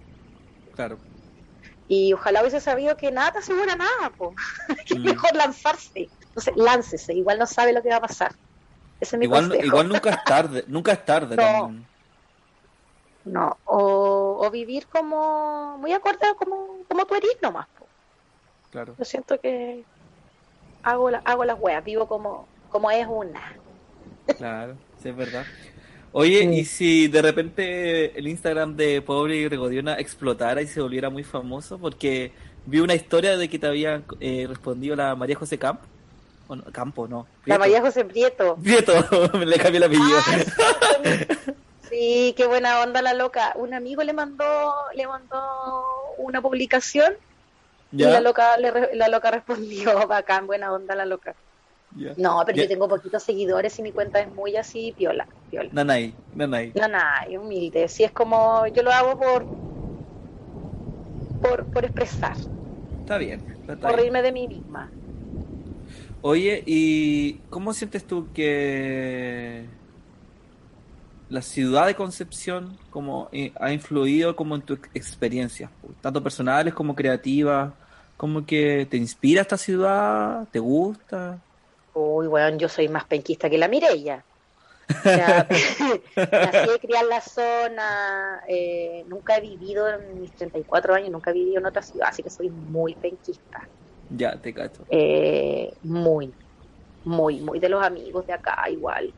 Claro. 0.76 0.98
Y 1.88 2.14
ojalá 2.14 2.42
hubiese 2.42 2.60
sabido 2.62 2.96
que 2.98 3.12
nada 3.12 3.32
te 3.34 3.40
asegura 3.40 3.76
nada, 3.76 4.10
po. 4.18 4.34
que 4.88 4.94
es 4.96 5.00
Mm. 5.00 5.04
mejor 5.04 5.36
lanzarse. 5.36 6.10
Entonces, 6.20 6.54
láncese, 6.56 7.14
igual 7.14 7.38
no 7.40 7.46
sabe 7.46 7.74
lo 7.74 7.82
que 7.84 7.90
va 7.90 7.98
a 7.98 8.02
pasar. 8.02 8.32
Ese 9.00 9.16
es 9.16 9.20
mi 9.20 9.26
Igual, 9.26 9.50
consejo. 9.50 9.66
igual 9.66 9.90
nunca 9.90 10.10
es 10.12 10.24
tarde. 10.26 10.64
Nunca 10.68 10.92
es 10.94 11.06
tarde 11.06 11.36
No. 11.36 11.42
también. 11.44 11.86
No, 13.26 13.58
o, 13.66 14.40
o 14.46 14.52
vivir 14.52 14.86
como 14.88 15.78
muy 15.78 15.94
acorde 15.94 16.28
a 16.28 16.34
como, 16.34 16.84
como 16.90 17.06
tú 17.06 17.16
eres 17.16 17.38
nomás. 17.42 17.68
po. 17.78 17.88
Claro. 18.70 18.96
Yo 18.98 19.06
siento 19.06 19.40
que 19.40 19.86
hago, 20.84 21.10
la, 21.10 21.20
hago 21.20 21.46
las 21.46 21.58
weas, 21.60 21.84
vivo 21.86 22.06
como, 22.08 22.48
como 22.70 22.92
es 22.92 23.08
una. 23.08 23.42
Claro, 24.38 24.76
sí, 25.02 25.10
es 25.10 25.16
verdad. 25.16 25.46
Oye, 26.14 26.40
Sí. 26.42 26.60
¿y 26.60 26.66
si 26.66 27.08
de 27.08 27.22
repente 27.22 28.18
el 28.18 28.28
Instagram 28.28 28.76
de 28.76 29.02
Pobre 29.02 29.36
y 29.36 29.48
Regodiona 29.48 29.96
explotara 29.96 30.62
y 30.62 30.68
se 30.68 30.80
volviera 30.80 31.10
muy 31.10 31.24
famoso? 31.24 31.80
Porque 31.80 32.32
vi 32.66 32.80
una 32.80 32.94
historia 32.96 33.36
de 33.36 33.50
que 33.50 33.58
te 33.60 33.68
había 33.68 34.04
eh, 34.20 34.46
respondido 34.48 34.96
la 34.96 35.16
María 35.16 35.36
José 35.36 35.58
Camp. 35.58 35.82
O 36.48 36.56
no, 36.56 36.64
Campo, 36.72 37.08
no. 37.08 37.26
La. 37.46 37.58
María 37.58 37.82
José 37.82 38.06
Prieto. 38.06 38.56
Prieto, 38.62 38.94
le 39.46 39.58
cambié 39.58 39.78
el 39.78 39.84
apellido. 39.84 40.20
Sí, 41.90 42.34
qué 42.36 42.48
buena 42.48 42.82
onda 42.82 43.04
la 43.04 43.14
loca. 43.14 43.54
Un 43.56 43.76
amigo 43.76 44.02
le 44.04 44.14
mandó, 44.14 44.74
le 44.96 45.06
mandó 45.06 45.38
una 46.18 46.42
publicación 46.42 47.14
y 47.92 48.02
la 48.04 48.20
loca, 48.20 48.58
le 48.58 48.96
la 48.96 49.08
loca 49.10 49.30
respondió, 49.30 50.08
bacán, 50.08 50.48
buena 50.48 50.74
onda 50.74 50.96
la 50.96 51.06
loca. 51.06 51.36
No, 52.16 52.44
pero 52.46 52.58
yo 52.60 52.68
tengo 52.68 52.88
poquitos 52.88 53.24
seguidores 53.24 53.78
y 53.80 53.84
mi 53.84 53.92
cuenta 53.94 54.20
es 54.20 54.32
muy 54.32 54.56
así, 54.58 54.94
piola, 54.98 55.28
piola. 55.50 55.72
Nanay, 55.72 56.16
Nanay. 56.32 56.76
Es 57.28 57.38
humilde. 57.38 57.88
Si 57.88 58.04
es 58.04 58.12
como, 58.12 58.68
yo 58.68 58.84
lo 58.84 58.92
hago 58.92 59.18
por, 59.18 59.48
por, 61.40 61.70
por 61.70 61.86
expresar, 61.86 62.38
Está 63.02 63.18
bien. 63.18 63.46
está 63.68 63.76
por 63.82 63.92
bien. 63.94 63.98
reírme 63.98 64.22
de 64.24 64.32
mí 64.32 64.48
misma. 64.48 64.92
Oye, 66.22 66.64
¿y 66.66 67.46
cómo 67.50 67.74
sientes 67.74 68.08
tú 68.08 68.32
que 68.32 69.70
la 71.28 71.42
ciudad 71.42 71.88
de 71.88 71.96
Concepción 71.96 72.80
como 72.90 73.30
eh, 73.32 73.54
ha 73.60 73.74
influido 73.74 74.36
como 74.36 74.56
en 74.56 74.62
tu 74.64 74.74
ex- 74.74 74.90
experiencia, 74.94 75.74
tanto 76.02 76.24
personales 76.24 76.74
como 76.74 76.96
creativas? 76.96 77.74
¿Cómo 78.18 78.46
que 78.46 78.86
te 78.90 78.98
inspira 78.98 79.42
esta 79.42 79.58
ciudad? 79.58 80.48
¿Te 80.52 80.60
gusta? 80.60 81.44
Uy, 81.94 82.28
weón, 82.28 82.58
yo 82.60 82.70
soy 82.70 82.88
más 82.88 83.06
penquista 83.06 83.50
que 83.50 83.58
la 83.58 83.68
Mirella. 83.68 84.26
O 84.90 85.02
sea, 85.04 85.48
nací 85.48 86.80
crié 86.82 87.00
en 87.00 87.10
la 87.10 87.22
zona, 87.22 88.42
eh, 88.48 89.04
nunca 89.08 89.38
he 89.38 89.42
vivido 89.42 89.88
en 89.88 90.20
mis 90.20 90.34
34 90.36 90.94
años, 90.94 91.10
nunca 91.10 91.32
he 91.32 91.34
vivido 91.34 91.60
en 91.60 91.66
otra 91.66 91.82
ciudad, 91.82 92.10
así 92.10 92.22
que 92.22 92.30
soy 92.30 92.50
muy 92.50 92.96
penquista. 92.96 93.70
Ya, 94.10 94.40
te 94.42 94.54
cacho. 94.54 94.86
Eh, 94.90 95.72
muy, 95.82 96.36
muy, 97.04 97.40
muy 97.40 97.60
de 97.60 97.70
los 97.70 97.84
amigos 97.84 98.28
de 98.28 98.34
acá, 98.34 98.58
igual. 98.70 99.14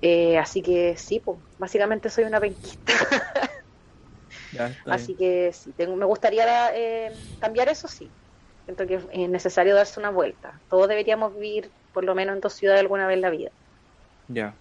Eh, 0.00 0.38
así 0.38 0.62
que 0.62 0.96
sí, 0.96 1.20
pues, 1.20 1.38
básicamente 1.58 2.10
soy 2.10 2.24
una 2.24 2.40
penquista. 2.40 2.92
Ya, 4.52 4.74
Así 4.86 5.16
que 5.16 5.52
sí, 5.52 5.72
tengo, 5.72 5.96
me 5.96 6.04
gustaría 6.04 6.74
eh, 6.76 7.12
cambiar 7.40 7.68
eso, 7.68 7.88
sí. 7.88 8.12
Siento 8.64 8.86
que 8.86 8.94
es 8.94 9.28
necesario 9.28 9.74
darse 9.74 10.00
una 10.00 10.10
vuelta. 10.10 10.58
Todos 10.70 10.88
deberíamos 10.88 11.34
vivir 11.34 11.70
por 11.92 12.04
lo 12.04 12.14
menos 12.14 12.34
en 12.34 12.40
dos 12.40 12.54
ciudades 12.54 12.80
alguna 12.80 13.06
vez 13.06 13.16
en 13.16 13.20
la 13.20 13.30
vida. 13.30 13.50
Ya. 14.28 14.54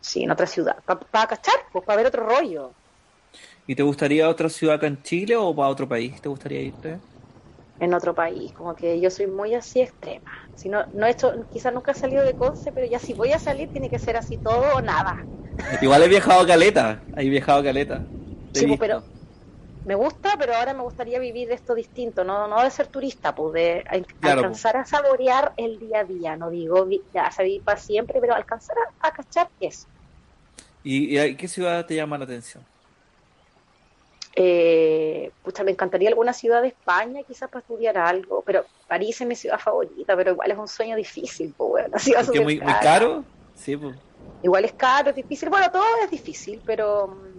Sí, 0.00 0.22
en 0.22 0.30
otra 0.30 0.46
ciudad. 0.46 0.76
Para 0.84 1.26
cachar, 1.26 1.54
pues 1.72 1.84
para 1.84 1.96
ver 1.96 2.06
otro 2.06 2.26
rollo. 2.26 2.70
¿Y 3.66 3.74
te 3.74 3.82
gustaría 3.82 4.28
otra 4.28 4.48
ciudad 4.48 4.76
acá 4.76 4.86
en 4.86 5.02
Chile 5.02 5.36
o 5.36 5.54
para 5.54 5.68
otro 5.68 5.88
país? 5.88 6.20
¿Te 6.20 6.28
gustaría 6.28 6.60
irte? 6.60 6.98
En 7.80 7.94
otro 7.94 8.14
país. 8.14 8.52
Como 8.52 8.74
que 8.74 9.00
yo 9.00 9.10
soy 9.10 9.26
muy 9.26 9.54
así 9.54 9.80
extrema. 9.80 10.48
Si 10.54 10.68
no, 10.68 10.84
no 10.92 11.06
he 11.06 11.10
hecho, 11.10 11.32
quizás 11.52 11.72
nunca 11.72 11.92
he 11.92 11.94
salido 11.94 12.24
de 12.24 12.34
Conce, 12.34 12.72
pero 12.72 12.86
ya 12.86 12.98
si 12.98 13.12
voy 13.12 13.32
a 13.32 13.38
salir 13.38 13.70
tiene 13.70 13.88
que 13.88 13.98
ser 13.98 14.16
así 14.16 14.36
todo 14.36 14.64
o 14.74 14.80
nada. 14.80 15.24
Igual 15.80 16.02
he 16.02 16.08
viajado 16.08 16.40
a 16.42 16.46
Caleta. 16.46 17.02
He 17.16 17.28
viajado 17.28 17.60
a 17.60 17.64
Caleta. 17.64 18.02
Sí, 18.54 18.76
pero 18.78 19.02
me 19.84 19.94
gusta, 19.94 20.36
pero 20.38 20.54
ahora 20.54 20.74
me 20.74 20.82
gustaría 20.82 21.18
vivir 21.18 21.50
esto 21.50 21.74
distinto, 21.74 22.24
no, 22.24 22.46
no 22.46 22.62
de 22.62 22.70
ser 22.70 22.86
turista, 22.86 23.34
pues 23.34 23.54
de 23.54 23.84
Claro, 24.20 24.38
alcanzar 24.38 24.76
a 24.76 24.84
saborear 24.84 25.52
el 25.56 25.78
día 25.78 26.00
a 26.00 26.04
día, 26.04 26.36
no 26.36 26.50
digo 26.50 26.88
ya 27.12 27.30
vivir 27.38 27.62
para 27.62 27.78
siempre, 27.78 28.20
pero 28.20 28.34
alcanzar 28.34 28.76
a, 28.78 29.08
a 29.08 29.12
cachar 29.12 29.48
eso. 29.60 29.86
¿Y, 30.84 31.18
y 31.18 31.36
qué 31.36 31.48
ciudad 31.48 31.84
te 31.86 31.94
llama 31.94 32.18
la 32.18 32.24
atención? 32.24 32.64
Eh, 34.34 35.30
pucha, 35.42 35.62
me 35.62 35.72
encantaría 35.72 36.08
alguna 36.08 36.32
ciudad 36.32 36.62
de 36.62 36.68
España, 36.68 37.22
quizás 37.26 37.50
para 37.50 37.60
estudiar 37.60 37.98
algo, 37.98 38.42
pero 38.42 38.64
París 38.88 39.20
es 39.20 39.26
mi 39.26 39.36
ciudad 39.36 39.58
favorita, 39.58 40.16
pero 40.16 40.32
igual 40.32 40.50
es 40.50 40.58
un 40.58 40.68
sueño 40.68 40.96
difícil, 40.96 41.52
pues 41.56 41.68
bueno, 41.70 41.88
una 41.88 41.98
ciudad 41.98 42.24
¿Porque 42.24 42.38
es 42.38 42.42
muy, 42.42 42.60
muy 42.60 42.78
caro? 42.78 43.24
Sí, 43.54 43.76
pues. 43.76 43.96
Igual 44.42 44.64
es 44.64 44.72
caro, 44.72 45.10
es 45.10 45.16
difícil, 45.16 45.50
bueno, 45.50 45.70
todo 45.70 45.84
es 46.04 46.10
difícil, 46.10 46.62
pero 46.64 47.08
mm, 47.08 47.31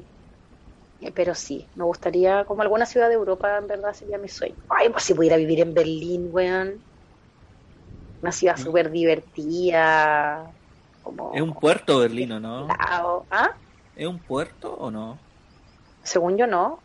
eh, 1.04 1.12
pero 1.14 1.36
sí, 1.36 1.68
me 1.76 1.84
gustaría, 1.84 2.46
como 2.46 2.62
alguna 2.62 2.86
ciudad 2.86 3.10
de 3.10 3.16
Europa, 3.16 3.58
en 3.58 3.68
verdad 3.68 3.94
sería 3.94 4.18
mi 4.18 4.30
sueño. 4.30 4.56
Ay, 4.70 4.90
pues 4.90 5.04
si 5.04 5.14
pudiera 5.14 5.38
vivir 5.38 5.60
en 5.60 5.74
Berlín, 5.74 6.30
weón. 6.32 6.82
Una 8.22 8.32
ciudad 8.32 8.58
Mm. 8.58 8.64
súper 8.64 8.92
divertida, 8.92 10.52
como... 11.02 11.34
Es 11.34 11.42
un 11.42 11.54
puerto 11.54 12.00
berlino, 12.00 12.40
¿no? 12.40 12.68
Lao. 12.68 13.26
¿Ah? 13.30 13.52
¿Es 13.96 14.08
un 14.08 14.20
puerto 14.20 14.74
o 14.74 14.90
no? 14.90 15.18
Según 16.04 16.38
yo 16.38 16.48
no. 16.48 16.80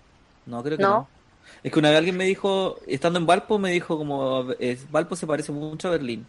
No, 0.46 0.62
creo 0.62 0.76
que 0.76 0.82
No. 0.82 0.90
no. 0.90 1.08
Es 1.62 1.72
que 1.72 1.78
una 1.78 1.88
vez 1.90 1.98
alguien 1.98 2.16
me 2.16 2.24
dijo, 2.24 2.76
estando 2.86 3.18
en 3.18 3.26
Valpo, 3.26 3.58
me 3.58 3.70
dijo 3.70 3.96
como, 3.96 4.50
es, 4.58 4.90
Valpo 4.90 5.16
se 5.16 5.26
parece 5.26 5.50
mucho 5.52 5.88
a 5.88 5.92
Berlín. 5.92 6.26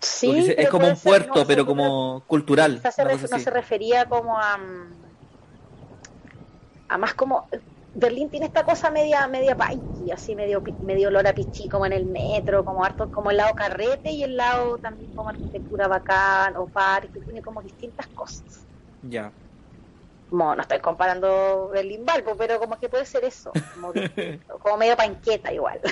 Sí, 0.00 0.54
es 0.56 0.68
como 0.68 0.86
un 0.88 0.96
ser, 0.96 1.10
puerto, 1.10 1.40
no, 1.40 1.46
pero 1.46 1.66
como 1.66 2.22
cultural. 2.26 2.80
Se 2.92 3.04
no 3.04 3.38
se 3.38 3.50
refería 3.50 4.06
como 4.06 4.38
a, 4.38 4.56
mm, 4.56 5.09
a 6.90 6.98
más 6.98 7.14
como 7.14 7.48
Berlín 7.94 8.30
tiene 8.30 8.46
esta 8.46 8.64
cosa 8.64 8.90
media 8.90 9.26
media 9.28 9.56
punky, 9.56 10.10
así 10.10 10.34
medio 10.36 10.62
medio 10.80 11.08
olor 11.08 11.26
a 11.28 11.32
pichí 11.34 11.68
como 11.68 11.86
en 11.86 11.92
el 11.92 12.06
metro, 12.06 12.64
como 12.64 12.84
harto 12.84 13.10
como 13.10 13.30
el 13.30 13.36
lado 13.38 13.54
carrete 13.54 14.10
y 14.12 14.22
el 14.24 14.36
lado 14.36 14.78
también 14.78 15.12
como 15.12 15.28
arquitectura 15.28 15.88
bacán 15.88 16.56
o 16.56 16.68
parque, 16.68 17.20
tiene 17.20 17.42
como 17.42 17.62
distintas 17.62 18.08
cosas. 18.08 18.68
Ya. 19.02 19.39
Como 20.30 20.54
no 20.54 20.62
estoy 20.62 20.78
comparando 20.80 21.68
Berlín 21.70 22.04
Valpo, 22.06 22.36
pero 22.36 22.58
como 22.60 22.78
que 22.78 22.88
puede 22.88 23.04
ser 23.04 23.24
eso, 23.24 23.58
como, 23.74 23.92
como 24.62 24.76
medio 24.78 24.96
panqueta 24.96 25.52
igual. 25.52 25.80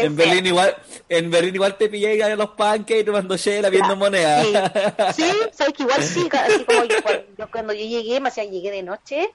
En. 0.00 0.14
Berlín 0.16 0.46
igual, 0.46 0.76
en 1.08 1.30
Berlín 1.30 1.54
igual 1.54 1.76
te 1.76 1.88
pillé 1.88 2.22
a 2.22 2.36
los 2.36 2.50
pancakes 2.50 3.04
tomando 3.04 3.36
chela, 3.36 3.70
viendo 3.70 3.96
monedas. 3.96 4.46
Sí, 4.46 4.70
sí, 5.08 5.24
sabes 5.52 5.72
que 5.74 5.82
igual 5.84 6.02
sí, 6.02 6.28
así 6.32 6.64
como 6.64 6.84
yo, 6.84 7.02
cuando, 7.02 7.24
yo 7.36 7.50
cuando 7.50 7.72
yo 7.72 7.84
llegué, 7.84 8.20
me 8.20 8.28
hacía 8.28 8.44
llegué 8.44 8.70
de 8.70 8.82
noche, 8.82 9.28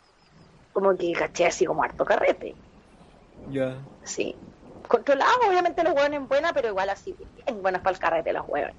como 0.72 0.96
que 0.98 1.12
caché 1.14 1.48
así 1.48 1.66
como 1.66 1.84
harto 1.84 2.06
carrete, 2.06 2.60
Ya. 3.46 3.90
sí. 4.04 4.42
Controlado, 4.88 5.32
obviamente 5.50 5.84
los 5.84 5.94
hueones 5.94 6.20
en 6.20 6.28
buena, 6.28 6.54
pero 6.54 6.68
igual 6.70 6.90
así, 6.90 7.16
bien 7.18 7.62
buenas 7.62 7.82
para 7.82 7.94
el 7.96 8.00
carrete 8.00 8.34
los 8.34 8.44
hueones. 8.48 8.76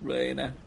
Buena. 0.00 0.62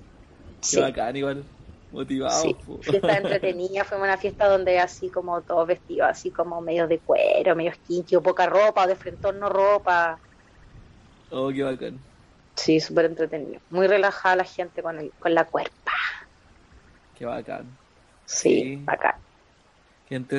Qué 0.70 0.80
Sí, 0.80 0.80
bacán 0.80 1.16
igual. 1.16 1.55
Motivado. 1.96 2.42
sí. 2.42 2.56
po. 2.66 2.78
Fiesta 2.82 3.18
entretenida, 3.18 3.84
fuimos 3.84 4.06
a 4.08 4.12
una 4.12 4.18
fiesta 4.18 4.48
donde 4.48 4.80
así 4.80 5.10
como 5.10 5.42
todos 5.42 5.68
vestidos 5.68 6.08
así 6.10 6.30
como 6.32 6.62
medios 6.62 6.88
de 6.90 7.00
cuero, 7.00 7.56
medios 7.56 7.78
kinky 7.88 8.16
o 8.16 8.22
poca 8.22 8.46
ropa, 8.46 8.84
o 8.84 8.88
de 8.88 8.96
frentón 8.96 9.40
no 9.40 9.50
ropa. 9.50 10.20
Oh, 11.32 11.50
qué 11.52 11.64
bacán. 11.64 11.98
Sí, 12.56 12.80
súper 12.80 13.06
entretenido. 13.06 13.60
Muy 13.70 13.88
relajada 13.88 14.38
la 14.38 14.44
gente 14.46 14.82
con, 14.82 14.98
el, 15.00 15.12
con 15.20 15.34
la 15.34 15.44
cuerpa. 15.46 15.92
Qué 17.18 17.26
bacán. 17.26 17.66
Sí, 18.26 18.62
Sí. 18.62 18.82
bacán. 18.86 19.16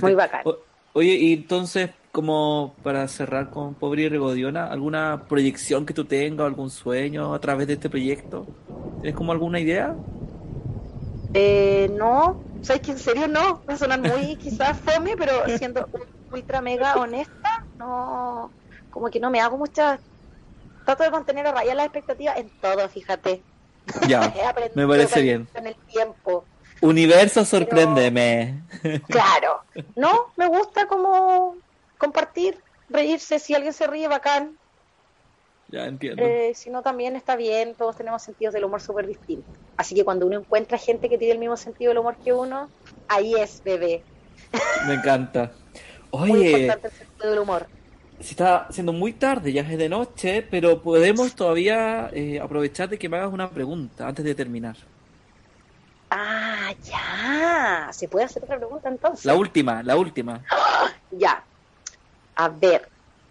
Muy 0.03 0.15
bacán. 0.15 0.41
O- 0.45 0.59
oye, 0.95 1.15
y 1.15 1.33
entonces, 1.35 1.91
como 2.13 2.75
para 2.83 3.07
cerrar 3.09 3.51
con 3.51 3.75
Pobre 3.75 4.03
y 4.03 4.09
Regodiona, 4.09 4.67
¿alguna 4.69 5.25
proyección 5.29 5.85
que 5.85 5.93
tú 5.93 6.05
tengas, 6.05 6.45
o 6.45 6.47
algún 6.47 6.71
sueño 6.71 7.35
a 7.35 7.41
través 7.41 7.67
de 7.67 7.75
este 7.75 7.91
proyecto? 7.91 8.47
¿Tienes 9.01 9.15
como 9.17 9.33
alguna 9.33 9.61
idea? 9.61 9.95
Eh, 11.39 11.89
no, 11.91 12.47
sabes 12.63 12.81
que 12.81 12.93
en 12.93 12.99
serio 12.99 13.29
no, 13.29 13.63
va 13.69 13.75
a 13.75 13.77
sonar 13.77 14.01
muy 14.01 14.37
quizás 14.39 14.79
fome, 14.79 15.13
pero 15.19 15.47
siendo 15.59 15.87
ultra 16.31 16.63
mega 16.63 16.95
honesta, 16.95 17.51
no, 17.75 18.55
como 18.89 19.11
que 19.11 19.21
no 19.21 19.31
me 19.31 19.41
hago 19.41 19.59
muchas, 19.59 20.01
trato 20.87 21.05
de 21.05 21.11
mantener 21.11 21.47
a 21.47 21.53
raya 21.53 21.75
las 21.75 21.87
expectativas 21.87 22.39
en 22.39 22.51
todo, 22.59 22.89
fíjate. 22.89 23.45
Ya, 24.09 24.21
me 24.75 24.89
parece 24.89 25.21
bien. 25.21 25.47
Con 25.55 25.67
el 25.67 25.77
tiempo. 25.87 26.49
Universo, 26.81 27.45
sorpréndeme. 27.45 28.65
Claro, 29.07 29.61
no, 29.95 30.33
me 30.39 30.47
gusta 30.47 30.87
como 30.87 31.59
compartir, 31.99 32.65
reírse, 32.89 33.39
si 33.39 33.55
alguien 33.55 33.75
se 33.75 33.87
ríe, 33.87 34.09
bacán, 34.09 34.59
Ya 35.69 35.85
entiendo. 35.85 36.23
eh, 36.23 36.55
si 36.55 36.71
no 36.71 36.83
también 36.83 37.15
está 37.15 37.37
bien, 37.37 37.77
todos 37.77 37.95
tenemos 37.95 38.23
sentidos 38.23 38.55
del 38.55 38.65
humor 38.65 38.81
súper 38.81 39.07
distintos. 39.07 39.66
Así 39.77 39.95
que 39.95 40.05
cuando 40.05 40.27
uno 40.27 40.39
encuentra 40.39 40.79
gente 40.79 41.09
que 41.09 41.19
tiene 41.19 41.35
el 41.35 41.39
mismo 41.39 41.57
sentido 41.57 41.91
del 41.91 41.99
humor 41.99 42.17
que 42.17 42.33
uno, 42.33 42.69
ahí 43.09 43.35
es 43.35 43.63
bebé. 43.65 44.03
Me 44.87 44.95
encanta. 44.95 45.53
Muy 46.13 46.31
Oye, 46.33 46.51
importante 46.51 46.89
el 46.89 46.93
sentido 46.95 47.31
del 47.31 47.39
humor. 47.41 47.67
se 48.21 48.31
está 48.31 48.57
haciendo 48.69 48.93
muy 48.93 49.13
tarde, 49.13 49.53
ya 49.53 49.63
es 49.63 49.77
de 49.77 49.89
noche, 49.89 50.43
pero 50.51 50.81
podemos 50.83 51.35
todavía 51.35 52.09
eh, 52.13 52.41
aprovechar 52.41 52.89
de 52.89 52.99
que 52.99 53.09
me 53.09 53.19
hagas 53.19 53.33
una 53.33 53.51
pregunta 53.51 54.09
antes 54.09 54.25
de 54.25 54.35
terminar. 54.35 54.77
Ah, 56.11 56.73
ya. 56.85 57.89
¿Se 57.93 58.09
puede 58.09 58.25
hacer 58.25 58.45
otra 58.45 58.57
pregunta 58.57 58.89
entonces? 58.89 59.25
La 59.25 59.35
última, 59.35 59.83
la 59.83 59.97
última. 59.97 60.43
Ya. 61.13 61.43
A 62.35 62.49
ver. 62.49 62.89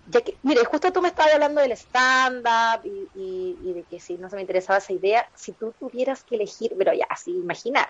Ya 0.07 0.21
que, 0.21 0.39
mire, 0.43 0.63
justo 0.65 0.91
tú 0.93 1.01
me 1.01 1.07
estabas 1.09 1.33
hablando 1.33 1.61
del 1.61 1.71
stand-up 1.73 2.81
y, 2.83 3.09
y- 3.13 3.59
y 3.71 3.73
de 3.73 3.85
que 3.85 3.99
si 3.99 4.17
no 4.17 4.29
se 4.29 4.35
me 4.35 4.41
interesaba 4.43 4.77
esa 4.79 4.93
idea, 4.93 5.27
si 5.35 5.53
tú 5.53 5.75
tuvieras 5.79 6.23
que 6.23 6.35
elegir, 6.35 6.73
pero 6.77 6.93
ya, 6.93 7.05
así, 7.09 7.31
imaginar, 7.37 7.87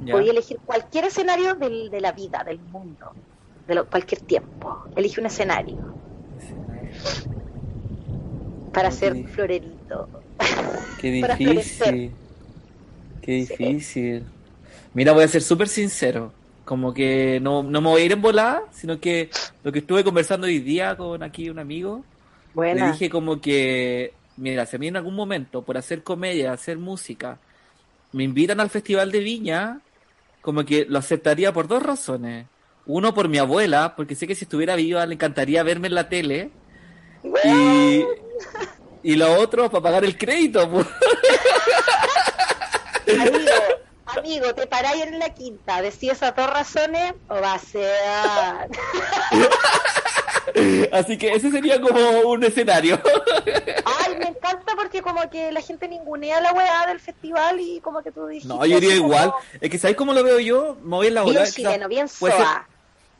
Ya. 0.00 0.14
podía 0.14 0.32
elegir 0.32 0.60
cualquier 0.64 1.06
escenario 1.06 1.54
del- 1.56 1.90
de 1.90 2.00
la 2.00 2.12
vida, 2.12 2.44
del 2.46 2.60
mundo, 2.60 3.16
de 3.66 3.74
lo- 3.76 3.88
cualquier 3.90 4.22
tiempo. 4.22 4.78
Elige 4.96 5.20
un 5.20 5.26
escenario 5.28 5.84
para 8.72 8.90
ser 8.90 9.20
florerito. 9.24 10.08
Qué 10.96 11.10
difícil. 11.12 12.20
Qué 13.20 13.32
difícil. 13.32 14.30
Mira, 14.94 15.12
voy 15.14 15.24
a 15.24 15.28
ser 15.28 15.42
súper 15.42 15.68
sincero. 15.68 16.39
Como 16.70 16.94
que 16.94 17.40
no, 17.42 17.64
no 17.64 17.80
me 17.80 17.88
voy 17.88 18.02
a 18.02 18.04
ir 18.04 18.12
en 18.12 18.22
volada, 18.22 18.62
sino 18.70 19.00
que 19.00 19.28
lo 19.64 19.72
que 19.72 19.80
estuve 19.80 20.04
conversando 20.04 20.46
hoy 20.46 20.60
día 20.60 20.96
con 20.96 21.20
aquí 21.24 21.50
un 21.50 21.58
amigo, 21.58 22.04
le 22.50 22.54
Buena. 22.54 22.92
dije 22.92 23.10
como 23.10 23.40
que, 23.40 24.12
mira, 24.36 24.64
si 24.66 24.76
a 24.76 24.78
mí 24.78 24.86
en 24.86 24.96
algún 24.96 25.16
momento 25.16 25.62
por 25.62 25.76
hacer 25.76 26.04
comedia, 26.04 26.52
hacer 26.52 26.78
música, 26.78 27.38
me 28.12 28.22
invitan 28.22 28.60
al 28.60 28.70
Festival 28.70 29.10
de 29.10 29.18
Viña, 29.18 29.80
como 30.42 30.64
que 30.64 30.86
lo 30.88 31.00
aceptaría 31.00 31.52
por 31.52 31.66
dos 31.66 31.82
razones. 31.82 32.46
Uno, 32.86 33.14
por 33.14 33.28
mi 33.28 33.38
abuela, 33.38 33.94
porque 33.96 34.14
sé 34.14 34.28
que 34.28 34.36
si 34.36 34.44
estuviera 34.44 34.76
viva 34.76 35.04
le 35.06 35.14
encantaría 35.14 35.64
verme 35.64 35.88
en 35.88 35.94
la 35.96 36.08
tele. 36.08 36.52
Y, 37.46 38.04
y 39.02 39.16
lo 39.16 39.40
otro, 39.40 39.68
para 39.72 39.82
pagar 39.82 40.04
el 40.04 40.16
crédito. 40.16 40.70
pues. 40.70 40.86
Amigo, 44.16 44.54
te 44.54 44.66
paráis 44.66 45.02
en 45.04 45.18
la 45.18 45.30
quinta, 45.34 45.82
decís 45.82 46.12
esas 46.12 46.34
dos 46.34 46.48
razones 46.48 47.14
o 47.28 47.34
va 47.34 47.54
a 47.54 47.58
ser. 47.58 47.90
Así 50.92 51.16
que 51.16 51.32
ese 51.32 51.50
sería 51.50 51.80
como 51.80 52.00
un 52.20 52.44
escenario. 52.44 53.00
Ay, 53.84 54.16
me 54.18 54.28
encanta 54.28 54.74
porque 54.76 55.02
como 55.02 55.28
que 55.30 55.52
la 55.52 55.60
gente 55.60 55.88
ningunea 55.88 56.40
la 56.40 56.52
weá 56.52 56.86
del 56.86 57.00
festival 57.00 57.60
y 57.60 57.80
como 57.80 58.02
que 58.02 58.10
tú 58.10 58.26
dijiste. 58.26 58.52
No, 58.52 58.64
yo 58.66 58.80
diría 58.80 58.98
como 58.98 59.08
igual. 59.08 59.32
Es 59.60 59.70
que 59.70 59.78
¿sabéis 59.78 59.96
cómo 59.96 60.12
lo 60.12 60.24
veo 60.24 60.40
yo? 60.40 60.76
Me 60.82 60.96
voy 60.96 61.06
en 61.08 61.14
la 61.14 61.24
Bien 61.24 61.44
chileno, 61.46 61.88
bien 61.88 62.08
soa. 62.08 62.66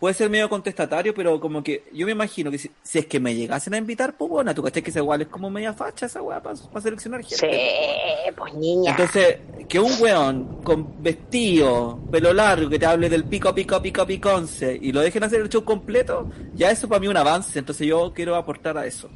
Puede 0.01 0.15
ser 0.15 0.31
medio 0.31 0.49
contestatario, 0.49 1.15
pero 1.15 1.39
como 1.39 1.63
que 1.63 1.85
yo 1.93 2.07
me 2.07 2.13
imagino 2.13 2.51
que 2.51 2.57
si, 2.59 2.71
si 2.83 2.99
es 2.99 3.07
que 3.07 3.21
me 3.21 3.35
llegasen 3.35 3.75
a 3.75 3.77
invitar, 3.77 4.17
pues 4.17 4.31
bueno, 4.31 4.55
tú 4.55 4.63
cachai 4.63 4.83
que 4.83 4.91
esa 4.91 5.01
igual 5.01 5.21
es 5.23 5.29
como 5.29 5.51
media 5.51 5.75
facha 5.75 6.07
esa 6.07 6.23
weá 6.23 6.43
para 6.43 6.57
seleccionar 6.81 7.21
gente. 7.23 7.37
Sí, 7.37 8.31
pues 8.35 8.55
niña. 8.55 8.93
Entonces, 8.93 9.37
que 9.69 9.79
un 9.79 9.93
weón 10.01 10.63
con 10.65 11.03
vestido, 11.03 12.01
pelo 12.11 12.33
largo, 12.33 12.71
que 12.71 12.79
te 12.79 12.87
hable 12.87 13.11
del 13.11 13.25
pico, 13.25 13.55
pico, 13.55 13.81
pico, 13.83 14.07
piconce 14.07 14.77
y 14.81 14.91
lo 14.91 15.01
dejen 15.01 15.23
hacer 15.23 15.43
el 15.43 15.49
show 15.51 15.63
completo, 15.65 16.31
ya 16.55 16.71
eso 16.71 16.89
para 16.89 16.99
mí 17.01 17.07
es 17.07 17.11
un 17.11 17.17
avance. 17.19 17.59
Entonces 17.59 17.87
yo 17.87 18.13
quiero 18.15 18.35
aportar 18.37 18.79
a 18.79 18.87
eso. 18.87 19.11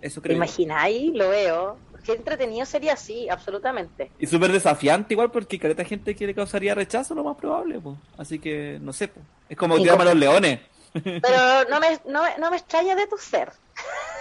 Eso 0.00 0.20
¿Te 0.20 0.28
creo. 0.28 0.36
yo. 0.38 0.44
imagináis? 0.44 1.12
Lo 1.12 1.28
veo. 1.30 1.76
Qué 2.04 2.12
entretenido 2.12 2.66
sería 2.66 2.92
así, 2.92 3.28
absolutamente. 3.28 4.10
Y 4.18 4.26
súper 4.26 4.52
desafiante 4.52 5.14
igual 5.14 5.30
porque 5.30 5.58
careta 5.58 5.84
gente 5.84 6.14
que 6.14 6.26
le 6.26 6.34
causaría 6.34 6.74
rechazo 6.74 7.14
lo 7.14 7.24
más 7.24 7.36
probable, 7.36 7.80
pues. 7.80 7.96
Así 8.18 8.38
que, 8.38 8.78
no 8.80 8.92
sé, 8.92 9.08
pues. 9.08 9.24
Es 9.48 9.56
como 9.56 9.78
Y 9.78 9.82
tirarme 9.82 10.02
a 10.02 10.06
los 10.06 10.16
leones. 10.16 10.60
Pero 10.92 11.64
no 11.70 11.80
me, 11.80 11.98
no, 12.06 12.22
no 12.38 12.50
me 12.50 12.56
extraña 12.58 12.94
de 12.94 13.06
tu 13.06 13.16
ser. 13.16 13.50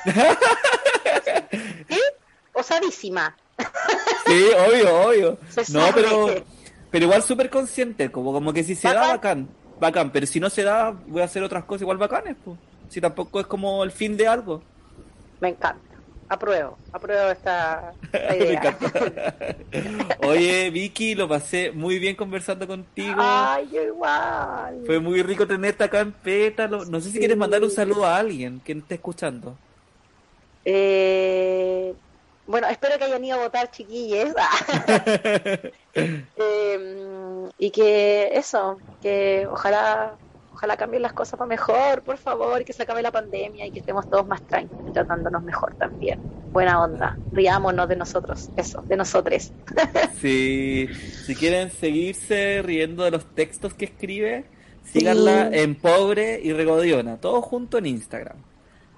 ¿Sí? 1.89 1.99
Osadísima. 2.53 3.35
Sí, 4.25 4.49
obvio, 4.67 5.01
obvio. 5.01 5.37
No, 5.73 5.87
pero, 5.93 6.27
pero 6.89 7.05
igual 7.05 7.21
súper 7.21 7.49
consciente, 7.49 8.11
como, 8.11 8.31
como 8.31 8.53
que 8.53 8.63
si 8.63 8.75
se 8.75 8.87
da, 8.87 9.09
bacán, 9.09 9.49
bacán, 9.79 10.11
pero 10.11 10.25
si 10.25 10.39
no 10.39 10.49
se 10.49 10.63
da, 10.63 10.91
voy 10.91 11.21
a 11.21 11.25
hacer 11.25 11.43
otras 11.43 11.65
cosas 11.65 11.81
igual 11.81 11.97
bacanes, 11.97 12.37
pues. 12.43 12.57
Si 12.89 13.01
tampoco 13.01 13.41
es 13.41 13.47
como 13.47 13.83
el 13.83 13.91
fin 13.91 14.15
de 14.15 14.27
algo. 14.27 14.63
Me 15.41 15.49
encanta. 15.49 15.92
Apruebo, 16.33 16.79
apruebo 16.91 17.29
esta, 17.29 17.93
idea. 18.11 18.75
Oye, 20.27 20.71
Vicky, 20.71 21.13
lo 21.13 21.29
pasé 21.29 21.71
muy 21.71 21.99
bien 21.99 22.15
conversando 22.15 22.65
contigo. 22.65 23.17
Ay, 23.19 23.69
yo 23.71 23.83
igual. 23.83 24.81
Fue 24.83 24.99
muy 24.99 25.21
rico 25.21 25.45
tenerte 25.45 25.83
acá 25.83 25.99
en 25.99 26.11
Pétalo. 26.11 26.85
No 26.85 26.99
sé 27.01 27.11
si 27.11 27.19
quieres 27.19 27.37
mandar 27.37 27.61
un 27.61 27.69
saludo 27.69 28.07
a 28.07 28.17
alguien 28.17 28.61
que 28.61 28.71
esté 28.71 28.95
escuchando. 28.95 29.55
Eh, 30.65 31.93
bueno, 32.47 32.67
espero 32.67 32.97
que 32.97 33.03
hayan 33.03 33.23
ido 33.23 33.37
a 33.37 33.43
votar, 33.43 33.69
chiquilles. 33.69 34.33
Eh, 35.95 37.49
y 37.59 37.69
que 37.69 38.31
eso, 38.33 38.79
que 38.99 39.45
ojalá 39.47 40.15
ojalá 40.53 40.77
cambien 40.77 41.01
las 41.01 41.13
cosas 41.13 41.37
para 41.37 41.47
mejor, 41.49 42.01
por 42.03 42.17
favor, 42.17 42.61
y 42.61 42.65
que 42.65 42.73
se 42.73 42.83
acabe 42.83 43.01
la 43.01 43.11
pandemia 43.11 43.65
y 43.65 43.71
que 43.71 43.79
estemos 43.79 44.09
todos 44.09 44.27
más 44.27 44.41
tranquilos, 44.43 44.93
tratándonos 44.93 45.43
mejor 45.43 45.75
también. 45.75 46.19
Buena 46.51 46.81
onda, 46.83 47.17
riámonos 47.31 47.89
de 47.89 47.95
nosotros, 47.95 48.49
eso, 48.55 48.81
de 48.83 48.95
nosotres. 48.97 49.51
Sí, 50.21 50.87
si 51.25 51.35
quieren 51.35 51.69
seguirse 51.71 52.61
riendo 52.63 53.03
de 53.03 53.11
los 53.11 53.25
textos 53.35 53.73
que 53.73 53.85
escribe, 53.85 54.45
síganla 54.83 55.49
Sí. 55.51 55.59
en 55.59 55.75
Pobre 55.75 56.39
y 56.41 56.53
Regodiona, 56.53 57.17
todo 57.17 57.41
junto 57.41 57.77
en 57.77 57.87
Instagram. 57.87 58.37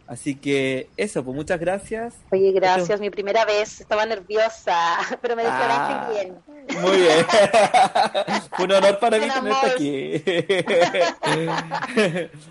Así 0.07 0.35
que 0.35 0.87
eso, 0.97 1.23
pues 1.23 1.35
muchas 1.35 1.59
gracias. 1.59 2.13
Oye, 2.31 2.51
gracias, 2.51 2.99
mi 2.99 3.09
primera 3.09 3.43
vez, 3.43 3.81
estaba 3.81 4.05
nerviosa, 4.05 4.97
pero 5.21 5.35
me 5.35 5.43
declaraste 5.43 5.93
Ah, 5.93 6.09
bien. 6.11 6.35
Muy 6.81 6.97
bien. 6.97 7.25
Un 8.59 8.71
honor 8.71 8.99
para 8.99 9.17
mí 9.17 9.27
tenerte 9.27 9.67
aquí. 9.67 10.23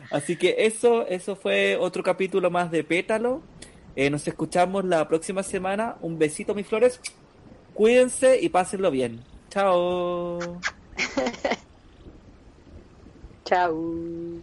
Así 0.10 0.36
que 0.36 0.56
eso, 0.58 1.06
eso 1.06 1.36
fue 1.36 1.76
otro 1.76 2.02
capítulo 2.02 2.50
más 2.50 2.70
de 2.72 2.82
Pétalo. 2.82 3.42
Eh, 3.94 4.10
nos 4.10 4.26
escuchamos 4.26 4.84
la 4.84 5.06
próxima 5.06 5.44
semana. 5.44 5.96
Un 6.00 6.18
besito, 6.18 6.54
mis 6.54 6.66
flores. 6.66 7.00
Cuídense 7.72 8.40
y 8.40 8.48
pásenlo 8.48 8.90
bien. 8.90 9.22
Chao. 9.50 10.38
Chau. 13.44 14.42